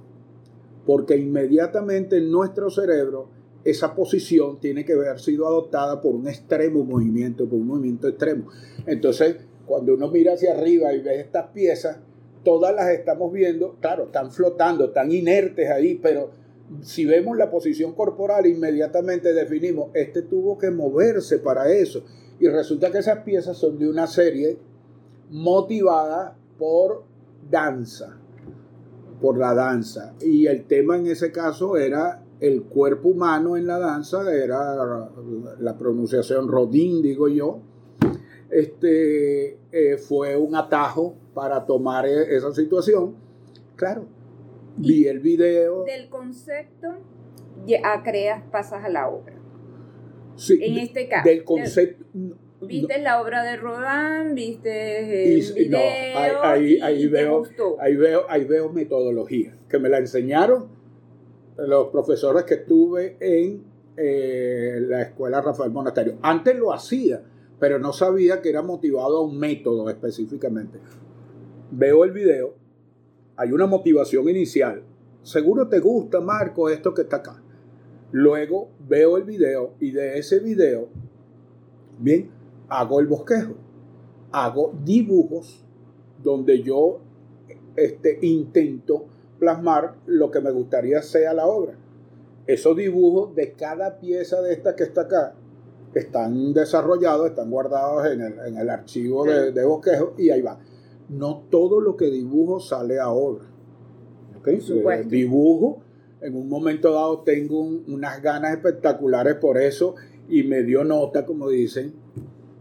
porque 0.86 1.18
inmediatamente 1.18 2.18
en 2.18 2.32
nuestro 2.32 2.70
cerebro 2.70 3.30
esa 3.64 3.96
posición 3.96 4.60
tiene 4.60 4.86
que 4.86 4.94
haber 4.94 5.20
sido 5.20 5.48
adoptada 5.48 6.00
por 6.00 6.14
un 6.14 6.28
extremo 6.28 6.84
movimiento, 6.84 7.50
por 7.50 7.60
un 7.60 7.68
movimiento 7.68 8.08
extremo. 8.08 8.48
Entonces, 8.86 9.38
cuando 9.66 9.96
uno 9.96 10.10
mira 10.10 10.34
hacia 10.34 10.54
arriba 10.54 10.94
y 10.94 11.02
ve 11.02 11.20
estas 11.20 11.48
piezas, 11.48 11.98
todas 12.44 12.76
las 12.76 12.92
estamos 12.92 13.34
viendo, 13.34 13.76
claro, 13.82 14.06
están 14.06 14.32
flotando, 14.32 14.86
están 14.86 15.12
inertes 15.12 15.70
ahí, 15.72 15.96
pero 15.96 16.30
si 16.82 17.06
vemos 17.06 17.38
la 17.38 17.50
posición 17.50 17.94
corporal, 17.94 18.46
inmediatamente 18.46 19.34
definimos, 19.34 19.90
este 19.94 20.22
tuvo 20.22 20.58
que 20.58 20.70
moverse 20.70 21.40
para 21.40 21.72
eso. 21.72 22.04
Y 22.40 22.48
resulta 22.48 22.92
que 22.92 23.00
esas 23.00 23.24
piezas 23.24 23.58
son 23.58 23.80
de 23.80 23.88
una 23.88 24.08
serie 24.08 24.58
motivada 25.30 26.38
por 26.58 27.04
danza, 27.50 28.20
por 29.22 29.38
la 29.38 29.54
danza. 29.54 30.14
Y 30.22 30.48
el 30.48 30.66
tema 30.66 30.98
en 30.98 31.08
ese 31.08 31.32
caso 31.32 31.78
era 31.78 32.24
el 32.40 32.64
cuerpo 32.64 33.10
humano 33.10 33.58
en 33.58 33.68
la 33.68 33.80
danza, 33.80 34.34
era 34.34 35.10
la 35.60 35.78
pronunciación 35.78 36.48
Rodín, 36.48 37.02
digo 37.02 37.28
yo, 37.28 37.62
este, 38.50 39.58
eh, 39.72 39.98
fue 39.98 40.38
un 40.38 40.56
atajo 40.56 41.16
para 41.34 41.66
tomar 41.66 42.06
e-, 42.06 42.36
esa 42.36 42.54
situación. 42.54 43.16
Claro, 43.76 44.06
vi 44.78 45.08
el 45.08 45.20
video. 45.20 45.84
Del 45.84 46.10
concepto 46.10 46.88
ya 47.66 48.02
creas, 48.04 48.44
pasas 48.52 48.84
a 48.84 48.90
la 48.90 49.10
obra. 49.10 49.36
Sí, 50.36 50.60
en 50.62 50.78
este 50.78 51.08
caso. 51.08 51.28
Del 51.28 51.44
concepto. 51.44 52.06
Viste 52.68 53.02
la 53.02 53.22
obra 53.22 53.44
de 53.44 53.58
Rodin, 53.58 54.36
viste 54.36 55.36
el 55.36 55.54
video. 55.54 55.80
ahí, 56.44 56.80
ahí, 56.82 57.08
veo, 57.08 57.44
ahí, 57.80 57.96
veo, 57.96 58.26
ahí 58.30 58.44
veo 58.46 58.72
metodología, 58.72 59.58
que 59.70 59.80
me 59.80 59.90
la 59.90 60.00
enseñaron 60.00 60.68
los 61.58 61.88
profesores 61.88 62.44
que 62.44 62.56
estuve 62.56 63.18
en 63.20 63.64
eh, 63.98 64.78
la 64.82 65.04
escuela 65.04 65.42
Rafael 65.42 65.72
Monasterio. 65.72 66.18
Antes 66.22 66.58
lo 66.58 66.74
hacía, 66.74 67.22
pero 67.60 67.80
no 67.80 67.94
sabía 67.94 68.42
que 68.42 68.50
era 68.50 68.62
motivado 68.62 69.18
a 69.18 69.22
un 69.22 69.40
método 69.40 69.90
específicamente. 69.90 70.80
Veo 71.72 72.04
el 72.04 72.12
video, 72.12 72.56
hay 73.38 73.52
una 73.52 73.68
motivación 73.68 74.28
inicial. 74.30 74.84
Seguro 75.24 75.68
te 75.68 75.80
gusta, 75.80 76.20
Marco, 76.20 76.70
esto 76.70 76.94
que 76.94 77.04
está 77.04 77.18
acá. 77.18 77.42
Luego 78.12 78.70
veo 78.88 79.18
el 79.18 79.24
video 79.24 79.74
y 79.80 79.92
de 79.92 80.20
ese 80.20 80.40
video, 80.40 80.90
bien, 81.98 82.30
hago 82.70 83.00
el 83.00 83.08
bosquejo. 83.08 83.56
hago 84.32 84.74
dibujos 84.84 85.64
donde 86.22 86.62
yo 86.62 87.00
este, 87.76 88.20
intento 88.22 89.06
plasmar 89.40 89.96
lo 90.06 90.32
que 90.32 90.42
me 90.42 90.52
gustaría 90.52 91.02
sea 91.02 91.34
la 91.34 91.46
obra. 91.46 91.76
Esos 92.48 92.76
dibujos 92.76 93.36
de 93.36 93.54
cada 93.54 94.00
pieza 94.00 94.42
de 94.42 94.54
esta 94.54 94.76
que 94.76 94.84
está 94.84 95.02
acá 95.02 95.36
están 95.94 96.54
desarrollados, 96.54 97.28
están 97.28 97.50
guardados 97.50 98.06
en 98.08 98.58
el, 98.58 98.70
archivo 98.70 99.26
de, 99.26 99.52
de, 99.52 99.64
bosquejo 99.64 100.14
y 100.18 100.30
ahí 100.30 100.42
va. 100.42 100.60
No 101.10 101.44
todo 101.50 101.80
lo 101.80 101.96
que 101.96 102.08
dibujo 102.08 102.60
sale 102.60 103.00
a 103.00 103.10
obra. 103.10 103.46
¿okay? 104.38 104.56
Eh, 104.58 105.04
dibujo, 105.08 105.82
en 106.22 106.36
un 106.36 106.50
momento 106.50 106.92
dado 106.92 107.20
tengo 107.20 107.62
unas 107.62 108.22
ganas 108.22 108.52
espectaculares 108.52 109.36
por 109.36 109.58
eso 109.58 109.96
y 110.28 110.44
me 110.44 110.64
dio 110.64 110.84
nota, 110.84 111.26
como 111.26 111.50
dicen. 111.50 111.94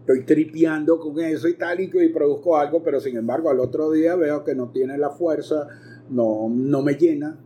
Estoy 0.04 0.24
tripeando 0.24 0.98
con 0.98 1.18
eso 1.18 1.48
y 1.48 1.54
tal 1.54 1.80
y, 1.80 1.90
y 1.90 2.08
produzco 2.10 2.58
algo, 2.58 2.82
pero 2.82 3.00
sin 3.00 3.16
embargo 3.16 3.48
al 3.48 3.58
otro 3.58 3.90
día 3.90 4.14
veo 4.16 4.44
que 4.44 4.54
no 4.54 4.68
tiene 4.68 4.98
la 4.98 5.08
fuerza, 5.08 5.66
no, 6.10 6.46
no 6.50 6.82
me 6.82 6.92
llena, 6.92 7.38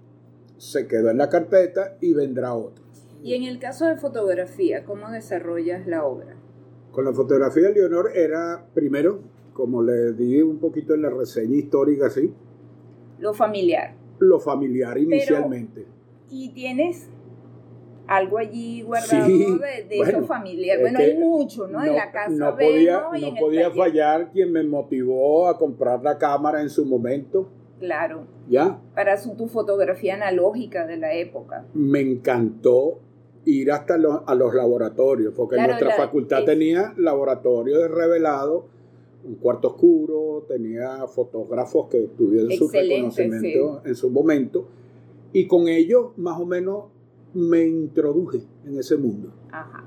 se 0.57 0.89
quedó 0.89 1.09
en 1.09 1.19
la 1.19 1.29
carpeta 1.29 1.97
y 2.01 2.15
vendrá 2.15 2.55
otro. 2.55 2.85
Y 3.23 3.35
en 3.35 3.45
el 3.45 3.61
caso 3.61 3.87
de 3.87 3.97
fotografía, 3.97 4.85
¿cómo 4.85 5.09
desarrollas 5.09 5.87
la 5.87 6.05
obra? 6.05 6.35
Con 6.91 7.05
la 7.05 7.13
fotografía, 7.13 7.71
Leonor 7.71 8.11
era 8.17 8.67
primero, 8.75 9.21
como 9.53 9.81
le 9.81 10.15
di 10.15 10.43
un 10.43 10.59
poquito 10.59 10.95
en 10.95 11.03
la 11.03 11.11
reseña 11.11 11.57
histórica, 11.57 12.11
¿sí? 12.11 12.33
Lo 13.21 13.35
familiar. 13.35 13.95
Lo 14.19 14.41
familiar 14.41 14.99
inicialmente. 14.99 15.87
y 16.29 16.51
tienes 16.51 17.09
algo 18.09 18.39
allí 18.39 18.83
guardado 18.83 19.29
de, 19.29 19.85
de 19.89 19.99
eso 20.01 20.23
familiar. 20.25 20.81
Bueno, 20.81 20.99
hay 20.99 21.17
mucho, 21.17 21.69
¿no? 21.69 21.85
En 21.85 21.95
la 21.95 22.11
casa 22.11 22.31
no 22.31 22.57
podía, 22.57 23.03
no 23.13 23.35
podía 23.39 23.71
fallar 23.71 24.31
quien 24.33 24.51
me 24.51 24.65
motivó 24.65 25.47
a 25.47 25.59
comprar 25.59 26.03
la 26.03 26.17
cámara 26.17 26.63
en 26.63 26.71
su 26.71 26.85
momento. 26.87 27.49
Claro. 27.79 28.25
¿Ya? 28.49 28.81
Para 28.95 29.17
su, 29.19 29.37
tu 29.37 29.47
fotografía 29.47 30.15
analógica 30.15 30.87
de 30.87 30.97
la 30.97 31.13
época. 31.13 31.67
Me 31.75 32.01
encantó 32.01 32.99
ir 33.45 33.71
hasta 33.71 33.95
a 33.95 34.35
los 34.35 34.55
laboratorios, 34.55 35.33
porque 35.35 35.57
nuestra 35.57 35.95
facultad 35.95 36.45
tenía 36.45 36.93
laboratorio 36.97 37.79
de 37.79 37.89
revelado, 37.89 38.67
un 39.25 39.37
cuarto 39.37 39.69
oscuro, 39.69 40.45
tenía 40.49 41.07
fotógrafos 41.07 41.89
que 41.89 42.09
tuvieron 42.17 42.51
su 42.53 42.69
reconocimiento 42.69 43.83
en 43.85 43.95
su 43.95 44.11
momento, 44.11 44.67
y 45.33 45.47
con 45.47 45.69
ellos 45.69 46.11
más 46.17 46.41
o 46.41 46.47
menos 46.47 46.85
me 47.39 47.67
introduje 47.67 48.41
en 48.67 48.79
ese 48.79 48.97
mundo. 48.97 49.33
Ajá. 49.51 49.85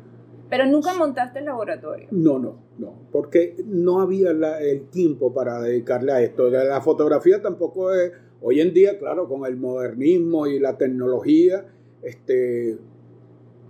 Pero 0.49 0.65
nunca 0.65 0.93
montaste 0.93 1.39
el 1.39 1.45
laboratorio. 1.45 2.07
No, 2.11 2.37
no, 2.37 2.57
no, 2.77 2.93
porque 3.11 3.55
no 3.65 4.01
había 4.01 4.31
el 4.31 4.89
tiempo 4.89 5.33
para 5.33 5.61
dedicarle 5.61 6.11
a 6.11 6.21
esto. 6.21 6.49
La 6.49 6.81
fotografía 6.81 7.41
tampoco 7.41 7.93
es, 7.93 8.11
hoy 8.41 8.59
en 8.59 8.73
día, 8.73 8.99
claro, 8.99 9.29
con 9.29 9.45
el 9.45 9.55
modernismo 9.55 10.47
y 10.47 10.59
la 10.59 10.77
tecnología, 10.77 11.65
este, 12.03 12.77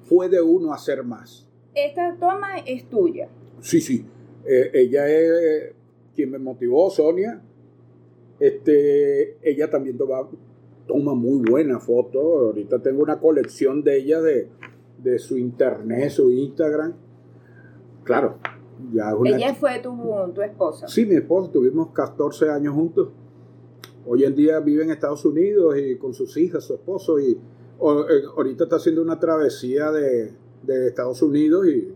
puede 0.09 0.41
uno 0.41 0.73
hacer 0.73 1.03
más. 1.03 1.47
Esta 1.75 2.17
toma 2.19 2.57
es 2.65 2.89
tuya. 2.89 3.29
Sí, 3.59 3.79
sí. 3.79 4.03
Eh, 4.47 4.71
ella 4.73 5.07
es 5.07 5.73
quien 6.15 6.31
me 6.31 6.39
motivó, 6.39 6.89
Sonia. 6.89 7.41
Este, 8.39 9.37
ella 9.47 9.69
también 9.69 9.99
toma, 9.99 10.27
toma 10.91 11.13
muy 11.13 11.41
buenas 11.49 11.83
fotos. 11.83 12.21
Ahorita 12.23 12.79
tengo 12.79 13.01
una 13.01 13.19
colección 13.19 13.83
de 13.83 13.97
ella 13.97 14.21
de, 14.21 14.49
de 14.97 15.19
su 15.19 15.37
internet, 15.37 16.09
su 16.09 16.29
Instagram. 16.31 16.93
Claro, 18.03 18.37
ya 18.93 19.15
una... 19.15 19.29
Ella 19.29 19.55
fue 19.55 19.79
tu, 19.79 19.95
tu 20.33 20.41
esposa. 20.41 20.87
Sí, 20.87 21.05
mi 21.05 21.15
esposa. 21.15 21.51
Tuvimos 21.51 21.91
14 21.91 22.49
años 22.49 22.73
juntos. 22.75 23.09
Hoy 24.05 24.23
en 24.23 24.35
día 24.35 24.59
vive 24.59 24.83
en 24.83 24.91
Estados 24.91 25.23
Unidos 25.25 25.77
y 25.77 25.95
con 25.97 26.13
sus 26.13 26.35
hijas, 26.37 26.63
su 26.63 26.73
esposo 26.73 27.19
y 27.19 27.31
eh, 27.31 28.23
ahorita 28.35 28.65
está 28.65 28.75
haciendo 28.75 29.01
una 29.01 29.19
travesía 29.19 29.91
de, 29.91 30.33
Estados 30.87 31.21
Unidos 31.21 31.67
y 31.67 31.91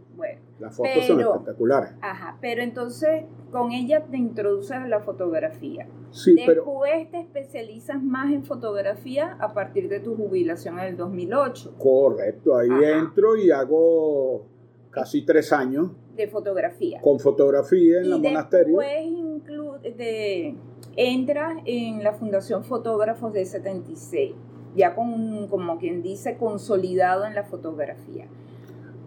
las 0.60 0.76
fotos 0.76 1.06
son 1.06 1.20
espectaculares. 1.20 1.92
Ajá, 2.02 2.38
pero 2.42 2.62
entonces 2.62 3.26
con 3.52 3.72
ella 3.72 4.06
te 4.10 4.18
introduces 4.18 4.78
a 4.78 4.88
la 4.88 5.02
fotografía. 5.02 5.88
Sí, 6.12 6.36
Después 6.36 7.12
te 7.12 7.20
especializas 7.20 8.02
más 8.02 8.32
en 8.32 8.46
fotografía 8.46 9.38
a 9.40 9.54
partir 9.54 9.90
de 9.90 10.00
tu 10.00 10.16
jubilación 10.16 10.80
en 10.80 10.86
el 10.86 10.98
2008. 10.98 11.76
Correcto, 11.78 12.58
ahí 12.58 12.70
entro 12.84 13.36
y 13.36 13.52
hago 13.52 14.46
casi 14.92 15.26
tres 15.26 15.52
años. 15.52 15.92
De 16.16 16.28
fotografía. 16.28 17.02
Con 17.02 17.20
fotografía 17.20 18.00
en 18.00 18.10
la 18.10 18.18
monasterio. 18.18 18.78
Después 18.80 19.98
de, 19.98 20.56
entras 20.96 21.58
en 21.66 22.02
la 22.02 22.14
Fundación 22.14 22.64
Fotógrafos 22.64 23.34
de 23.34 23.46
76 23.46 24.34
ya 24.76 24.94
con, 24.94 25.48
como 25.48 25.78
quien 25.78 26.02
dice, 26.02 26.38
consolidado 26.38 27.26
en 27.26 27.34
la 27.34 27.44
fotografía. 27.44 28.28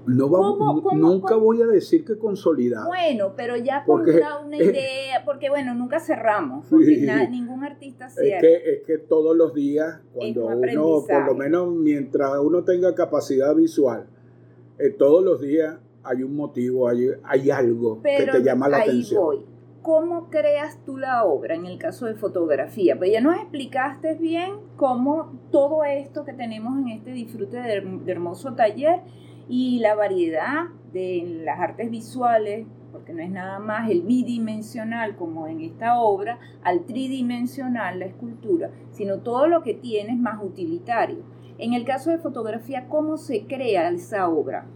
No 0.09 0.85
nunca 0.95 1.37
voy 1.37 1.63
a 1.63 1.67
decir 1.67 2.05
que 2.05 2.19
consolidado. 2.19 2.89
Bueno, 2.89 3.35
pero 3.37 3.57
ya 3.57 3.85
con 3.85 4.03
una, 4.03 4.57
idea, 4.57 5.25
porque 5.25 5.51
bueno, 5.51 5.75
nunca 5.75 6.01
cerramos, 6.01 6.67
porque 6.69 7.07
ningún 7.31 7.65
artista 7.65 8.09
cierra. 8.09 8.37
Es 8.37 8.43
que, 8.43 8.71
es 8.73 8.83
que 8.87 8.99
todos 8.99 9.37
los 9.37 9.55
días, 9.55 10.01
cuando 10.13 10.47
uno, 10.47 11.05
por 11.07 11.27
lo 11.27 11.35
menos 11.35 11.69
mientras 11.75 12.39
uno 12.41 12.65
tenga 12.65 12.95
capacidad 12.95 13.55
visual, 13.55 14.07
eh, 14.79 14.91
todos 14.91 15.25
los 15.25 15.41
días 15.41 15.79
hay 16.03 16.23
un 16.23 16.35
motivo, 16.35 16.89
hay, 16.89 17.11
hay 17.25 17.51
algo 17.51 18.03
que 18.03 18.29
te 18.31 18.43
llama 18.43 18.69
la 18.69 18.79
ahí 18.79 18.89
atención. 18.89 19.23
Voy 19.23 19.59
cómo 19.89 20.29
creas 20.29 20.79
tú 20.85 20.99
la 20.99 21.25
obra 21.25 21.55
en 21.55 21.65
el 21.65 21.79
caso 21.79 22.05
de 22.05 22.15
fotografía. 22.15 22.99
Pues 22.99 23.11
ya 23.11 23.23
nos 23.23 23.37
explicaste 23.37 24.17
bien 24.17 24.57
cómo 24.77 25.33
todo 25.51 25.83
esto 25.83 26.27
que 26.27 26.35
tenemos 26.35 26.79
en 26.79 26.89
este 26.89 27.11
disfrute 27.13 27.57
de, 27.57 28.13
hermoso 28.13 28.55
taller 28.55 29.01
y 29.49 29.79
la 29.81 29.95
variedad 29.95 30.67
de 30.93 31.41
las 31.45 31.59
artes 31.59 31.91
visuales, 31.91 32.67
porque 32.93 33.13
no 33.13 33.23
es 33.23 33.31
nada 33.31 33.59
más 33.59 33.91
el 33.91 34.03
bidimensional 34.03 35.17
como 35.17 35.47
en 35.47 35.61
esta 35.61 36.01
obra, 36.01 36.39
al 36.63 36.85
tridimensional 36.85 37.99
la 37.99 38.07
escultura, 38.07 38.71
sino 38.93 39.19
todo 39.21 39.47
lo 39.47 39.63
que 39.63 39.75
tiene 39.75 40.17
más 40.17 40.43
utilitario. 40.43 41.19
En 41.59 41.73
el 41.73 41.85
caso 41.85 42.11
de 42.11 42.19
fotografía, 42.19 42.87
¿cómo 42.89 43.17
se 43.17 43.47
crea 43.47 43.91
esa 43.91 44.29
obra? 44.29 44.67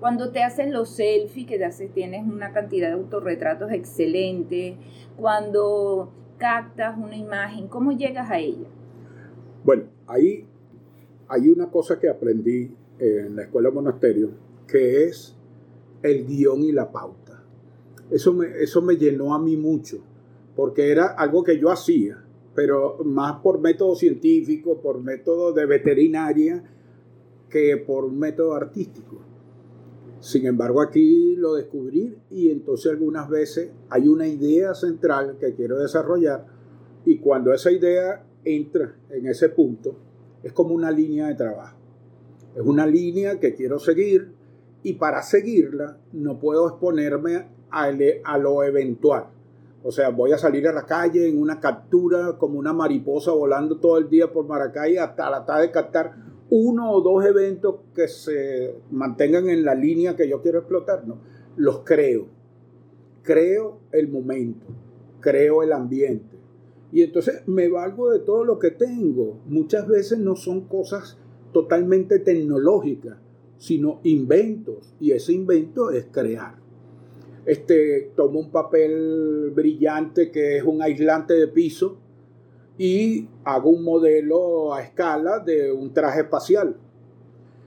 Cuando 0.00 0.30
te 0.30 0.42
hacen 0.42 0.72
los 0.72 0.90
selfies, 0.90 1.46
que 1.46 1.58
te 1.58 1.64
haces, 1.64 1.92
tienes 1.92 2.26
una 2.26 2.52
cantidad 2.52 2.88
de 2.88 2.94
autorretratos 2.94 3.72
excelente. 3.72 4.76
Cuando 5.16 6.12
captas 6.38 6.96
una 6.96 7.16
imagen, 7.16 7.68
¿cómo 7.68 7.92
llegas 7.92 8.30
a 8.30 8.38
ella? 8.38 8.68
Bueno, 9.64 9.84
ahí 10.06 10.46
hay 11.28 11.48
una 11.50 11.66
cosa 11.70 11.98
que 11.98 12.08
aprendí 12.08 12.74
en 12.98 13.36
la 13.36 13.42
escuela 13.42 13.70
monasterio, 13.70 14.30
que 14.66 15.04
es 15.04 15.36
el 16.02 16.26
guion 16.26 16.62
y 16.62 16.72
la 16.72 16.90
pauta. 16.90 17.42
Eso 18.10 18.32
me, 18.32 18.48
eso 18.62 18.82
me 18.82 18.96
llenó 18.96 19.34
a 19.34 19.38
mí 19.38 19.56
mucho, 19.56 19.98
porque 20.56 20.90
era 20.90 21.08
algo 21.08 21.42
que 21.44 21.58
yo 21.58 21.70
hacía, 21.70 22.24
pero 22.54 22.98
más 23.04 23.40
por 23.40 23.60
método 23.60 23.94
científico, 23.94 24.80
por 24.80 25.00
método 25.00 25.52
de 25.52 25.66
veterinaria, 25.66 26.64
que 27.48 27.76
por 27.76 28.04
un 28.04 28.18
método 28.18 28.54
artístico. 28.54 29.18
Sin 30.20 30.46
embargo, 30.46 30.80
aquí 30.80 31.36
lo 31.36 31.54
descubrí 31.54 32.16
y 32.30 32.50
entonces 32.50 32.90
algunas 32.90 33.28
veces 33.28 33.70
hay 33.88 34.08
una 34.08 34.26
idea 34.26 34.74
central 34.74 35.36
que 35.38 35.54
quiero 35.54 35.78
desarrollar 35.78 36.46
y 37.04 37.18
cuando 37.18 37.52
esa 37.54 37.70
idea 37.70 38.24
entra 38.44 38.96
en 39.10 39.26
ese 39.26 39.48
punto, 39.50 39.96
es 40.42 40.52
como 40.52 40.74
una 40.74 40.90
línea 40.90 41.28
de 41.28 41.34
trabajo. 41.34 41.77
Es 42.58 42.66
una 42.66 42.88
línea 42.88 43.38
que 43.38 43.54
quiero 43.54 43.78
seguir 43.78 44.32
y 44.82 44.94
para 44.94 45.22
seguirla 45.22 45.96
no 46.12 46.40
puedo 46.40 46.66
exponerme 46.66 47.46
a, 47.70 48.36
lo 48.36 48.64
eventual. 48.64 49.26
O 49.84 49.92
sea, 49.92 50.08
voy 50.08 50.32
a 50.32 50.38
salir 50.38 50.66
a 50.66 50.72
la 50.72 50.84
calle 50.84 51.28
en 51.28 51.40
una 51.40 51.60
captura 51.60 52.36
como 52.36 52.58
una 52.58 52.72
mariposa 52.72 53.30
volando 53.30 53.78
todo 53.78 53.96
el 53.98 54.10
día 54.10 54.32
por 54.32 54.44
Maracay 54.48 54.96
hasta 54.96 55.30
la 55.30 55.46
tarde 55.46 55.68
de 55.68 55.70
captar 55.70 56.16
uno 56.50 56.90
o 56.90 57.00
dos 57.00 57.24
eventos 57.24 57.76
que 57.94 58.08
se 58.08 58.74
mantengan 58.90 59.48
en 59.48 59.64
la 59.64 59.76
línea 59.76 60.16
que 60.16 60.28
yo 60.28 60.42
quiero 60.42 60.58
explotar, 60.58 61.06
no, 61.06 61.20
los 61.54 61.84
creo. 61.84 62.26
Creo 63.22 63.78
el 63.92 64.08
momento, 64.08 64.66
creo 65.20 65.62
el 65.62 65.72
ambiente. 65.72 66.36
Y 66.90 67.02
entonces 67.02 67.46
me 67.46 67.68
valgo 67.68 68.10
de 68.10 68.18
todo 68.18 68.42
lo 68.42 68.58
que 68.58 68.72
tengo. 68.72 69.38
Muchas 69.46 69.86
veces 69.86 70.18
no 70.18 70.34
son 70.34 70.62
cosas 70.62 71.18
totalmente 71.52 72.18
tecnológicas, 72.20 73.18
sino 73.56 74.00
inventos. 74.04 74.94
Y 75.00 75.12
ese 75.12 75.32
invento 75.32 75.90
es 75.90 76.06
crear. 76.10 76.56
Este, 77.44 78.12
tomo 78.14 78.40
un 78.40 78.50
papel 78.50 79.50
brillante 79.54 80.30
que 80.30 80.58
es 80.58 80.64
un 80.64 80.82
aislante 80.82 81.34
de 81.34 81.48
piso 81.48 81.98
y 82.76 83.26
hago 83.44 83.70
un 83.70 83.82
modelo 83.82 84.74
a 84.74 84.82
escala 84.82 85.40
de 85.40 85.72
un 85.72 85.92
traje 85.92 86.20
espacial. 86.20 86.76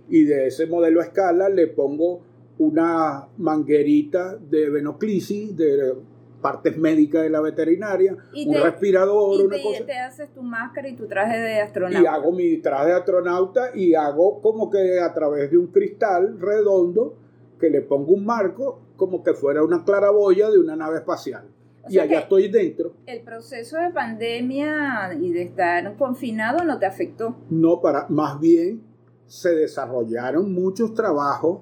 Y 0.09 0.25
de 0.25 0.47
ese 0.47 0.67
modelo 0.67 1.01
a 1.01 1.05
escala 1.05 1.49
le 1.49 1.67
pongo 1.67 2.21
una 2.57 3.27
manguerita 3.37 4.37
de 4.37 4.69
venoclisis 4.69 5.55
de 5.57 5.95
partes 6.41 6.77
médicas 6.77 7.23
de 7.23 7.30
la 7.30 7.39
veterinaria, 7.41 8.17
Y 8.34 8.47
un 8.47 8.54
te- 8.56 8.62
respirador, 8.62 9.39
Y 9.39 9.43
una 9.45 9.56
te, 9.58 9.63
cosa. 9.63 9.86
te 9.86 9.97
haces 9.99 10.34
tu 10.34 10.41
máscara 10.43 10.88
y 10.89 10.95
tu 10.95 11.08
traje 11.08 11.39
de 11.39 11.56
Y 11.56 11.60
astronauta. 11.60 12.13
hago 12.13 12.32
mi 12.32 12.58
traje 12.58 12.88
de 12.88 12.93
astronauta 12.93 13.75
y 13.75 13.93
hago 13.95 14.41
como 14.41 14.69
que 14.69 14.99
a 14.99 15.13
través 15.13 15.51
de 15.51 15.58
un 15.58 15.67
cristal 15.67 16.39
redondo 16.39 17.15
que 17.60 17.69
le 17.69 17.82
pongo 17.82 18.13
un 18.13 18.25
marco 18.25 18.82
como 18.97 19.23
que 19.23 19.34
fuera 19.34 19.63
una 19.63 19.84
claraboya 19.86 20.49
de 20.49 20.60
una 20.60 20.75
nave 20.75 20.97
espacial. 20.97 21.45
O 21.84 21.88
y 21.89 21.97
allá 21.97 22.19
estoy 22.19 22.47
dentro. 22.49 22.93
El 23.08 23.21
proceso 23.21 23.77
de 23.77 23.89
pandemia 23.91 25.13
y 25.19 25.32
de 25.34 25.41
estar 25.43 25.95
confinado 25.97 26.63
no 26.63 26.77
te 26.77 26.86
afectó. 26.86 27.36
No 27.49 27.82
para, 27.82 28.06
más 28.10 28.39
bien 28.39 28.84
se 29.25 29.56
desarrollaron 29.56 30.54
muchos 30.54 30.93
trabajos 30.93 31.62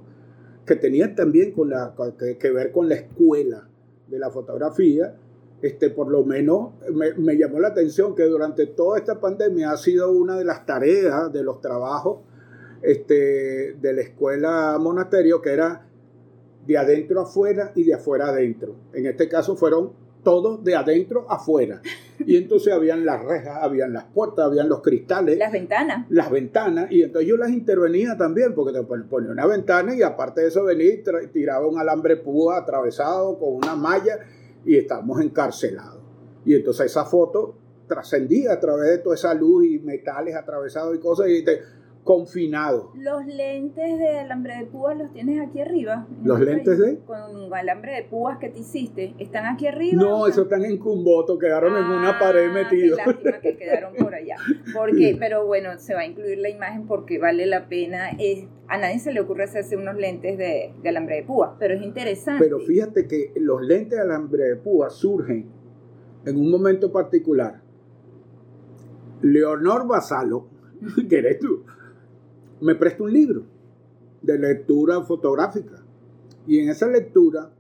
que 0.66 0.76
tenían 0.76 1.16
también 1.16 1.52
con 1.54 1.70
la, 1.70 1.94
que 2.40 2.52
ver 2.52 2.72
con 2.72 2.90
la 2.90 2.96
escuela 2.96 3.69
de 4.10 4.20
la 4.20 4.30
fotografía. 4.30 5.16
Este, 5.62 5.90
por 5.90 6.10
lo 6.10 6.24
menos 6.24 6.72
me, 6.94 7.14
me 7.16 7.38
llamó 7.38 7.60
la 7.60 7.70
atención 7.70 8.16
que 8.16 8.24
durante 8.24 8.66
toda 8.68 8.98
esta 8.98 9.20
pandemia 9.20 9.72
ha 9.72 9.78
sido 9.78 10.10
una 10.10 10.38
de 10.38 10.46
las 10.46 10.66
tareas 10.66 11.34
de 11.34 11.44
los 11.44 11.60
trabajos 11.60 12.20
este, 12.82 13.74
de 13.74 13.94
la 13.94 14.02
escuela 14.02 14.78
monasterio, 14.80 15.42
que 15.42 15.52
era 15.52 15.86
de 16.66 16.78
adentro 16.78 17.22
afuera 17.22 17.72
y 17.76 17.84
de 17.84 17.94
afuera 17.94 18.30
adentro. 18.30 18.76
En 18.94 19.06
este 19.06 19.28
caso 19.28 19.56
fueron 19.56 19.92
todos 20.24 20.64
de 20.64 20.76
adentro 20.76 21.26
afuera. 21.30 21.82
Y 22.26 22.36
entonces 22.38 22.74
habían 22.74 23.06
las 23.06 23.24
rejas, 23.24 23.58
habían 23.62 23.94
las 23.94 24.06
puertas, 24.06 24.46
habían 24.46 24.68
los 24.70 24.82
cristales 24.82 25.38
Las 25.38 25.52
ventanas. 25.52 26.06
las 26.10 26.30
ventanas 26.30 26.92
y 26.92 27.02
entonces 27.04 27.30
yo 27.30 27.38
las 27.38 27.50
intervenía 27.50 28.18
también 28.18 28.54
porque 28.54 28.74
te 28.78 28.84
pon- 28.84 29.08
ponía 29.10 29.32
una 29.32 29.46
ventana 29.46 29.96
y 29.96 30.02
aparte 30.02 30.42
de 30.42 30.48
eso 30.48 30.64
venía 30.66 30.94
y 30.94 31.28
tiraba 31.32 31.66
un 31.68 31.80
alambre 31.80 32.18
púa 32.18 32.58
atravesado 32.58 33.40
con 33.40 33.54
una 33.56 33.76
malla 33.76 34.20
y 34.66 34.76
estábamos 34.78 35.22
encarcelados. 35.22 36.02
Y 36.46 36.56
entonces 36.56 36.88
esa 36.88 37.06
foto 37.06 37.56
trascendía 37.88 38.54
a 38.54 38.60
través 38.60 38.90
de 38.90 38.98
toda 39.00 39.16
esa 39.16 39.34
luz 39.34 39.66
y 39.66 39.80
metales 39.80 40.36
atravesados 40.36 40.96
y 40.96 41.00
cosas 41.00 41.30
y 41.30 41.44
te, 41.44 41.60
confinado. 42.14 42.92
Los 42.96 43.24
lentes 43.28 44.00
de 44.00 44.18
alambre 44.18 44.58
de 44.58 44.66
púas 44.66 44.98
los 44.98 45.14
tienes 45.14 45.40
aquí 45.48 45.62
arriba. 45.62 46.08
¿Los 46.24 46.40
lentes 46.40 46.80
de? 46.80 46.98
Con 47.06 47.54
alambre 47.54 47.94
de 47.98 48.04
púas 48.06 48.40
que 48.40 48.50
te 48.50 48.58
hiciste. 48.62 49.14
¿Están 49.20 49.46
aquí 49.46 49.68
arriba? 49.68 50.02
No, 50.02 50.22
o 50.22 50.28
eso 50.28 50.42
están- 50.42 50.66
en 50.66 50.80
Cumboto, 50.80 51.38
quedaron 51.38 51.78
en 51.78 51.84
una 51.84 52.10
Ah, 52.10 52.20
pared 52.20 52.52
metidos. 52.52 52.98
Qué 52.98 53.12
lástima 53.12 53.40
que 53.42 53.58
quedaron 53.58 53.94
por 53.94 54.16
allá. 54.16 54.38
Porque, 54.76 55.16
pero 55.20 55.46
bueno, 55.46 55.78
se 55.78 55.94
va 55.94 56.00
a 56.00 56.06
incluir 56.08 56.40
la 56.40 56.50
imagen 56.50 56.88
porque 56.88 57.20
vale 57.20 57.46
la 57.46 57.68
pena. 57.70 58.10
Es- 58.18 58.48
a 58.68 58.80
nadie 58.80 58.98
se 58.98 59.14
le 59.14 59.20
ocurre 59.20 59.44
hacerse 59.44 59.78
unos 59.78 59.96
lentes 59.96 60.36
de, 60.40 60.74
de 60.82 60.90
alambre 60.90 61.18
de 61.18 61.24
púa, 61.24 61.58
pero 61.60 61.76
es 61.76 61.82
interesante. 61.84 62.44
Pero 62.44 62.58
fíjate 62.60 63.08
que 63.08 63.34
los 63.36 63.62
lentes 63.62 64.00
de 64.00 64.02
alambre 64.02 64.46
de 64.46 64.56
púa 64.56 64.90
surgen 64.90 65.46
en 66.26 66.36
un 66.38 66.50
momento 66.50 66.92
particular. 66.92 67.62
Leonor 69.22 69.88
Basalo, 69.88 70.48
que 71.10 71.18
eres 71.20 71.38
tú, 71.40 71.64
me 72.62 72.76
presta 72.76 73.04
un 73.04 73.14
libro 73.14 73.44
de 74.22 74.38
lectura 74.38 75.02
fotográfica. 75.02 75.84
Y 76.48 76.60
en 76.60 76.70
esa 76.70 76.88
lectura 76.88 77.52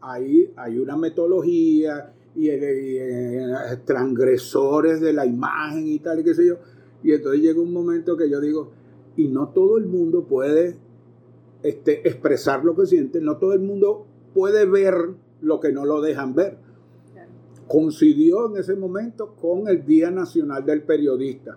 hay, 0.00 0.52
hay 0.56 0.78
una 0.78 0.96
metodología 0.96 2.12
y, 2.34 2.48
el- 2.48 2.84
y, 2.84 2.96
eh, 2.98 3.46
transgresores 3.84 5.00
de 5.00 5.12
la 5.12 5.24
imagen 5.24 5.86
y 5.86 5.98
tal, 5.98 6.20
y 6.20 6.24
qué 6.24 6.34
sé 6.34 6.46
yo. 6.46 6.56
Y 7.02 7.12
entonces 7.12 7.40
llega 7.42 7.60
un 7.60 7.72
momento 7.72 8.16
que 8.16 8.28
yo 8.28 8.40
digo, 8.40 8.70
y 9.16 9.28
no 9.28 9.48
todo 9.50 9.78
el 9.78 9.86
mundo 9.86 10.24
puede 10.24 10.76
este, 11.62 12.06
expresar 12.08 12.64
lo 12.64 12.74
que 12.74 12.86
siente, 12.86 13.20
no 13.20 13.36
todo 13.38 13.52
el 13.52 13.60
mundo 13.60 14.06
puede 14.34 14.66
ver 14.66 14.94
lo 15.40 15.60
que 15.60 15.72
no 15.72 15.84
lo 15.84 16.00
dejan 16.00 16.34
ver. 16.34 16.58
Claro. 17.12 17.30
Coincidió 17.68 18.50
en 18.50 18.56
ese 18.58 18.74
momento 18.74 19.34
con 19.40 19.68
el 19.68 19.86
Día 19.86 20.10
Nacional 20.10 20.66
del 20.66 20.82
Periodista. 20.82 21.56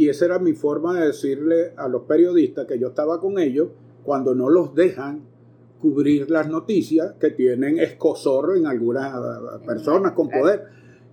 Y 0.00 0.08
esa 0.08 0.24
era 0.24 0.38
mi 0.38 0.54
forma 0.54 0.98
de 0.98 1.08
decirle 1.08 1.74
a 1.76 1.86
los 1.86 2.04
periodistas 2.04 2.64
que 2.64 2.78
yo 2.78 2.88
estaba 2.88 3.20
con 3.20 3.38
ellos 3.38 3.68
cuando 4.02 4.34
no 4.34 4.48
los 4.48 4.74
dejan 4.74 5.24
cubrir 5.78 6.30
las 6.30 6.48
noticias 6.48 7.16
que 7.20 7.32
tienen 7.32 7.78
escosor 7.78 8.56
en 8.56 8.66
algunas 8.66 9.14
eh, 9.14 9.66
personas 9.66 10.12
con 10.12 10.30
poder. 10.30 10.62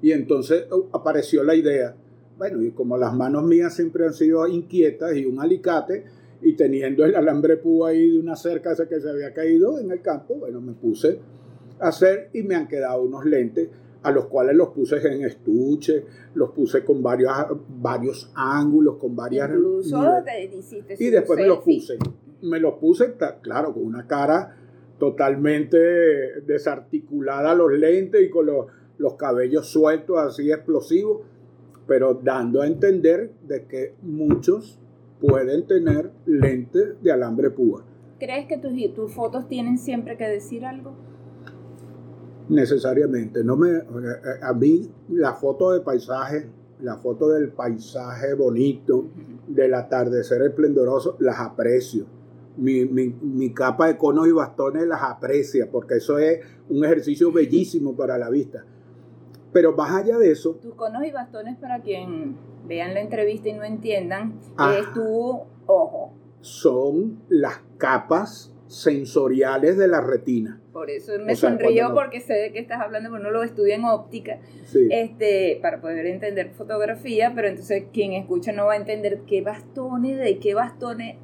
Y 0.02 0.13
entonces 0.13 0.71
uh, 0.71 0.86
apareció 0.93 1.43
la 1.43 1.54
idea, 1.54 1.97
bueno, 2.38 2.63
y 2.63 2.71
como 2.71 2.97
las 2.97 3.13
manos 3.13 3.43
mías 3.43 3.76
siempre 3.76 4.06
han 4.06 4.13
sido 4.13 4.47
inquietas 4.47 5.17
y 5.17 5.26
un 5.26 5.41
alicate, 5.41 6.06
y 6.41 6.54
teniendo 6.54 7.04
el 7.04 7.13
alambre 7.13 7.58
púa 7.58 7.89
ahí 7.89 8.12
de 8.13 8.19
una 8.19 8.38
cerca 8.38 8.71
esa 8.71 8.88
que 8.88 9.02
se 9.02 9.10
había 9.10 9.34
caído 9.34 9.80
en 9.80 9.91
el 9.91 10.02
campo, 10.02 10.36
bueno, 10.36 10.62
me 10.62 10.71
puse 10.71 11.19
a 11.82 11.89
hacer 11.89 12.30
y 12.32 12.41
me 12.41 12.56
han 12.56 12.69
quedado 12.69 13.02
unos 13.02 13.26
lentes 13.26 13.67
a 14.04 14.12
los 14.12 14.26
cuales 14.26 14.56
los 14.56 14.70
puse 14.70 14.98
en 15.08 15.24
estuche, 15.24 16.06
los 16.36 16.52
puse 16.52 16.84
con 16.84 17.02
varios, 17.02 17.32
varios 17.80 18.32
ángulos, 18.36 18.98
con 18.98 19.16
varias... 19.16 19.50
Incluso 19.50 20.02
te 20.24 20.46
hiciste 20.56 20.96
Y 21.00 21.10
después 21.10 21.40
me 21.40 21.48
los 21.48 21.60
puse. 21.60 21.98
Me 22.42 22.60
los 22.60 22.76
puse, 22.76 23.16
claro, 23.42 23.74
con 23.74 23.84
una 23.84 24.08
cara 24.08 24.56
totalmente 25.00 25.78
desarticulada, 26.46 27.54
los 27.54 27.72
lentes 27.72 28.22
y 28.22 28.30
con 28.30 28.46
los, 28.46 28.68
los 28.98 29.16
cabellos 29.16 29.68
sueltos, 29.68 30.18
así 30.18 30.52
explosivos, 30.52 31.22
pero 31.88 32.14
dando 32.16 32.62
a 32.62 32.68
entender 32.68 33.32
de 33.48 33.66
que 33.66 33.94
muchos 34.02 34.80
pueden 35.20 35.66
tener 35.66 36.12
lentes 36.26 37.02
de 37.02 37.12
alambre 37.12 37.50
púa. 37.50 37.84
¿Crees 38.20 38.48
que 38.48 38.58
tus, 38.58 38.74
tus 38.94 39.12
fotos 39.14 39.48
tienen 39.48 39.78
siempre 39.78 40.18
que 40.18 40.26
decir 40.28 40.66
algo? 40.66 40.96
Necesariamente. 42.50 43.44
No 43.44 43.56
me, 43.58 43.82
a 44.42 44.54
mí 44.54 44.90
la 45.10 45.34
foto 45.34 45.72
de 45.72 45.82
paisaje, 45.82 46.48
la 46.82 46.98
foto 46.98 47.30
del 47.30 47.50
paisaje 47.50 48.34
bonito, 48.34 49.08
del 49.48 49.74
atardecer 49.74 50.42
esplendoroso, 50.44 51.18
las 51.20 51.40
aprecio. 51.40 52.06
Mi, 52.58 52.86
mi- 52.86 53.16
mi 53.22 53.54
capa 53.54 53.88
de 53.88 53.98
conos 53.98 54.28
y 54.28 54.32
bastones 54.32 54.88
las 54.88 55.02
aprecia, 55.04 55.70
porque 55.72 55.96
eso 55.96 56.18
es 56.18 56.40
un 56.70 56.84
ejercicio 56.84 57.32
bellísimo 57.32 57.96
para 57.96 58.18
la 58.18 58.30
vista. 58.30 58.66
Pero 59.54 59.74
más 59.74 59.92
allá 59.94 60.18
de 60.18 60.32
eso, 60.32 60.56
Tus 60.56 60.74
conos 60.76 61.04
y 61.06 61.12
bastones, 61.12 61.58
para 61.58 61.82
quien 61.82 62.36
vean 62.68 62.94
la 62.94 63.02
entrevista 63.02 63.50
y 63.50 63.54
no 63.54 63.64
entiendan, 63.64 64.40
Ah. 64.58 64.76
es 64.80 64.92
tu 64.94 65.42
ojo. 65.68 66.14
son 66.42 67.20
las 67.30 67.60
capas 67.78 68.54
sensoriales 68.68 69.78
de 69.78 69.88
la 69.88 70.02
retina. 70.02 70.62
Por 70.78 70.92
eso 70.92 71.12
me 71.26 71.34
O 71.34 71.36
sea, 71.36 71.50
no- 71.50 71.96
porque 71.96 72.22
sé 72.22 72.34
de 72.36 72.52
qué 72.52 72.60
estás 72.60 72.80
hablando, 72.80 73.10
porque 73.10 73.24
no 73.24 73.32
lo 73.32 73.42
estudia 73.42 73.74
en 73.78 73.86
óptica, 73.86 74.38
Sí. 74.66 74.88
este, 74.92 75.58
para 75.60 75.82
poder 75.82 76.06
entender 76.06 76.52
fotografía, 76.52 77.32
pero 77.34 77.48
entonces 77.48 77.86
quien 77.92 78.13
escucha 78.13 78.52
no 78.52 78.68
va 78.68 78.74
a 78.74 78.78
entender 78.78 79.22
qué 79.26 79.42
bastones, 79.42 80.20
de 80.20 80.38
qué 80.38 80.54
bastones. 80.54 81.16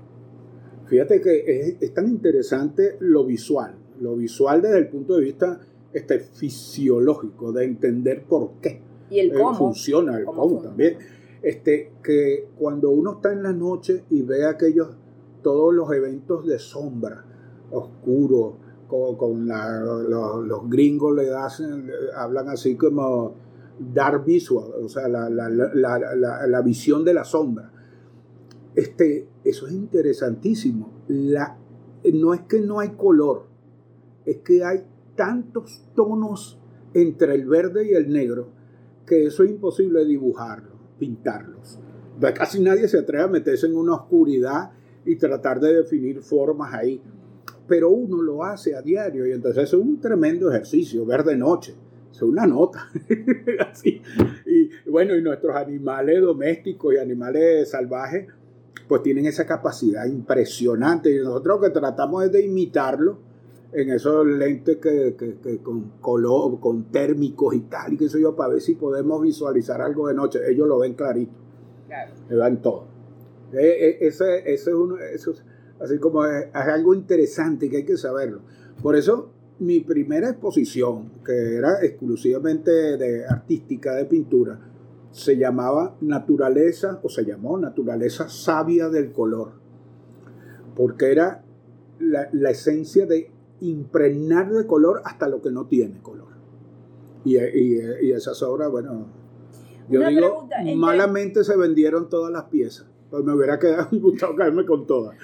Fíjate 0.88 1.22
que 1.22 1.44
es, 1.46 1.76
es 1.82 1.94
tan 1.94 2.08
interesante 2.08 2.96
lo 3.00 3.26
visual, 3.26 3.76
lo 4.02 4.16
visual 4.16 4.63
desde 4.63 4.80
el 4.80 4.88
punto 4.88 5.18
de 5.18 5.24
vista 5.24 5.60
este, 5.94 6.18
fisiológico, 6.20 7.52
de 7.52 7.66
entender 7.66 8.24
por 8.24 8.54
qué 8.60 8.82
Y 9.12 9.20
el 9.20 9.28
eh, 9.30 9.34
cómo. 9.36 9.54
funciona, 9.56 10.18
el 10.18 10.26
cómo 10.26 10.42
cómo 10.42 10.50
funciona. 10.62 10.70
también. 10.70 10.98
Este, 11.44 11.92
que 12.04 12.48
cuando 12.58 12.89
uno 12.89 13.13
está 13.18 13.32
en 13.32 13.44
la 13.44 13.54
noche 13.54 14.04
y 14.10 14.24
ve 14.24 14.46
aquellos, 14.48 14.98
todos 15.44 15.72
los 15.76 15.92
eventos 15.94 16.48
de 16.48 16.58
sombra, 16.58 17.24
oscuros, 17.70 18.54
con, 18.93 19.15
con 19.17 19.47
los, 19.47 20.69
gringos 20.69 21.15
le 21.15 21.34
hacen, 21.34 21.89
hablan 22.15 22.49
así 22.49 22.75
como 22.75 23.36
dark 23.79 24.23
visual, 24.25 24.71
o 24.84 24.88
sea, 24.88 25.08
la, 25.08 25.29
la- 25.29 25.47
la- 26.47 26.62
visión 26.62 27.03
de 27.03 27.13
la 27.13 27.23
sombra. 27.23 27.71
Este, 28.75 29.27
eso 29.43 29.67
es 29.67 29.73
interesantísimo. 29.73 30.91
La, 31.08 31.58
no 32.13 32.34
es 32.34 32.41
que 32.41 32.62
no 32.62 32.79
hay 32.79 32.89
color, 32.91 33.47
es 34.25 34.38
que 34.38 34.63
hay 34.63 34.86
tantos 35.15 35.84
tonos 35.95 36.60
entre 36.93 37.36
el 37.36 37.45
verde 37.47 37.89
y 37.89 37.93
el 37.93 38.12
negro 38.12 38.49
que 39.06 39.25
eso 39.25 39.43
es 39.43 39.49
imposible 39.51 40.06
dibujarlo, 40.06 40.69
pintarlos. 40.99 41.79
Casi 42.36 42.62
nadie 42.62 42.88
se 42.88 42.99
atreve 42.99 43.23
a 43.23 43.27
meterse 43.27 43.65
en 43.67 43.75
una 43.75 43.95
oscuridad 43.95 44.71
y 45.06 45.15
tratar 45.17 45.60
de 45.60 45.73
definir 45.75 46.21
formas 46.21 46.73
ahí. 46.73 47.01
Pero 47.67 47.89
uno 47.89 48.21
lo 48.21 48.43
hace 48.43 48.76
a 48.76 48.82
diario 48.82 49.26
y 49.28 49.32
entonces 49.32 49.63
es 49.65 49.73
un 49.73 49.99
tremendo 49.99 50.49
ejercicio, 50.49 51.06
ver 51.06 51.23
de 51.23 51.38
noche. 51.38 51.73
Es 52.12 52.21
una 52.21 52.45
nota. 52.45 52.89
Así. 53.71 54.02
Y 54.45 54.89
bueno, 54.89 55.15
y 55.15 55.21
nuestros 55.21 55.56
animales 55.56 56.21
domésticos 56.21 56.93
y 56.93 56.97
animales 56.97 57.69
salvajes, 57.71 58.28
pues 58.88 59.02
tienen 59.02 59.26
esa 59.26 59.45
capacidad 59.45 60.06
impresionante. 60.06 61.10
Y 61.12 61.19
nosotros 61.19 61.60
lo 61.60 61.67
que 61.67 61.69
tratamos 61.71 62.26
es 62.26 62.32
de 62.32 62.45
imitarlo 62.45 63.17
en 63.71 63.89
esos 63.89 64.28
lentes 64.28 64.78
que, 64.78 65.15
que- 65.17 65.38
que 65.41 65.58
con 65.60 65.93
color, 66.02 66.60
con 66.60 66.84
térmicos 66.91 67.56
y 67.56 67.62
tal, 67.62 67.93
y 67.93 67.97
qué 67.97 68.08
sé 68.10 68.21
yo, 68.21 68.36
para 68.36 68.54
ver 68.54 68.62
si 68.62 68.76
podemos 68.76 69.19
visualizar 69.21 69.82
algo 69.82 70.08
de 70.08 70.13
noche. 70.13 70.39
Ellos 70.47 70.67
lo 70.67 70.78
ven 70.80 70.93
clarito, 70.93 71.32
Claro. 71.88 72.12
le 72.30 72.36
dan 72.36 72.62
todo. 72.62 72.86
Eh, 73.54 73.58
eh, 73.62 73.97
ese, 74.02 74.39
ese 74.54 74.69
es 74.69 74.76
uno, 74.76 74.97
eso 74.99 75.32
es- 75.32 75.43
así 75.84 75.98
como 76.00 76.26
es, 76.26 76.46
es 76.46 76.56
algo 76.56 76.93
interesante 76.93 77.69
que 77.69 77.78
hay 77.78 77.86
que 77.86 77.98
saberlo. 77.98 78.39
Por 78.82 78.96
eso 78.96 79.30
mi 79.60 79.82
primera 79.82 80.30
exposición, 80.30 81.12
que 81.26 81.56
era 81.58 81.84
exclusivamente 81.84 82.72
de 82.98 83.26
artística 83.26 83.93
de 83.96 84.06
pintura, 84.06 84.60
se 85.12 85.38
llamaba 85.38 85.96
Naturaleza, 86.02 87.00
o 87.04 87.10
se 87.10 87.24
llamó 87.24 87.58
Naturaleza 87.60 88.28
Sabia 88.30 88.89
del 88.89 89.12
Color, 89.12 89.52
porque 90.76 91.12
era 91.12 91.43
la, 92.00 92.30
la 92.32 92.50
esencia 92.50 93.06
de 93.06 93.30
impregnar 93.62 94.52
de 94.52 94.65
color 94.65 95.02
hasta 95.06 95.28
lo 95.30 95.41
que 95.41 95.52
no 95.52 95.67
tiene 95.67 96.02
color. 96.02 96.30
Y, 97.24 97.38
y, 97.38 97.80
y 98.02 98.12
esas 98.12 98.41
obras, 98.43 98.69
bueno, 98.72 99.06
yo 99.89 100.00
Una 100.00 100.10
digo, 100.10 100.22
pregunta, 100.22 100.56
¿en 100.60 100.65
qué- 100.65 100.76
malamente 100.76 101.43
se 101.43 101.56
vendieron 101.56 102.10
todas 102.10 102.32
las 102.32 102.46
piezas. 102.46 102.88
Pues 103.12 103.24
me 103.24 103.34
hubiera 103.34 103.60
quedado, 103.60 103.88
gustado 104.02 104.36
quedarme 104.36 104.65
con 104.65 104.88
todas. 104.88 105.15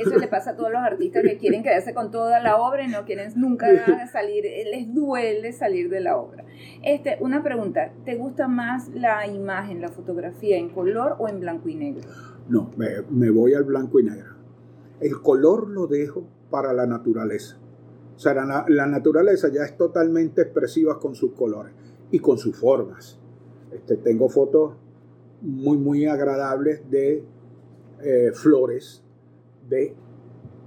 Eso 0.00 0.16
le 0.16 0.28
pasa 0.28 0.50
a 0.50 0.56
todos 0.56 0.70
los 0.70 0.80
artistas 0.80 1.22
que 1.22 1.36
quieren 1.36 1.62
quedarse 1.62 1.94
con 1.94 2.10
toda 2.10 2.40
la 2.40 2.56
obra 2.56 2.82
y 2.82 2.88
no 2.88 3.04
quieren 3.04 3.32
nunca 3.36 3.66
salir, 4.12 4.44
les 4.44 4.92
duele 4.94 5.52
salir 5.52 5.90
de 5.90 6.00
la 6.00 6.16
obra. 6.16 6.44
Este, 6.82 7.16
una 7.20 7.42
pregunta, 7.42 7.92
¿te 8.04 8.16
gusta 8.16 8.48
más 8.48 8.88
la 8.88 9.26
imagen, 9.26 9.80
la 9.80 9.88
fotografía 9.88 10.56
en 10.56 10.70
color 10.70 11.16
o 11.18 11.28
en 11.28 11.40
blanco 11.40 11.68
y 11.68 11.74
negro? 11.74 12.08
No, 12.48 12.70
me, 12.76 12.88
me 13.10 13.30
voy 13.30 13.54
al 13.54 13.64
blanco 13.64 14.00
y 14.00 14.04
negro. 14.04 14.34
El 15.00 15.20
color 15.20 15.68
lo 15.68 15.86
dejo 15.86 16.26
para 16.50 16.72
la 16.72 16.86
naturaleza. 16.86 17.56
O 18.16 18.18
sea, 18.18 18.34
la, 18.34 18.64
la 18.68 18.86
naturaleza 18.86 19.48
ya 19.48 19.64
es 19.64 19.76
totalmente 19.76 20.42
expresiva 20.42 20.98
con 20.98 21.14
sus 21.14 21.32
colores 21.32 21.72
y 22.10 22.18
con 22.18 22.38
sus 22.38 22.56
formas. 22.56 23.18
Este, 23.72 23.96
tengo 23.96 24.28
fotos 24.28 24.74
muy, 25.42 25.78
muy 25.78 26.06
agradables 26.06 26.88
de 26.90 27.24
eh, 28.02 28.30
flores, 28.34 29.02
de 29.70 29.94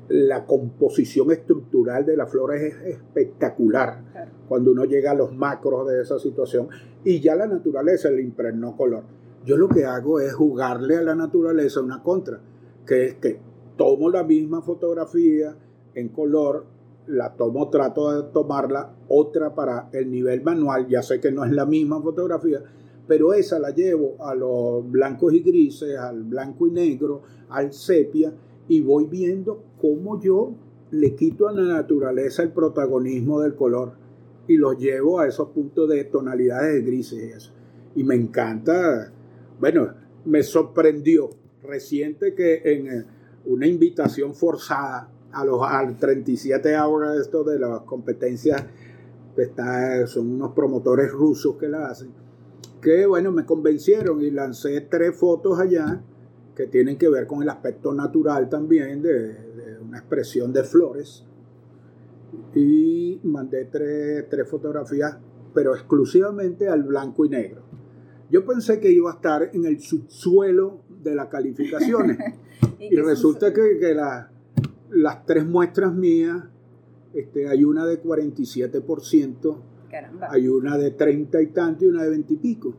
la 0.09 0.45
composición 0.45 1.31
estructural 1.31 2.05
de 2.05 2.17
las 2.17 2.29
flores 2.29 2.61
es 2.61 2.95
espectacular 2.95 4.03
Claro. 4.11 4.31
cuando 4.47 4.71
uno 4.71 4.85
llega 4.85 5.11
a 5.11 5.15
los 5.15 5.33
macros 5.33 5.87
de 5.87 6.01
esa 6.01 6.19
situación 6.19 6.67
y 7.03 7.19
ya 7.19 7.35
la 7.35 7.47
naturaleza 7.47 8.09
le 8.09 8.21
impregnó 8.21 8.75
color. 8.75 9.03
Yo 9.45 9.57
lo 9.57 9.69
que 9.69 9.85
hago 9.85 10.19
es 10.19 10.33
jugarle 10.33 10.97
a 10.97 11.01
la 11.01 11.15
naturaleza 11.15 11.81
una 11.81 12.01
contra, 12.01 12.39
que 12.85 13.05
es 13.05 13.15
que 13.15 13.39
tomo 13.77 14.09
la 14.09 14.23
misma 14.23 14.61
fotografía 14.61 15.55
en 15.95 16.09
color, 16.09 16.65
la 17.07 17.33
tomo, 17.33 17.69
trato 17.69 18.11
de 18.11 18.31
tomarla 18.31 18.93
otra 19.09 19.53
para 19.53 19.89
el 19.91 20.09
nivel 20.09 20.41
manual, 20.43 20.87
ya 20.87 21.01
sé 21.01 21.19
que 21.19 21.31
no 21.31 21.43
es 21.43 21.51
la 21.51 21.65
misma 21.65 22.01
fotografía, 22.01 22.61
pero 23.07 23.33
esa 23.33 23.59
la 23.59 23.71
llevo 23.71 24.15
a 24.19 24.33
los 24.33 24.89
blancos 24.89 25.33
y 25.33 25.41
grises, 25.41 25.97
al 25.97 26.23
blanco 26.23 26.67
y 26.67 26.71
negro, 26.71 27.21
al 27.49 27.73
sepia, 27.73 28.33
y 28.67 28.81
voy 28.81 29.05
viendo 29.05 29.63
cómo 29.79 30.21
yo 30.21 30.55
le 30.91 31.15
quito 31.15 31.47
a 31.47 31.53
la 31.53 31.63
naturaleza 31.63 32.43
el 32.43 32.51
protagonismo 32.51 33.41
del 33.41 33.55
color 33.55 33.93
y 34.47 34.57
los 34.57 34.77
llevo 34.77 35.19
a 35.19 35.27
esos 35.27 35.49
puntos 35.49 35.89
de 35.89 36.03
tonalidades 36.05 36.73
de 36.73 36.81
grises 36.81 37.23
y 37.23 37.31
eso. 37.31 37.51
Y 37.95 38.03
me 38.03 38.15
encanta, 38.15 39.11
bueno, 39.59 39.93
me 40.25 40.43
sorprendió 40.43 41.29
reciente 41.63 42.33
que 42.33 42.61
en 42.63 42.87
eh, 42.87 43.05
una 43.45 43.67
invitación 43.67 44.33
forzada 44.35 45.09
a 45.31 45.43
los 45.45 45.61
al 45.63 45.97
37 45.97 46.75
ahora 46.75 47.15
esto 47.19 47.43
de 47.43 47.59
las 47.59 47.81
competencias 47.81 48.63
que 49.35 49.43
está, 49.43 50.05
son 50.05 50.31
unos 50.31 50.51
promotores 50.51 51.11
rusos 51.11 51.55
que 51.57 51.67
la 51.67 51.87
hacen 51.87 52.11
que 52.81 53.05
bueno 53.07 53.31
me 53.31 53.45
convencieron 53.45 54.21
y 54.21 54.29
lancé 54.29 54.81
tres 54.81 55.15
fotos 55.15 55.59
allá 55.59 56.03
que 56.55 56.67
tienen 56.67 56.97
que 56.97 57.09
ver 57.09 57.25
con 57.27 57.41
el 57.41 57.49
aspecto 57.49 57.93
natural 57.93 58.47
también 58.49 59.01
de, 59.01 59.13
de 59.33 59.79
una 59.81 59.97
expresión 59.99 60.53
de 60.53 60.63
flores 60.63 61.25
y 62.55 63.19
mandé 63.23 63.65
tres, 63.65 64.27
tres 64.29 64.47
fotografías 64.49 65.17
pero 65.53 65.75
exclusivamente 65.75 66.67
al 66.67 66.83
blanco 66.83 67.25
y 67.25 67.29
negro 67.29 67.61
yo 68.29 68.45
pensé 68.45 68.79
que 68.79 68.91
iba 68.91 69.11
a 69.11 69.15
estar 69.15 69.49
en 69.53 69.65
el 69.65 69.79
subsuelo 69.79 70.81
de 71.03 71.13
las 71.15 71.27
calificaciones 71.27 72.17
y 72.79 72.95
resulta 72.95 73.53
que, 73.53 73.77
que 73.79 73.93
la- 73.93 74.29
las 74.89 75.25
tres 75.25 75.45
muestras 75.45 75.93
mías, 75.93 76.43
este, 77.15 77.47
hay 77.47 77.63
una 77.63 77.83
de 77.85 78.01
47%, 78.01 79.57
Caramba. 79.89 80.27
hay 80.29 80.47
una 80.47 80.77
de 80.77 80.91
30 80.91 81.41
y 81.41 81.47
tanto 81.47 81.85
y 81.85 81.87
una 81.87 82.03
de 82.03 82.09
20 82.11 82.33
y 82.33 82.37
pico. 82.37 82.75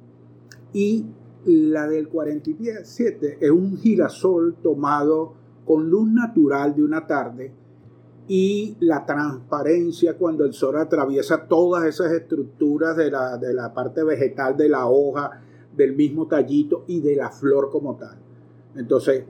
Y 0.72 1.06
la 1.46 1.86
del 1.86 2.08
47 2.08 3.38
es 3.40 3.50
un 3.50 3.76
girasol 3.78 4.56
tomado 4.62 5.34
con 5.64 5.88
luz 5.88 6.08
natural 6.10 6.74
de 6.74 6.82
una 6.82 7.06
tarde 7.06 7.52
y 8.26 8.76
la 8.80 9.04
transparencia 9.04 10.16
cuando 10.16 10.44
el 10.44 10.54
sol 10.54 10.76
atraviesa 10.76 11.46
todas 11.46 11.84
esas 11.84 12.12
estructuras 12.12 12.96
de 12.96 13.10
la, 13.10 13.36
de 13.36 13.52
la 13.52 13.74
parte 13.74 14.02
vegetal 14.02 14.56
de 14.56 14.68
la 14.68 14.86
hoja, 14.86 15.42
del 15.76 15.94
mismo 15.94 16.26
tallito 16.26 16.84
y 16.86 17.00
de 17.00 17.16
la 17.16 17.30
flor 17.30 17.70
como 17.70 17.96
tal. 17.96 18.16
Entonces, 18.76 19.24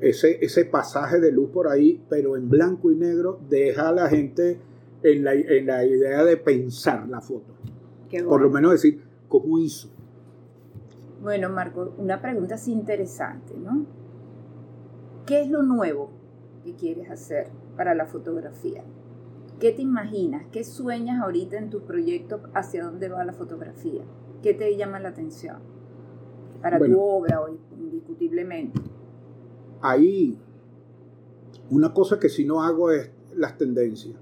ese, 0.00 0.44
ese 0.44 0.64
pasaje 0.64 1.20
de 1.20 1.30
luz 1.30 1.50
por 1.50 1.68
ahí, 1.68 2.02
pero 2.08 2.36
en 2.36 2.48
blanco 2.48 2.90
y 2.90 2.96
negro, 2.96 3.38
deja 3.48 3.90
a 3.90 3.92
la 3.92 4.08
gente 4.08 4.58
en 5.02 5.24
la, 5.24 5.34
en 5.34 5.66
la 5.66 5.84
idea 5.84 6.24
de 6.24 6.36
pensar 6.36 7.08
la 7.08 7.20
foto. 7.20 7.54
Por 8.28 8.40
lo 8.40 8.50
menos 8.50 8.72
decir, 8.72 9.00
¿cómo 9.28 9.58
hizo? 9.58 9.88
Bueno, 11.20 11.50
Marco, 11.50 11.94
una 11.98 12.20
pregunta 12.20 12.54
así 12.54 12.72
interesante, 12.72 13.54
¿no? 13.56 13.84
¿Qué 15.26 15.42
es 15.42 15.50
lo 15.50 15.62
nuevo 15.62 16.10
que 16.64 16.74
quieres 16.74 17.10
hacer 17.10 17.48
para 17.76 17.94
la 17.94 18.06
fotografía? 18.06 18.82
¿Qué 19.58 19.72
te 19.72 19.82
imaginas? 19.82 20.46
¿Qué 20.50 20.64
sueñas 20.64 21.22
ahorita 21.22 21.58
en 21.58 21.68
tus 21.70 21.82
proyectos? 21.82 22.40
¿Hacia 22.54 22.84
dónde 22.84 23.08
va 23.08 23.24
la 23.24 23.34
fotografía? 23.34 24.02
¿Qué 24.42 24.54
te 24.54 24.74
llama 24.76 24.98
la 25.00 25.10
atención? 25.10 25.58
Para 26.62 26.78
Bueno. 26.78 26.96
tu 26.96 27.02
obra, 27.02 27.42
hoy, 27.42 27.58
indiscutiblemente. 27.78 28.80
Ahí, 29.82 30.38
una 31.70 31.92
cosa 31.92 32.18
que 32.18 32.28
si 32.30 32.44
no 32.46 32.62
hago 32.62 32.90
es 32.90 33.10
las 33.36 33.58
tendencias. 33.58 34.16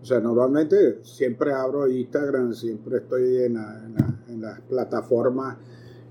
O 0.00 0.04
sea, 0.04 0.20
normalmente 0.20 1.00
siempre 1.02 1.52
abro 1.52 1.88
Instagram, 1.88 2.52
siempre 2.52 2.98
estoy 2.98 3.38
en, 3.42 3.54
la- 3.54 3.82
en 3.84 3.94
la- 3.94 4.18
en 4.28 4.40
las 4.40 4.60
plataformas 4.60 5.56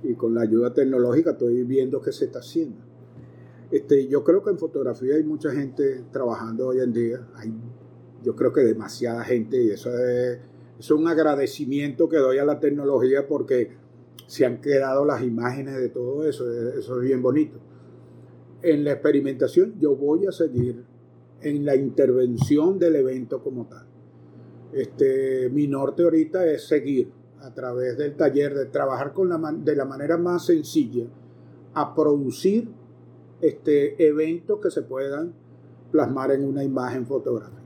y 0.08 0.16
con 0.16 0.34
la 0.34 0.42
ayuda 0.42 0.74
tecnológica 0.74 1.32
estoy 1.32 1.64
viendo 1.64 2.02
qué 2.02 2.12
se 2.12 2.26
está 2.26 2.40
haciendo. 2.40 2.78
Este, 3.72 4.08
yo 4.08 4.24
creo 4.24 4.44
que 4.44 4.52
en 4.52 4.58
fotografía 4.58 5.16
hay 5.16 5.24
mucha 5.24 5.52
gente 5.52 6.04
trabajando 6.12 6.68
hoy 6.68 6.80
en 6.80 6.94
día. 6.94 7.28
Hay, 7.36 7.54
yo 8.24 8.36
creo 8.36 8.54
que 8.54 8.62
demasiada 8.62 9.24
gente 9.24 9.62
y 9.62 9.72
eso 9.72 9.90
es, 9.98 10.40
es 10.80 10.92
un 10.92 11.08
agradecimiento 11.08 12.08
que 12.08 12.18
doy 12.18 12.38
a 12.38 12.46
la 12.46 12.60
tecnología 12.60 13.28
porque 13.28 13.72
se 14.28 14.46
han 14.46 14.62
quedado 14.62 15.06
las 15.06 15.24
imágenes 15.24 15.76
de 15.78 15.90
todo 15.90 16.28
eso. 16.28 16.52
Eso 16.52 17.02
es 17.02 17.02
bien 17.02 17.22
bonito. 17.22 17.60
En 18.62 18.84
la 18.84 18.94
experimentación 18.94 19.76
yo 19.80 19.96
voy 19.96 20.26
a 20.26 20.32
seguir 20.32 20.84
en 21.42 21.66
la 21.66 21.76
intervención 21.76 22.80
del 22.80 22.96
evento 22.96 23.42
como 23.42 23.68
tal. 23.68 23.86
Este, 24.74 25.50
mi 25.50 25.68
norte 25.68 26.04
ahorita 26.04 26.46
es 26.48 26.68
seguir 26.68 27.12
a 27.42 27.54
través 27.54 27.98
del 27.98 28.16
taller, 28.16 28.54
de 28.56 28.66
trabajar 28.66 29.14
con 29.14 29.30
la, 29.30 29.38
man- 29.38 29.64
de 29.64 29.76
la 29.76 29.86
manera 29.86 30.18
más 30.18 30.46
sencilla, 30.46 31.06
a 31.74 31.94
producir 31.94 32.70
este, 33.42 34.08
eventos 34.08 34.60
que 34.62 34.72
se 34.72 34.82
puedan 34.82 35.34
plasmar 35.92 36.32
en 36.32 36.44
una 36.46 36.64
imagen 36.64 37.06
fotográfica. 37.06 37.62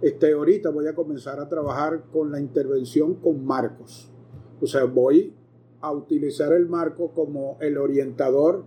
Este, 0.00 0.32
ahorita 0.32 0.70
voy 0.70 0.86
a 0.86 0.94
comenzar 0.94 1.40
a 1.40 1.48
trabajar 1.48 2.04
con 2.12 2.32
la 2.32 2.40
intervención 2.40 3.14
con 3.14 3.44
marcos. 3.44 4.10
O 4.60 4.66
sea, 4.66 4.84
voy 4.84 5.34
a 5.80 5.92
utilizar 5.92 6.52
el 6.52 6.66
marco 6.68 7.10
como 7.12 7.58
el 7.60 7.76
orientador 7.78 8.64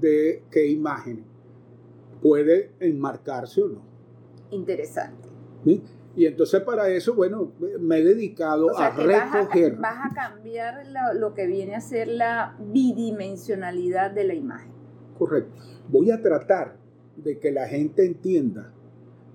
de 0.00 0.44
qué 0.50 0.66
imagen 0.66 1.24
puede 2.22 2.72
enmarcarse 2.80 3.62
o 3.62 3.68
no. 3.68 3.82
Interesante. 4.50 5.28
¿sí? 5.64 5.82
Y 6.16 6.26
entonces 6.26 6.62
para 6.62 6.88
eso, 6.88 7.14
bueno, 7.14 7.52
me 7.80 7.98
he 7.98 8.04
dedicado 8.04 8.66
O 8.66 8.74
sea, 8.74 8.88
a 8.88 8.96
que 8.96 9.06
vas 9.06 9.34
a, 9.34 9.40
recoger. 9.40 9.76
vas 9.76 10.10
a 10.10 10.14
cambiar 10.14 10.84
lo 11.14 11.34
que 11.34 11.46
viene 11.46 11.76
a 11.76 11.80
ser 11.80 12.08
la 12.08 12.56
bidimensionalidad 12.58 14.10
de 14.10 14.24
la 14.24 14.34
imagen. 14.34 14.72
Correcto. 15.16 15.52
Voy 15.88 16.10
a 16.10 16.20
tratar 16.20 16.76
de 17.16 17.38
que 17.38 17.52
la 17.52 17.68
gente 17.68 18.04
entienda 18.04 18.72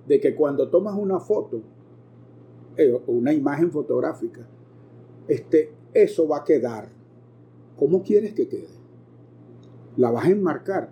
de 0.06 0.20
que 0.20 0.34
cuando 0.34 0.68
tomas 0.68 0.94
una 0.96 1.20
foto, 1.20 1.62
eh, 2.76 2.92
o 2.92 3.12
una 3.12 3.32
imagen 3.32 3.70
fotográfica, 3.70 4.46
este, 5.28 5.72
eso 5.92 6.28
va 6.28 6.38
a 6.38 6.44
quedar. 6.44 6.88
¿Cómo 7.76 8.02
quieres 8.02 8.34
que 8.34 8.48
quede? 8.48 8.68
¿La 9.96 10.10
vas 10.10 10.26
a 10.26 10.30
enmarcar? 10.30 10.90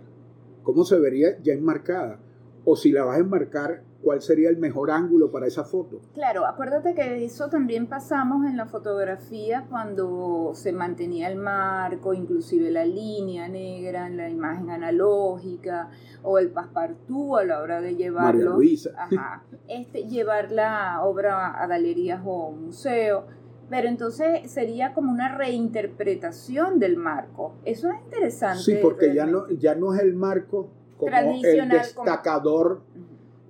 ¿Cómo 0.63 0.85
se 0.85 0.99
vería 0.99 1.39
ya 1.43 1.53
enmarcada? 1.53 2.21
O 2.65 2.77
si 2.77 2.93
la 2.93 3.05
vas 3.05 3.17
a 3.17 3.21
enmarcar, 3.21 3.83
cuál 4.03 4.21
sería 4.21 4.49
el 4.49 4.57
mejor 4.57 4.91
ángulo 4.91 5.31
para 5.31 5.47
esa 5.47 5.65
foto. 5.65 6.01
Claro, 6.15 6.47
acuérdate 6.47 6.95
que 6.95 7.25
eso 7.25 7.49
también 7.49 7.87
pasamos 7.87 8.45
en 8.47 8.57
la 8.57 8.67
fotografía 8.67 9.67
cuando 9.71 10.53
se 10.55 10.73
mantenía 10.73 11.29
el 11.29 11.37
marco, 11.37 12.13
inclusive 12.13 12.71
la 12.71 12.85
línea 12.85 13.49
negra 13.49 14.07
en 14.07 14.17
la 14.17 14.29
imagen 14.29 14.71
analógica 14.71 15.91
o 16.23 16.39
el 16.39 16.51
passepartout 16.51 17.39
a 17.39 17.45
la 17.45 17.61
hora 17.61 17.81
de 17.81 17.95
llevarlo. 17.95 18.51
María 18.51 18.57
Luisa. 18.57 18.91
Ajá, 18.97 19.45
este, 19.69 20.09
llevar 20.09 20.53
la 20.53 21.03
obra 21.03 21.51
a 21.51 21.67
galerías 21.67 22.21
o 22.25 22.51
museo. 22.51 23.27
Pero 23.71 23.89
entonces 23.89 24.51
sería 24.51 24.93
como 24.93 25.11
una 25.11 25.35
reinterpretación 25.35 26.79
del 26.79 26.99
marco. 26.99 27.55
Eso 27.65 27.89
es 27.89 28.01
interesante. 28.05 28.63
Sí, 28.63 28.79
porque 28.83 29.15
ya 29.15 29.25
no, 29.25 29.49
ya 29.49 29.75
no 29.75 29.95
es 29.95 30.01
el 30.03 30.15
marco 30.15 30.69
como 30.99 31.17
el 31.17 31.69
destacador. 31.71 32.83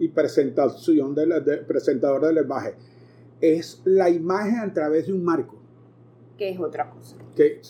Y 0.02 0.08
presentación 0.08 1.14
de 1.14 1.26
la, 1.26 1.38
de- 1.40 1.58
presentador 1.58 2.26
de 2.26 2.32
la 2.32 2.40
imagen. 2.42 2.74
Es 3.40 3.80
la 3.84 4.10
imagen 4.10 4.58
a 4.58 4.72
través 4.72 5.06
de 5.06 5.12
un 5.12 5.24
marco. 5.24 5.56
que 6.36 6.50
es 6.50 6.58
otra 6.58 6.90
cosa. 6.90 7.16
Que, 7.36 7.60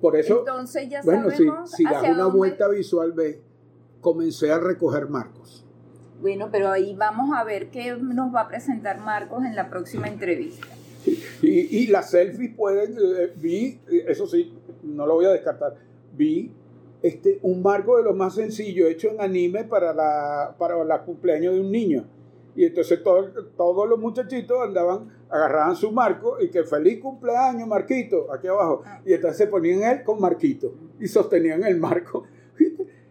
por 0.00 0.16
eso, 0.16 0.40
Entonces 0.40 0.88
ya 0.88 1.00
bueno, 1.02 1.28
si, 1.30 1.36
sabemos 1.44 1.70
si 1.72 1.84
das 1.84 1.94
hacia 1.96 2.12
una 2.12 2.22
dónde- 2.24 2.38
vuelta 2.38 2.68
visual, 2.68 3.12
ves, 3.12 3.38
comencé 4.00 4.52
a 4.52 4.58
recoger 4.60 5.08
marcos. 5.08 5.64
Bueno, 6.20 6.48
pero 6.52 6.70
ahí 6.70 6.94
vamos 6.94 7.36
a 7.36 7.42
ver 7.42 7.70
qué 7.70 7.96
nos 7.96 8.32
va 8.32 8.42
a 8.42 8.48
presentar 8.48 9.00
Marcos 9.00 9.44
en 9.44 9.56
la 9.56 9.68
próxima 9.68 10.06
entrevista. 10.06 10.68
Y, 11.42 11.48
y 11.78 11.86
las 11.88 12.10
selfies 12.10 12.54
pueden, 12.54 12.92
eh, 12.96 13.32
vi, 13.36 13.80
eso 14.06 14.28
sí, 14.28 14.54
no 14.84 15.04
lo 15.04 15.14
voy 15.14 15.24
a 15.24 15.30
descartar, 15.30 15.74
vi 16.16 16.52
este, 17.02 17.38
un 17.42 17.62
marco 17.62 17.96
de 17.96 18.04
lo 18.04 18.14
más 18.14 18.34
sencillo 18.34 18.86
hecho 18.86 19.10
en 19.10 19.20
anime 19.20 19.64
para 19.64 19.92
la, 19.92 20.54
para 20.58 20.82
la 20.84 21.02
cumpleaños 21.02 21.54
de 21.54 21.60
un 21.60 21.70
niño. 21.70 22.04
Y 22.54 22.64
entonces 22.66 23.02
todo- 23.02 23.30
todos 23.56 23.88
los 23.88 23.98
muchachitos 23.98 24.58
andaban, 24.62 25.08
agarraban 25.30 25.74
su 25.74 25.90
marco 25.90 26.36
y 26.40 26.50
que 26.50 26.64
feliz 26.64 27.00
cumpleaños, 27.00 27.66
Marquito, 27.66 28.30
aquí 28.32 28.46
abajo. 28.46 28.82
Ah. 28.84 29.00
Y 29.06 29.14
entonces 29.14 29.38
se 29.38 29.46
ponían 29.46 29.82
él 29.82 30.04
con 30.04 30.20
Marquito 30.20 30.74
y 31.00 31.06
sostenían 31.08 31.64
el 31.64 31.78
marco. 31.78 32.24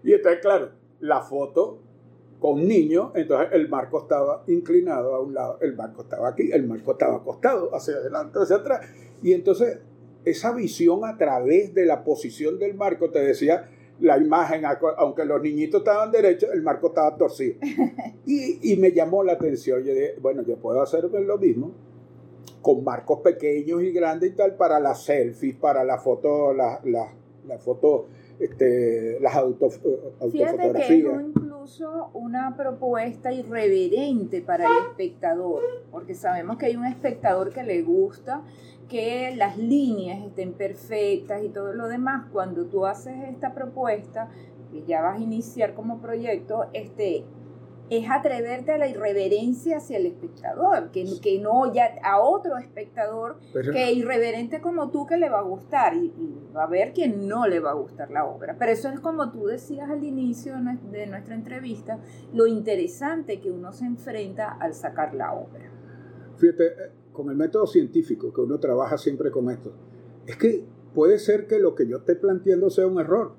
Y 0.03 0.13
entonces, 0.13 0.41
claro, 0.41 0.71
la 0.99 1.21
foto 1.21 1.77
con 2.39 2.67
niño, 2.67 3.11
entonces 3.13 3.49
el 3.51 3.69
marco 3.69 3.99
estaba 4.01 4.43
inclinado 4.47 5.13
a 5.13 5.19
un 5.21 5.35
lado, 5.35 5.59
el 5.61 5.75
marco 5.75 6.01
estaba 6.01 6.29
aquí, 6.29 6.49
el 6.51 6.65
marco 6.67 6.93
estaba 6.93 7.17
acostado, 7.17 7.75
hacia 7.75 7.93
adelante, 7.97 8.39
hacia 8.41 8.55
atrás. 8.55 8.81
Y 9.21 9.33
entonces 9.33 9.77
esa 10.25 10.53
visión 10.53 11.05
a 11.05 11.17
través 11.17 11.75
de 11.75 11.85
la 11.85 12.03
posición 12.03 12.57
del 12.57 12.73
marco, 12.73 13.11
te 13.11 13.19
decía, 13.19 13.69
la 14.01 14.17
imagen, 14.17 14.63
aunque 14.97 15.25
los 15.25 15.41
niñitos 15.41 15.81
estaban 15.81 16.11
derechos, 16.11 16.49
el 16.53 16.61
marco 16.61 16.87
estaba 16.87 17.15
torcido. 17.15 17.55
Y, 18.25 18.73
y 18.73 18.77
me 18.77 18.91
llamó 18.91 19.23
la 19.23 19.33
atención, 19.33 19.83
yo 19.83 19.93
dije, 19.93 20.15
bueno, 20.21 20.43
yo 20.43 20.55
puedo 20.57 20.81
hacer 20.81 21.03
lo 21.05 21.37
mismo 21.37 21.71
con 22.61 22.83
marcos 22.83 23.19
pequeños 23.21 23.81
y 23.81 23.91
grandes 23.91 24.31
y 24.31 24.35
tal 24.35 24.55
para 24.55 24.79
las 24.79 25.03
selfies, 25.03 25.55
para 25.55 25.83
la 25.83 25.97
foto, 25.97 26.53
la, 26.53 26.79
la, 26.83 27.11
la 27.47 27.57
foto, 27.57 28.05
este, 28.39 29.19
las 29.19 29.35
auto, 29.35 29.69
Fíjate 29.69 29.91
que 30.31 30.43
es 30.43 30.49
autofotografías. 30.51 31.21
incluso 31.35 32.09
una 32.13 32.55
propuesta 32.55 33.31
irreverente 33.33 34.41
para 34.41 34.65
el 34.65 34.87
espectador, 34.89 35.63
porque 35.91 36.13
sabemos 36.13 36.57
que 36.57 36.67
hay 36.67 36.75
un 36.75 36.85
espectador 36.85 37.51
que 37.51 37.63
le 37.63 37.81
gusta 37.81 38.43
que 38.91 39.33
las 39.37 39.57
líneas 39.57 40.19
estén 40.27 40.51
perfectas 40.53 41.41
y 41.43 41.49
todo 41.49 41.73
lo 41.73 41.87
demás. 41.87 42.27
Cuando 42.33 42.65
tú 42.65 42.85
haces 42.85 43.15
esta 43.29 43.53
propuesta, 43.53 44.29
que 44.69 44.83
ya 44.83 45.01
vas 45.01 45.17
a 45.17 45.23
iniciar 45.23 45.73
como 45.73 46.01
proyecto, 46.01 46.65
este, 46.73 47.23
es 47.89 48.09
atreverte 48.09 48.73
a 48.73 48.77
la 48.77 48.87
irreverencia 48.87 49.77
hacia 49.77 49.97
el 49.97 50.05
espectador, 50.07 50.91
que, 50.91 51.05
que 51.21 51.39
no 51.39 51.73
ya 51.73 51.95
a 52.03 52.19
otro 52.21 52.57
espectador 52.57 53.37
Pero- 53.53 53.71
que 53.71 53.91
irreverente 53.93 54.59
como 54.61 54.89
tú 54.91 55.05
que 55.05 55.15
le 55.17 55.29
va 55.29 55.39
a 55.39 55.43
gustar 55.43 55.93
y, 55.95 56.05
y 56.17 56.51
va 56.55 56.63
a 56.63 56.65
haber 56.65 56.91
quien 56.93 57.27
no 57.27 57.47
le 57.47 57.59
va 57.61 57.71
a 57.71 57.75
gustar 57.75 58.11
la 58.11 58.25
obra. 58.25 58.55
Pero 58.59 58.71
eso 58.73 58.89
es 58.89 58.99
como 58.99 59.31
tú 59.31 59.45
decías 59.45 59.89
al 59.89 60.03
inicio 60.03 60.53
de 60.91 61.07
nuestra 61.07 61.33
entrevista, 61.35 61.97
lo 62.33 62.45
interesante 62.45 63.39
que 63.39 63.51
uno 63.51 63.71
se 63.71 63.85
enfrenta 63.85 64.49
al 64.51 64.73
sacar 64.73 65.13
la 65.13 65.33
obra. 65.33 65.69
Fíjate, 66.37 66.65
eh, 66.67 67.00
con 67.13 67.29
el 67.29 67.35
método 67.35 67.67
científico, 67.67 68.33
que 68.33 68.41
uno 68.41 68.59
trabaja 68.59 68.97
siempre 68.97 69.31
con 69.31 69.49
esto, 69.49 69.71
es 70.25 70.37
que 70.37 70.63
puede 70.93 71.19
ser 71.19 71.47
que 71.47 71.59
lo 71.59 71.75
que 71.75 71.87
yo 71.87 71.97
esté 71.97 72.15
planteando 72.15 72.69
sea 72.69 72.87
un 72.87 72.99
error. 72.99 73.33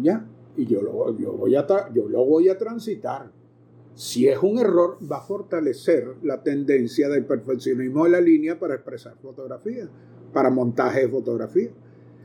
¿Ya? 0.00 0.26
Y 0.56 0.66
yo 0.66 0.82
lo, 0.82 1.16
yo 1.18 1.32
voy 1.32 1.54
a, 1.56 1.66
yo 1.92 2.08
lo 2.08 2.24
voy 2.24 2.48
a 2.48 2.58
transitar. 2.58 3.30
Si 3.94 4.26
es 4.26 4.42
un 4.42 4.58
error, 4.58 4.98
va 5.10 5.18
a 5.18 5.22
fortalecer 5.22 6.16
la 6.22 6.42
tendencia 6.42 7.08
del 7.08 7.26
perfeccionismo 7.26 8.04
de 8.04 8.10
la 8.10 8.20
línea 8.20 8.58
para 8.58 8.74
expresar 8.74 9.16
fotografía, 9.20 9.88
para 10.32 10.50
montaje 10.50 11.02
de 11.02 11.08
fotografía. 11.08 11.70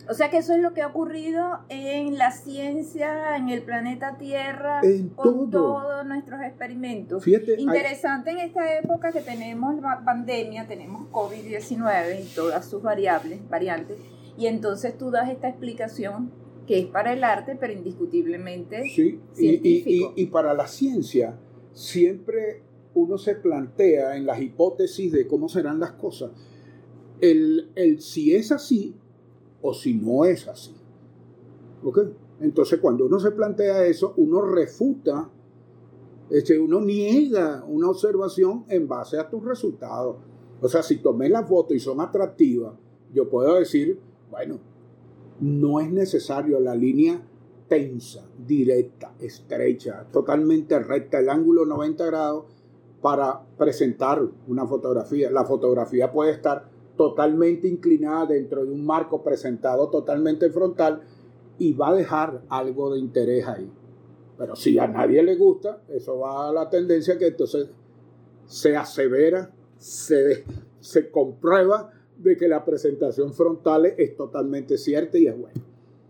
O 0.09 0.13
sea 0.13 0.29
que 0.29 0.37
eso 0.37 0.53
es 0.53 0.61
lo 0.61 0.73
que 0.73 0.81
ha 0.81 0.87
ocurrido 0.87 1.59
en 1.69 2.17
la 2.17 2.31
ciencia, 2.31 3.35
en 3.35 3.49
el 3.49 3.61
planeta 3.63 4.17
Tierra, 4.17 4.79
En 4.81 5.09
con 5.09 5.49
todo. 5.49 5.81
todos 5.81 6.05
nuestros 6.05 6.41
experimentos. 6.41 7.23
Fíjate, 7.23 7.55
hay- 7.55 7.63
Interesante 7.63 8.31
en 8.31 8.39
esta 8.39 8.77
época 8.79 9.11
que 9.11 9.19
tenemos 9.21 9.81
la 9.81 10.01
pandemia, 10.05 10.65
tenemos 10.65 11.09
COVID-19 11.11 12.21
y 12.23 12.35
todas 12.35 12.65
sus 12.69 12.81
variables, 12.81 13.39
variantes, 13.49 13.97
y 14.37 14.47
entonces 14.47 14.97
tú 14.97 15.11
das 15.11 15.29
esta 15.29 15.49
explicación 15.49 16.31
que 16.67 16.79
es 16.79 16.85
para 16.85 17.11
el 17.13 17.23
arte, 17.23 17.57
pero 17.59 17.73
indiscutiblemente 17.73 18.83
Sí, 18.89 19.19
y, 19.37 19.45
y- 19.45 19.49
científico. 19.61 20.13
y- 20.15 20.21
y 20.23 20.25
para 20.27 20.53
la 20.53 20.67
ciencia, 20.67 21.37
siempre 21.73 22.61
uno 22.93 23.17
se 23.17 23.35
plantea 23.35 24.15
en 24.15 24.25
las 24.25 24.41
hipótesis 24.41 25.11
de 25.11 25.27
cómo 25.27 25.49
serán 25.49 25.79
las 25.79 25.91
cosas, 25.91 26.31
el, 27.21 27.71
el 27.75 28.01
si 28.01 28.35
es 28.35 28.51
así 28.51 28.95
o 29.61 29.73
si 29.73 29.95
no 29.95 30.25
es 30.25 30.47
así. 30.47 30.75
¿Ok? 31.83 31.99
Entonces, 32.39 32.79
cuando 32.79 33.05
uno 33.05 33.19
se 33.19 33.31
plantea 33.31 33.85
eso, 33.85 34.13
uno 34.17 34.41
refuta, 34.41 35.29
este, 36.29 36.59
uno 36.59 36.81
niega 36.81 37.63
una 37.67 37.89
observación 37.89 38.65
en 38.69 38.87
base 38.87 39.17
a 39.17 39.29
tus 39.29 39.43
resultados. 39.43 40.17
O 40.61 40.67
sea, 40.67 40.83
si 40.83 40.97
tomé 40.97 41.29
la 41.29 41.43
foto 41.43 41.73
y 41.73 41.79
son 41.79 42.01
atractivas, 42.01 42.73
yo 43.13 43.29
puedo 43.29 43.55
decir, 43.55 43.99
bueno, 44.29 44.59
no 45.39 45.79
es 45.79 45.91
necesario 45.91 46.59
la 46.59 46.75
línea 46.75 47.21
tensa, 47.67 48.25
directa, 48.37 49.13
estrecha, 49.19 50.05
totalmente 50.11 50.79
recta, 50.79 51.19
el 51.19 51.29
ángulo 51.29 51.65
90 51.65 52.05
grados 52.05 52.45
para 53.01 53.41
presentar 53.57 54.21
una 54.47 54.65
fotografía. 54.65 55.29
La 55.31 55.45
fotografía 55.45 56.11
puede 56.11 56.31
estar 56.31 56.69
totalmente 56.97 57.67
inclinada 57.67 58.25
dentro 58.27 58.65
de 58.65 58.71
un 58.71 58.85
marco 58.85 59.23
presentado 59.23 59.89
totalmente 59.89 60.49
frontal 60.49 61.01
y 61.57 61.73
va 61.73 61.89
a 61.89 61.93
dejar 61.93 62.41
algo 62.49 62.93
de 62.93 62.99
interés 62.99 63.47
ahí. 63.47 63.71
Pero 64.37 64.55
si 64.55 64.77
a 64.77 64.87
nadie 64.87 65.23
le 65.23 65.35
gusta, 65.35 65.81
eso 65.87 66.19
va 66.19 66.49
a 66.49 66.51
la 66.51 66.69
tendencia 66.69 67.17
que 67.17 67.27
entonces 67.27 67.69
se 68.45 68.75
asevera, 68.75 69.51
se, 69.77 70.43
se 70.79 71.09
comprueba 71.09 71.91
de 72.17 72.35
que 72.35 72.47
la 72.47 72.65
presentación 72.65 73.33
frontal 73.33 73.85
es 73.85 74.15
totalmente 74.15 74.77
cierta 74.77 75.17
y 75.17 75.27
es 75.27 75.37
buena. 75.37 75.61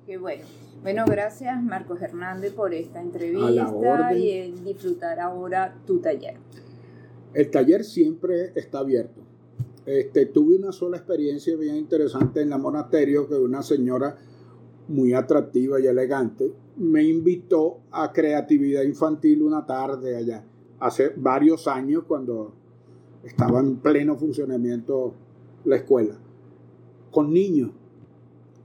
Qué 0.05 0.17
bueno. 0.17 0.43
Bueno, 0.81 1.05
gracias 1.05 1.61
Marcos 1.61 2.01
Hernández 2.01 2.53
por 2.53 2.73
esta 2.73 3.01
entrevista 3.01 4.13
y 4.13 4.51
disfrutar 4.63 5.19
ahora 5.19 5.75
tu 5.85 5.99
taller. 5.99 6.35
El 7.33 7.49
taller 7.51 7.83
siempre 7.83 8.51
está 8.55 8.79
abierto. 8.79 9.26
Este, 9.87 10.25
tuve 10.25 10.57
una 10.57 10.73
sola 10.73 10.97
experiencia 10.97 11.55
bien 11.55 11.77
interesante 11.77 12.41
en 12.41 12.49
la 12.49 12.57
monasterio 12.57 13.25
que 13.25 13.35
una 13.35 13.63
señora 13.63 14.17
muy 14.89 15.13
atractiva 15.13 15.79
y 15.79 15.87
elegante 15.87 16.51
me 16.75 17.03
invitó 17.05 17.79
a 17.91 18.11
creatividad 18.11 18.83
infantil 18.83 19.43
una 19.43 19.65
tarde 19.65 20.17
allá, 20.17 20.43
hace 20.81 21.13
varios 21.15 21.69
años 21.69 22.03
cuando 22.05 22.51
estaba 23.23 23.61
en 23.61 23.77
pleno 23.77 24.17
funcionamiento 24.17 25.13
la 25.63 25.77
escuela, 25.77 26.19
con 27.09 27.31
niños. 27.31 27.71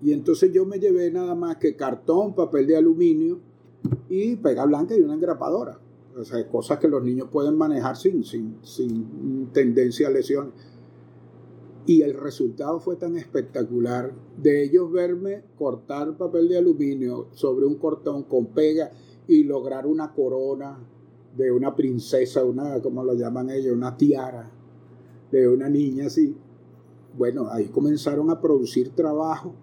Y 0.02 0.12
entonces 0.12 0.52
yo 0.52 0.66
me 0.66 0.80
llevé 0.80 1.12
nada 1.12 1.36
más 1.36 1.58
que 1.58 1.76
cartón, 1.76 2.34
papel 2.34 2.66
de 2.66 2.76
aluminio 2.76 3.38
y 4.08 4.34
pega 4.34 4.66
blanca 4.66 4.96
y 4.96 5.02
una 5.02 5.14
engrapadora. 5.14 5.78
O 6.18 6.24
sea, 6.24 6.44
cosas 6.48 6.80
que 6.80 6.88
los 6.88 7.04
niños 7.04 7.28
pueden 7.30 7.56
manejar 7.56 7.96
sin, 7.96 8.24
sin, 8.24 8.56
sin 8.64 9.50
tendencia 9.52 10.08
a 10.08 10.10
lesiones. 10.10 10.71
Y 11.84 12.02
el 12.02 12.14
resultado 12.14 12.78
fue 12.78 12.96
tan 12.96 13.16
espectacular 13.16 14.12
de 14.36 14.64
ellos 14.64 14.90
verme 14.92 15.42
cortar 15.56 16.16
papel 16.16 16.48
de 16.48 16.58
aluminio 16.58 17.28
sobre 17.32 17.66
un 17.66 17.76
cortón 17.76 18.22
con 18.24 18.46
pega 18.46 18.90
y 19.26 19.44
lograr 19.44 19.86
una 19.86 20.12
corona 20.12 20.78
de 21.36 21.50
una 21.50 21.74
princesa, 21.74 22.44
una, 22.44 22.80
como 22.80 23.02
lo 23.02 23.14
llaman 23.14 23.50
ellos, 23.50 23.74
una 23.74 23.96
tiara 23.96 24.50
de 25.30 25.48
una 25.48 25.68
niña 25.68 26.06
así. 26.06 26.36
Bueno, 27.16 27.48
ahí 27.50 27.66
comenzaron 27.66 28.30
a 28.30 28.40
producir 28.40 28.90
trabajo 28.90 29.54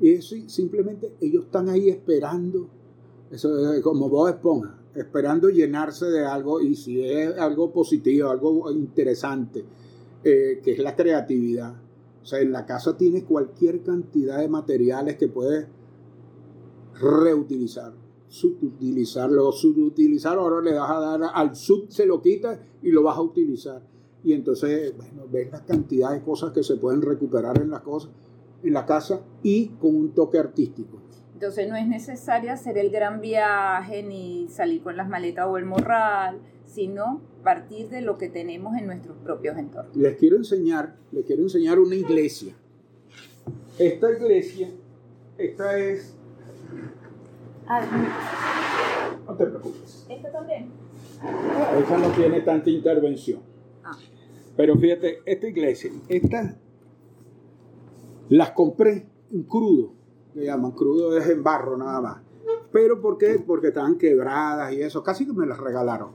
y 0.00 0.12
eso 0.12 0.36
simplemente 0.46 1.12
ellos 1.20 1.44
están 1.44 1.68
ahí 1.68 1.88
esperando, 1.88 2.68
eso 3.30 3.72
es 3.72 3.82
como 3.82 4.08
Bob 4.08 4.28
Esponja, 4.28 4.78
esperando 4.94 5.48
llenarse 5.48 6.06
de 6.06 6.24
algo 6.24 6.60
y 6.60 6.76
si 6.76 7.02
es 7.02 7.36
algo 7.36 7.72
positivo, 7.72 8.30
algo 8.30 8.70
interesante, 8.70 9.64
eh, 10.24 10.60
que 10.62 10.72
es 10.72 10.78
la 10.78 10.96
creatividad. 10.96 11.74
O 12.22 12.26
sea, 12.26 12.40
en 12.40 12.52
la 12.52 12.66
casa 12.66 12.96
tienes 12.96 13.24
cualquier 13.24 13.82
cantidad 13.82 14.38
de 14.38 14.48
materiales 14.48 15.16
que 15.16 15.28
puedes 15.28 15.66
reutilizar, 17.00 17.92
subutilizarlo, 18.28 19.52
subutilizar, 19.52 20.36
ahora 20.36 20.60
le 20.60 20.78
vas 20.78 20.90
a 20.90 21.00
dar 21.00 21.20
al 21.32 21.56
sub, 21.56 21.90
se 21.90 22.06
lo 22.06 22.20
quita 22.20 22.60
y 22.82 22.90
lo 22.90 23.02
vas 23.02 23.16
a 23.16 23.22
utilizar. 23.22 23.82
Y 24.24 24.32
entonces, 24.32 24.96
bueno, 24.96 25.22
ves 25.30 25.50
la 25.52 25.64
cantidad 25.64 26.12
de 26.12 26.22
cosas 26.22 26.52
que 26.52 26.62
se 26.62 26.76
pueden 26.76 27.02
recuperar 27.02 27.60
en 27.62 27.70
las 27.70 27.82
cosas, 27.82 28.10
en 28.62 28.72
la 28.72 28.84
casa 28.84 29.22
y 29.42 29.68
con 29.68 29.94
un 29.94 30.12
toque 30.12 30.38
artístico. 30.38 31.00
Entonces 31.34 31.68
no 31.68 31.76
es 31.76 31.86
necesario 31.86 32.52
hacer 32.52 32.76
el 32.78 32.90
gran 32.90 33.20
viaje 33.20 34.02
ni 34.02 34.48
salir 34.48 34.82
con 34.82 34.96
las 34.96 35.08
maletas 35.08 35.46
o 35.48 35.56
el 35.56 35.66
morral, 35.66 36.40
sino 36.68 37.20
partir 37.42 37.88
de 37.88 38.00
lo 38.02 38.18
que 38.18 38.28
tenemos 38.28 38.76
en 38.76 38.86
nuestros 38.86 39.16
propios 39.18 39.56
entornos. 39.56 39.96
Les 39.96 40.16
quiero 40.16 40.36
enseñar, 40.36 40.94
les 41.10 41.24
quiero 41.24 41.42
enseñar 41.42 41.78
una 41.78 41.96
iglesia. 41.96 42.54
Esta 43.78 44.12
iglesia, 44.12 44.70
esta 45.36 45.78
es... 45.78 46.14
no 49.26 49.34
te 49.36 49.46
preocupes. 49.46 50.06
¿Esta 50.08 50.30
también? 50.30 50.70
Esa 51.82 51.98
no 51.98 52.08
tiene 52.10 52.40
tanta 52.42 52.70
intervención. 52.70 53.40
Ah. 53.84 53.96
Pero 54.56 54.76
fíjate, 54.76 55.18
esta 55.24 55.48
iglesia, 55.48 55.90
estas 56.08 56.54
las 58.28 58.50
compré 58.52 59.06
en 59.32 59.42
crudo 59.44 59.98
le 60.38 60.44
llaman, 60.44 60.72
crudo 60.72 61.16
es 61.18 61.28
en 61.28 61.42
barro 61.42 61.76
nada 61.76 62.00
más. 62.00 62.18
Pero 62.70 63.00
¿por 63.00 63.18
qué? 63.18 63.42
Porque 63.44 63.68
estaban 63.68 63.96
quebradas 63.98 64.72
y 64.72 64.82
eso, 64.82 65.02
casi 65.02 65.26
que 65.26 65.32
me 65.32 65.46
las 65.46 65.58
regalaron. 65.58 66.10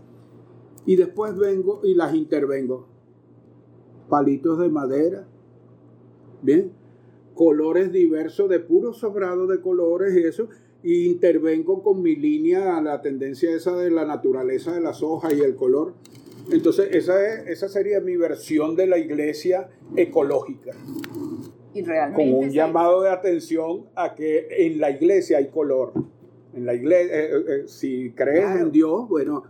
Y 0.86 0.96
después 0.96 1.38
vengo 1.38 1.82
y 1.84 1.96
las 1.96 2.14
intervengo. 2.14 2.88
Palitos 4.10 4.60
de 4.60 4.70
madera, 4.70 5.28
bien, 6.42 6.72
colores 7.34 7.92
diversos, 7.92 8.50
de 8.50 8.60
puro 8.60 8.94
sobrado 8.94 9.48
de 9.48 9.62
colores 9.62 10.16
y 10.16 10.24
eso, 10.24 10.50
y 10.84 11.06
intervengo 11.06 11.82
con 11.82 12.02
mi 12.02 12.16
línea 12.16 12.78
a 12.78 12.82
la 12.82 13.02
tendencia 13.02 13.56
esa 13.56 13.76
de 13.78 13.90
la 13.90 14.06
naturaleza 14.06 14.74
de 14.74 14.82
las 14.82 15.02
hojas 15.02 15.34
y 15.34 15.42
el 15.42 15.56
color. 15.56 15.94
Entonces, 16.52 16.90
esa, 16.92 17.26
es, 17.26 17.48
esa 17.48 17.70
sería 17.70 18.02
mi 18.02 18.18
versión 18.18 18.76
de 18.76 18.88
la 18.88 18.98
iglesia 18.98 19.70
ecológica 19.96 20.72
como 22.16 22.40
un 22.40 22.52
llamado 22.52 23.02
de 23.02 23.10
atención 23.10 23.86
a 23.96 24.14
que 24.14 24.48
en 24.66 24.80
la 24.80 24.92
iglesia 24.92 25.38
hay 25.40 25.48
color. 25.48 25.94
En 26.54 26.66
la 26.66 26.76
iglesia, 26.76 27.16
eh, 27.16 27.30
eh, 27.32 27.44
eh, 27.48 27.64
si 27.68 28.12
crees 28.12 28.62
en 28.62 28.72
Dios, 28.72 29.08
bueno, 29.10 29.44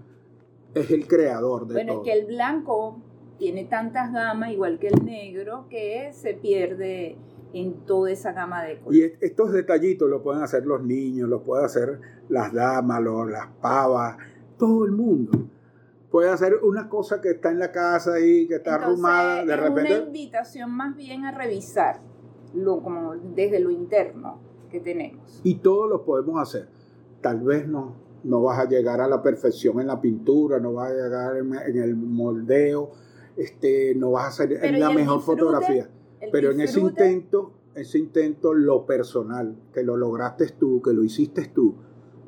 es 0.73 0.91
el 0.91 1.07
creador 1.07 1.67
de 1.67 1.73
bueno, 1.75 1.93
todo. 1.93 2.01
Bueno, 2.01 2.11
es 2.11 2.13
que 2.13 2.19
el 2.19 2.25
blanco 2.25 2.97
tiene 3.37 3.65
tantas 3.65 4.11
gamas, 4.11 4.51
igual 4.51 4.79
que 4.79 4.87
el 4.87 5.05
negro, 5.05 5.65
que 5.69 6.11
se 6.13 6.33
pierde 6.33 7.17
en 7.53 7.85
toda 7.85 8.11
esa 8.11 8.31
gama 8.33 8.63
de 8.63 8.79
colores. 8.79 9.13
Y 9.19 9.25
estos 9.25 9.51
detallitos 9.53 10.09
lo 10.09 10.23
pueden 10.23 10.41
hacer 10.41 10.65
los 10.65 10.83
niños, 10.83 11.29
lo 11.29 11.43
pueden 11.43 11.65
hacer 11.65 11.99
las 12.29 12.53
damas, 12.53 13.01
los, 13.01 13.29
las 13.29 13.47
pavas, 13.61 14.17
todo 14.57 14.85
el 14.85 14.91
mundo. 14.91 15.31
Puede 16.09 16.29
hacer 16.29 16.55
una 16.63 16.89
cosa 16.89 17.21
que 17.21 17.31
está 17.31 17.49
en 17.51 17.59
la 17.59 17.71
casa 17.71 18.19
y 18.19 18.47
que 18.47 18.55
está 18.55 18.75
arrumada, 18.75 19.45
de 19.45 19.53
es 19.53 19.59
repente. 19.59 19.95
una 19.95 20.05
invitación 20.07 20.71
más 20.71 20.95
bien 20.95 21.25
a 21.25 21.31
revisar 21.31 22.01
lo, 22.53 22.81
como 22.81 23.15
desde 23.15 23.59
lo 23.59 23.71
interno 23.71 24.39
que 24.69 24.79
tenemos. 24.79 25.41
Y 25.43 25.55
todos 25.55 25.89
lo 25.89 26.03
podemos 26.05 26.39
hacer. 26.39 26.67
Tal 27.21 27.41
vez 27.41 27.67
no, 27.67 27.95
no 28.23 28.41
vas 28.41 28.59
a 28.59 28.69
llegar 28.69 29.01
a 29.01 29.07
la 29.07 29.21
perfección 29.21 29.79
en 29.79 29.87
la 29.87 29.99
pintura, 29.99 30.59
no 30.59 30.73
vas 30.73 30.91
a 30.91 30.93
llegar 30.93 31.37
en, 31.37 31.77
el 31.77 31.95
moldeo, 31.95 32.91
este, 33.35 33.95
no 33.95 34.11
vas 34.11 34.25
a 34.25 34.27
hacer 34.43 34.79
la 34.79 34.91
mejor 34.91 35.21
fotografía. 35.21 35.89
Pero 36.31 36.51
en 36.51 36.61
ese 36.61 36.79
intento, 36.79 37.51
ese 37.75 37.99
intento, 37.99 38.53
lo 38.53 38.85
personal, 38.85 39.55
que 39.73 39.83
lo 39.83 39.97
lograste 39.97 40.47
tú, 40.57 40.81
que 40.81 40.93
lo 40.93 41.03
hiciste 41.03 41.51
tú, 41.53 41.75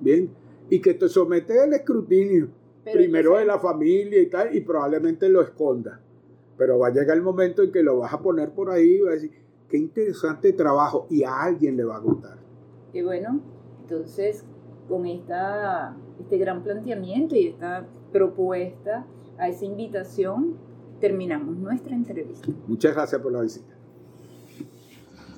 ¿bien? 0.02 0.32
Y 0.70 0.82
que 0.82 0.96
te 0.96 1.08
sometes 1.08 1.60
al 1.60 1.74
escrutinio, 1.74 2.50
primero 2.92 3.38
de 3.38 3.46
la 3.46 3.60
familia 3.60 4.22
y 4.22 4.28
tal, 4.28 4.56
y 4.56 4.62
probablemente 4.62 5.30
lo 5.30 5.42
escondas. 5.42 6.00
Pero 6.58 6.80
va 6.80 6.88
a 6.88 6.92
llegar 6.92 7.16
el 7.16 7.24
momento 7.24 7.64
en 7.64 7.72
que 7.72 7.84
lo 7.84 8.00
vas 8.00 8.14
a 8.14 8.22
poner 8.22 8.52
por 8.52 8.70
ahí 8.70 8.96
y 8.96 9.02
vas 9.02 9.12
a 9.12 9.16
decir, 9.16 9.32
qué 9.70 9.78
interesante 9.78 10.54
trabajo 10.54 11.08
y 11.10 11.24
a 11.24 11.42
alguien 11.42 11.78
le 11.78 11.86
va 11.86 11.98
a 11.98 12.00
gustar. 12.00 12.38
Y 12.94 13.02
bueno, 13.02 13.42
entonces 13.82 14.46
con 14.88 15.06
esta, 15.06 15.96
este 16.20 16.38
gran 16.38 16.64
planteamiento 16.64 17.36
y 17.36 17.48
esta 17.48 17.86
propuesta 18.12 19.06
a 19.38 19.50
esa 19.50 19.66
invitación, 19.66 20.56
terminamos 21.00 21.58
nuestra 21.58 21.96
entrevista. 21.96 22.48
Muchas 22.68 22.94
gracias 22.94 23.22
por 23.22 23.32
la 23.32 23.42
visita. 23.42 23.74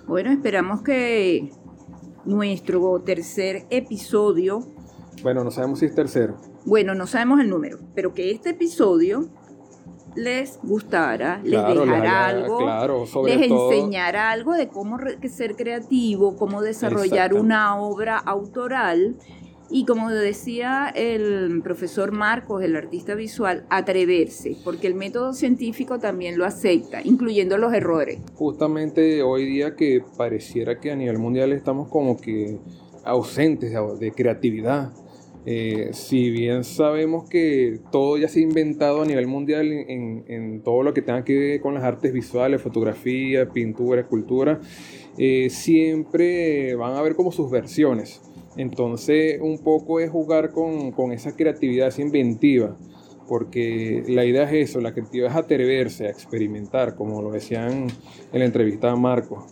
Bueno, 0.07 0.31
esperamos 0.31 0.81
que 0.81 1.51
nuestro 2.25 3.01
tercer 3.01 3.65
episodio... 3.69 4.59
Bueno, 5.23 5.43
no 5.43 5.51
sabemos 5.51 5.79
si 5.79 5.85
es 5.85 5.95
tercero. 5.95 6.37
Bueno, 6.65 6.93
no 6.93 7.07
sabemos 7.07 7.39
el 7.39 7.49
número, 7.49 7.79
pero 7.95 8.13
que 8.13 8.31
este 8.31 8.51
episodio 8.51 9.27
les 10.17 10.59
gustara, 10.63 11.39
les 11.43 11.63
dejara 11.63 12.27
algo, 12.27 13.25
les 13.25 13.51
enseñara 13.51 14.31
algo 14.31 14.53
de 14.53 14.67
cómo 14.67 14.97
ser 15.29 15.55
creativo, 15.55 16.35
cómo 16.35 16.61
desarrollar 16.61 17.35
una 17.35 17.79
obra 17.79 18.17
autoral. 18.17 19.15
Y 19.69 19.85
como 19.85 20.09
decía 20.09 20.87
el 20.95 21.61
profesor 21.61 22.13
Marcos, 22.13 22.63
el 22.63 22.75
artista 22.77 23.15
visual, 23.15 23.65
atreverse, 23.69 24.55
porque 24.63 24.87
el 24.87 24.95
método 24.95 25.33
científico 25.33 25.99
también 25.99 26.37
lo 26.37 26.45
acepta, 26.45 27.01
incluyendo 27.03 27.57
los 27.57 27.73
errores. 27.73 28.19
Justamente 28.35 29.21
hoy 29.23 29.45
día 29.45 29.75
que 29.75 30.01
pareciera 30.17 30.79
que 30.79 30.91
a 30.91 30.95
nivel 30.95 31.19
mundial 31.19 31.51
estamos 31.51 31.89
como 31.89 32.15
que 32.17 32.57
ausentes 33.03 33.73
de 33.99 34.11
creatividad 34.13 34.93
eh, 35.49 35.91
si 35.93 36.29
bien 36.29 36.65
sabemos 36.65 37.29
que 37.29 37.79
todo 37.89 38.17
ya 38.17 38.27
se 38.27 38.39
ha 38.39 38.41
inventado 38.41 39.01
a 39.01 39.05
nivel 39.05 39.27
mundial 39.27 39.71
en, 39.71 40.61
todo 40.61 40.83
lo 40.83 40.93
que 40.93 41.01
tenga 41.01 41.23
que 41.23 41.39
ver 41.39 41.61
con 41.61 41.73
las 41.73 41.85
artes 41.85 42.11
visuales, 42.11 42.61
fotografía, 42.61 43.47
pintura, 43.47 44.01
escultura, 44.01 44.59
eh, 45.17 45.49
siempre 45.49 46.75
van 46.75 46.95
a 46.95 46.99
haber 46.99 47.15
como 47.15 47.31
sus 47.31 47.49
versiones. 47.49 48.21
Entonces 48.57 49.39
un 49.41 49.59
poco 49.59 50.01
es 50.01 50.09
jugar 50.09 50.51
con, 50.51 50.91
con 50.91 51.13
esa 51.13 51.33
creatividad, 51.33 51.87
esa 51.87 52.01
inventiva 52.01 52.75
porque 53.27 54.03
la 54.07 54.25
idea 54.25 54.43
es 54.43 54.69
eso, 54.69 54.81
la 54.81 54.93
creatividad 54.93 55.31
es 55.31 55.35
atreverse 55.35 56.07
a 56.07 56.09
experimentar, 56.09 56.95
como 56.95 57.21
lo 57.21 57.31
decían 57.31 57.87
en 58.31 58.39
la 58.39 58.45
entrevista 58.45 58.91
a 58.91 58.95
Marco. 58.95 59.45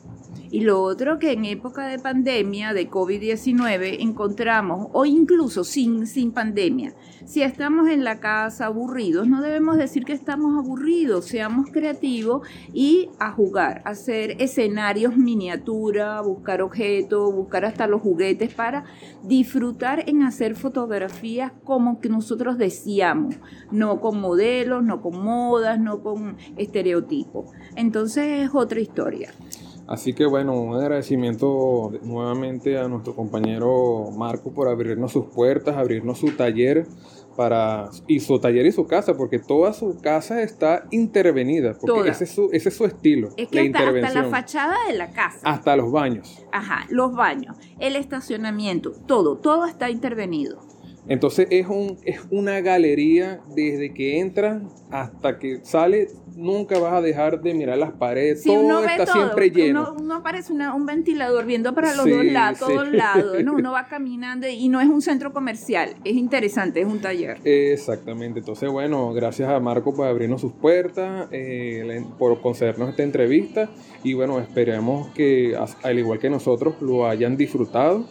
Y 0.51 0.61
lo 0.61 0.81
otro 0.81 1.19
que 1.19 1.33
en 1.33 1.43
época 1.45 1.87
de 1.87 1.99
pandemia, 1.99 2.73
de 2.73 2.89
COVID-19, 2.89 3.97
encontramos, 3.99 4.87
o 4.93 5.05
incluso 5.05 5.63
sin, 5.63 6.07
sin 6.07 6.31
pandemia, 6.31 6.93
si 7.25 7.41
estamos 7.41 7.89
en 7.89 8.03
la 8.03 8.19
casa 8.19 8.67
aburridos, 8.67 9.27
no 9.27 9.41
debemos 9.41 9.77
decir 9.77 10.05
que 10.05 10.13
estamos 10.13 10.57
aburridos, 10.57 11.25
seamos 11.25 11.71
creativos 11.71 12.47
y 12.71 13.09
a 13.19 13.31
jugar, 13.31 13.81
a 13.83 13.89
hacer 13.89 14.35
escenarios 14.39 15.17
miniatura, 15.17 16.21
buscar 16.21 16.61
objetos, 16.61 17.33
buscar 17.33 17.65
hasta 17.65 17.87
los 17.87 18.01
juguetes 18.01 18.53
para 18.53 18.85
disfrutar 19.23 20.07
en 20.07 20.21
hacer 20.21 20.55
fotografías 20.55 21.51
como 21.63 21.99
que 21.99 22.09
nosotros 22.09 22.57
decíamos, 22.57 23.35
no 23.71 24.01
con 24.01 24.19
modelos, 24.19 24.83
no 24.83 25.01
con 25.01 25.23
modas, 25.23 25.79
no 25.79 26.01
con 26.01 26.37
estereotipos. 26.57 27.51
Entonces 27.75 28.47
es 28.47 28.49
otra 28.53 28.79
historia. 28.79 29.31
Así 29.87 30.13
que 30.13 30.25
bueno, 30.25 30.59
un 30.59 30.75
agradecimiento 30.75 31.91
nuevamente 32.01 32.77
a 32.79 32.87
nuestro 32.87 33.15
compañero 33.15 34.09
Marco 34.17 34.51
por 34.51 34.67
abrirnos 34.67 35.11
sus 35.11 35.25
puertas, 35.27 35.77
abrirnos 35.77 36.17
su 36.17 36.31
taller 36.31 36.87
para 37.35 37.89
y 38.07 38.19
su 38.19 38.39
taller 38.39 38.65
y 38.65 38.71
su 38.71 38.87
casa, 38.87 39.15
porque 39.15 39.37
toda 39.37 39.73
su 39.73 39.99
casa 40.01 40.41
está 40.41 40.85
intervenida, 40.89 41.77
porque 41.79 42.09
ese 42.09 42.23
es, 42.23 42.31
su, 42.31 42.49
ese 42.51 42.69
es 42.69 42.77
su 42.77 42.85
estilo. 42.85 43.29
Es 43.37 43.49
que 43.49 43.59
hasta, 43.59 43.89
hasta, 43.89 44.21
la 44.21 44.29
fachada 44.29 44.75
de 44.87 44.97
la 44.97 45.11
casa. 45.11 45.39
Hasta 45.43 45.75
los 45.75 45.91
baños. 45.91 46.43
Ajá, 46.51 46.85
los 46.89 47.13
baños, 47.13 47.57
el 47.79 47.95
estacionamiento, 47.95 48.93
todo, 49.05 49.37
todo 49.37 49.65
está 49.65 49.89
intervenido. 49.89 50.59
Entonces 51.07 51.47
es, 51.51 51.67
un, 51.67 51.97
es 52.03 52.21
una 52.31 52.61
galería 52.61 53.39
desde 53.55 53.93
que 53.93 54.19
entra 54.19 54.61
hasta 54.89 55.37
que 55.37 55.59
sale, 55.63 56.07
nunca 56.35 56.79
vas 56.79 56.93
a 56.93 57.01
dejar 57.01 57.41
de 57.41 57.53
mirar 57.53 57.77
las 57.77 57.91
paredes, 57.91 58.43
todo 58.43 58.83
está 58.83 59.05
siempre 59.05 59.51
lleno. 59.51 59.91
Uno, 59.91 60.03
uno 60.03 60.23
parece 60.23 60.53
un 60.53 60.85
ventilador 60.85 61.45
viendo 61.45 61.75
para 61.75 61.93
los 61.95 62.09
dos 62.09 62.25
lados, 62.25 62.59
todos 62.59 62.91
lados, 62.91 63.43
¿no? 63.43 63.53
uno 63.53 63.71
va 63.73 63.87
caminando 63.87 64.47
y 64.47 64.67
no 64.67 64.81
es 64.81 64.87
un 64.87 65.01
centro 65.01 65.31
comercial, 65.31 65.95
es 66.03 66.15
interesante, 66.15 66.81
es 66.81 66.87
un 66.87 66.99
taller. 66.99 67.39
Exactamente, 67.43 68.39
entonces 68.39 68.69
bueno, 68.71 69.13
gracias 69.13 69.49
a 69.49 69.59
Marco 69.59 69.93
por 69.93 70.07
abrirnos 70.07 70.41
sus 70.41 70.53
puertas, 70.53 71.27
eh, 71.31 72.03
por 72.17 72.41
concedernos 72.41 72.89
esta 72.89 73.03
entrevista 73.03 73.69
y 74.03 74.13
bueno, 74.13 74.39
esperemos 74.39 75.09
que 75.09 75.55
al 75.83 75.99
igual 75.99 76.19
que 76.19 76.29
nosotros 76.29 76.75
lo 76.81 77.07
hayan 77.07 77.37
disfrutado 77.37 78.05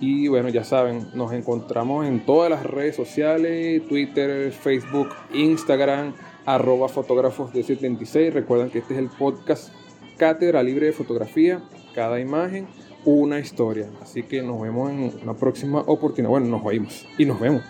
Y 0.00 0.28
bueno, 0.28 0.48
ya 0.50 0.62
saben, 0.62 1.08
nos 1.14 1.32
encontramos 1.32 2.06
en 2.06 2.24
todas 2.26 2.50
las 2.50 2.64
redes 2.64 2.96
sociales, 2.96 3.86
Twitter, 3.88 4.52
Facebook, 4.52 5.08
Instagram, 5.32 6.14
arroba 6.44 6.88
fotógrafos 6.88 7.52
de 7.52 7.62
76. 7.62 8.34
Recuerden 8.34 8.70
que 8.70 8.80
este 8.80 8.94
es 8.94 9.00
el 9.00 9.08
podcast 9.08 9.72
Cátedra 10.18 10.62
Libre 10.62 10.86
de 10.86 10.92
Fotografía. 10.92 11.62
Cada 11.94 12.20
imagen, 12.20 12.66
una 13.06 13.38
historia. 13.38 13.88
Así 14.02 14.22
que 14.22 14.42
nos 14.42 14.60
vemos 14.60 14.90
en 14.90 15.12
una 15.22 15.34
próxima 15.34 15.80
oportunidad. 15.80 16.28
Bueno, 16.28 16.46
nos 16.48 16.64
oímos 16.64 17.06
y 17.16 17.24
nos 17.24 17.40
vemos. 17.40 17.62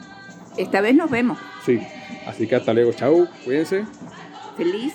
Esta 0.57 0.81
vez 0.81 0.95
nos 0.97 1.11
vemos. 1.11 1.39
Sí. 1.65 1.81
Así 2.27 2.49
que 2.49 2.57
hasta 2.57 2.75
luego. 2.75 2.93
Chao. 2.93 3.29
Cuídense. 3.45 3.85
Feliz 4.57 4.95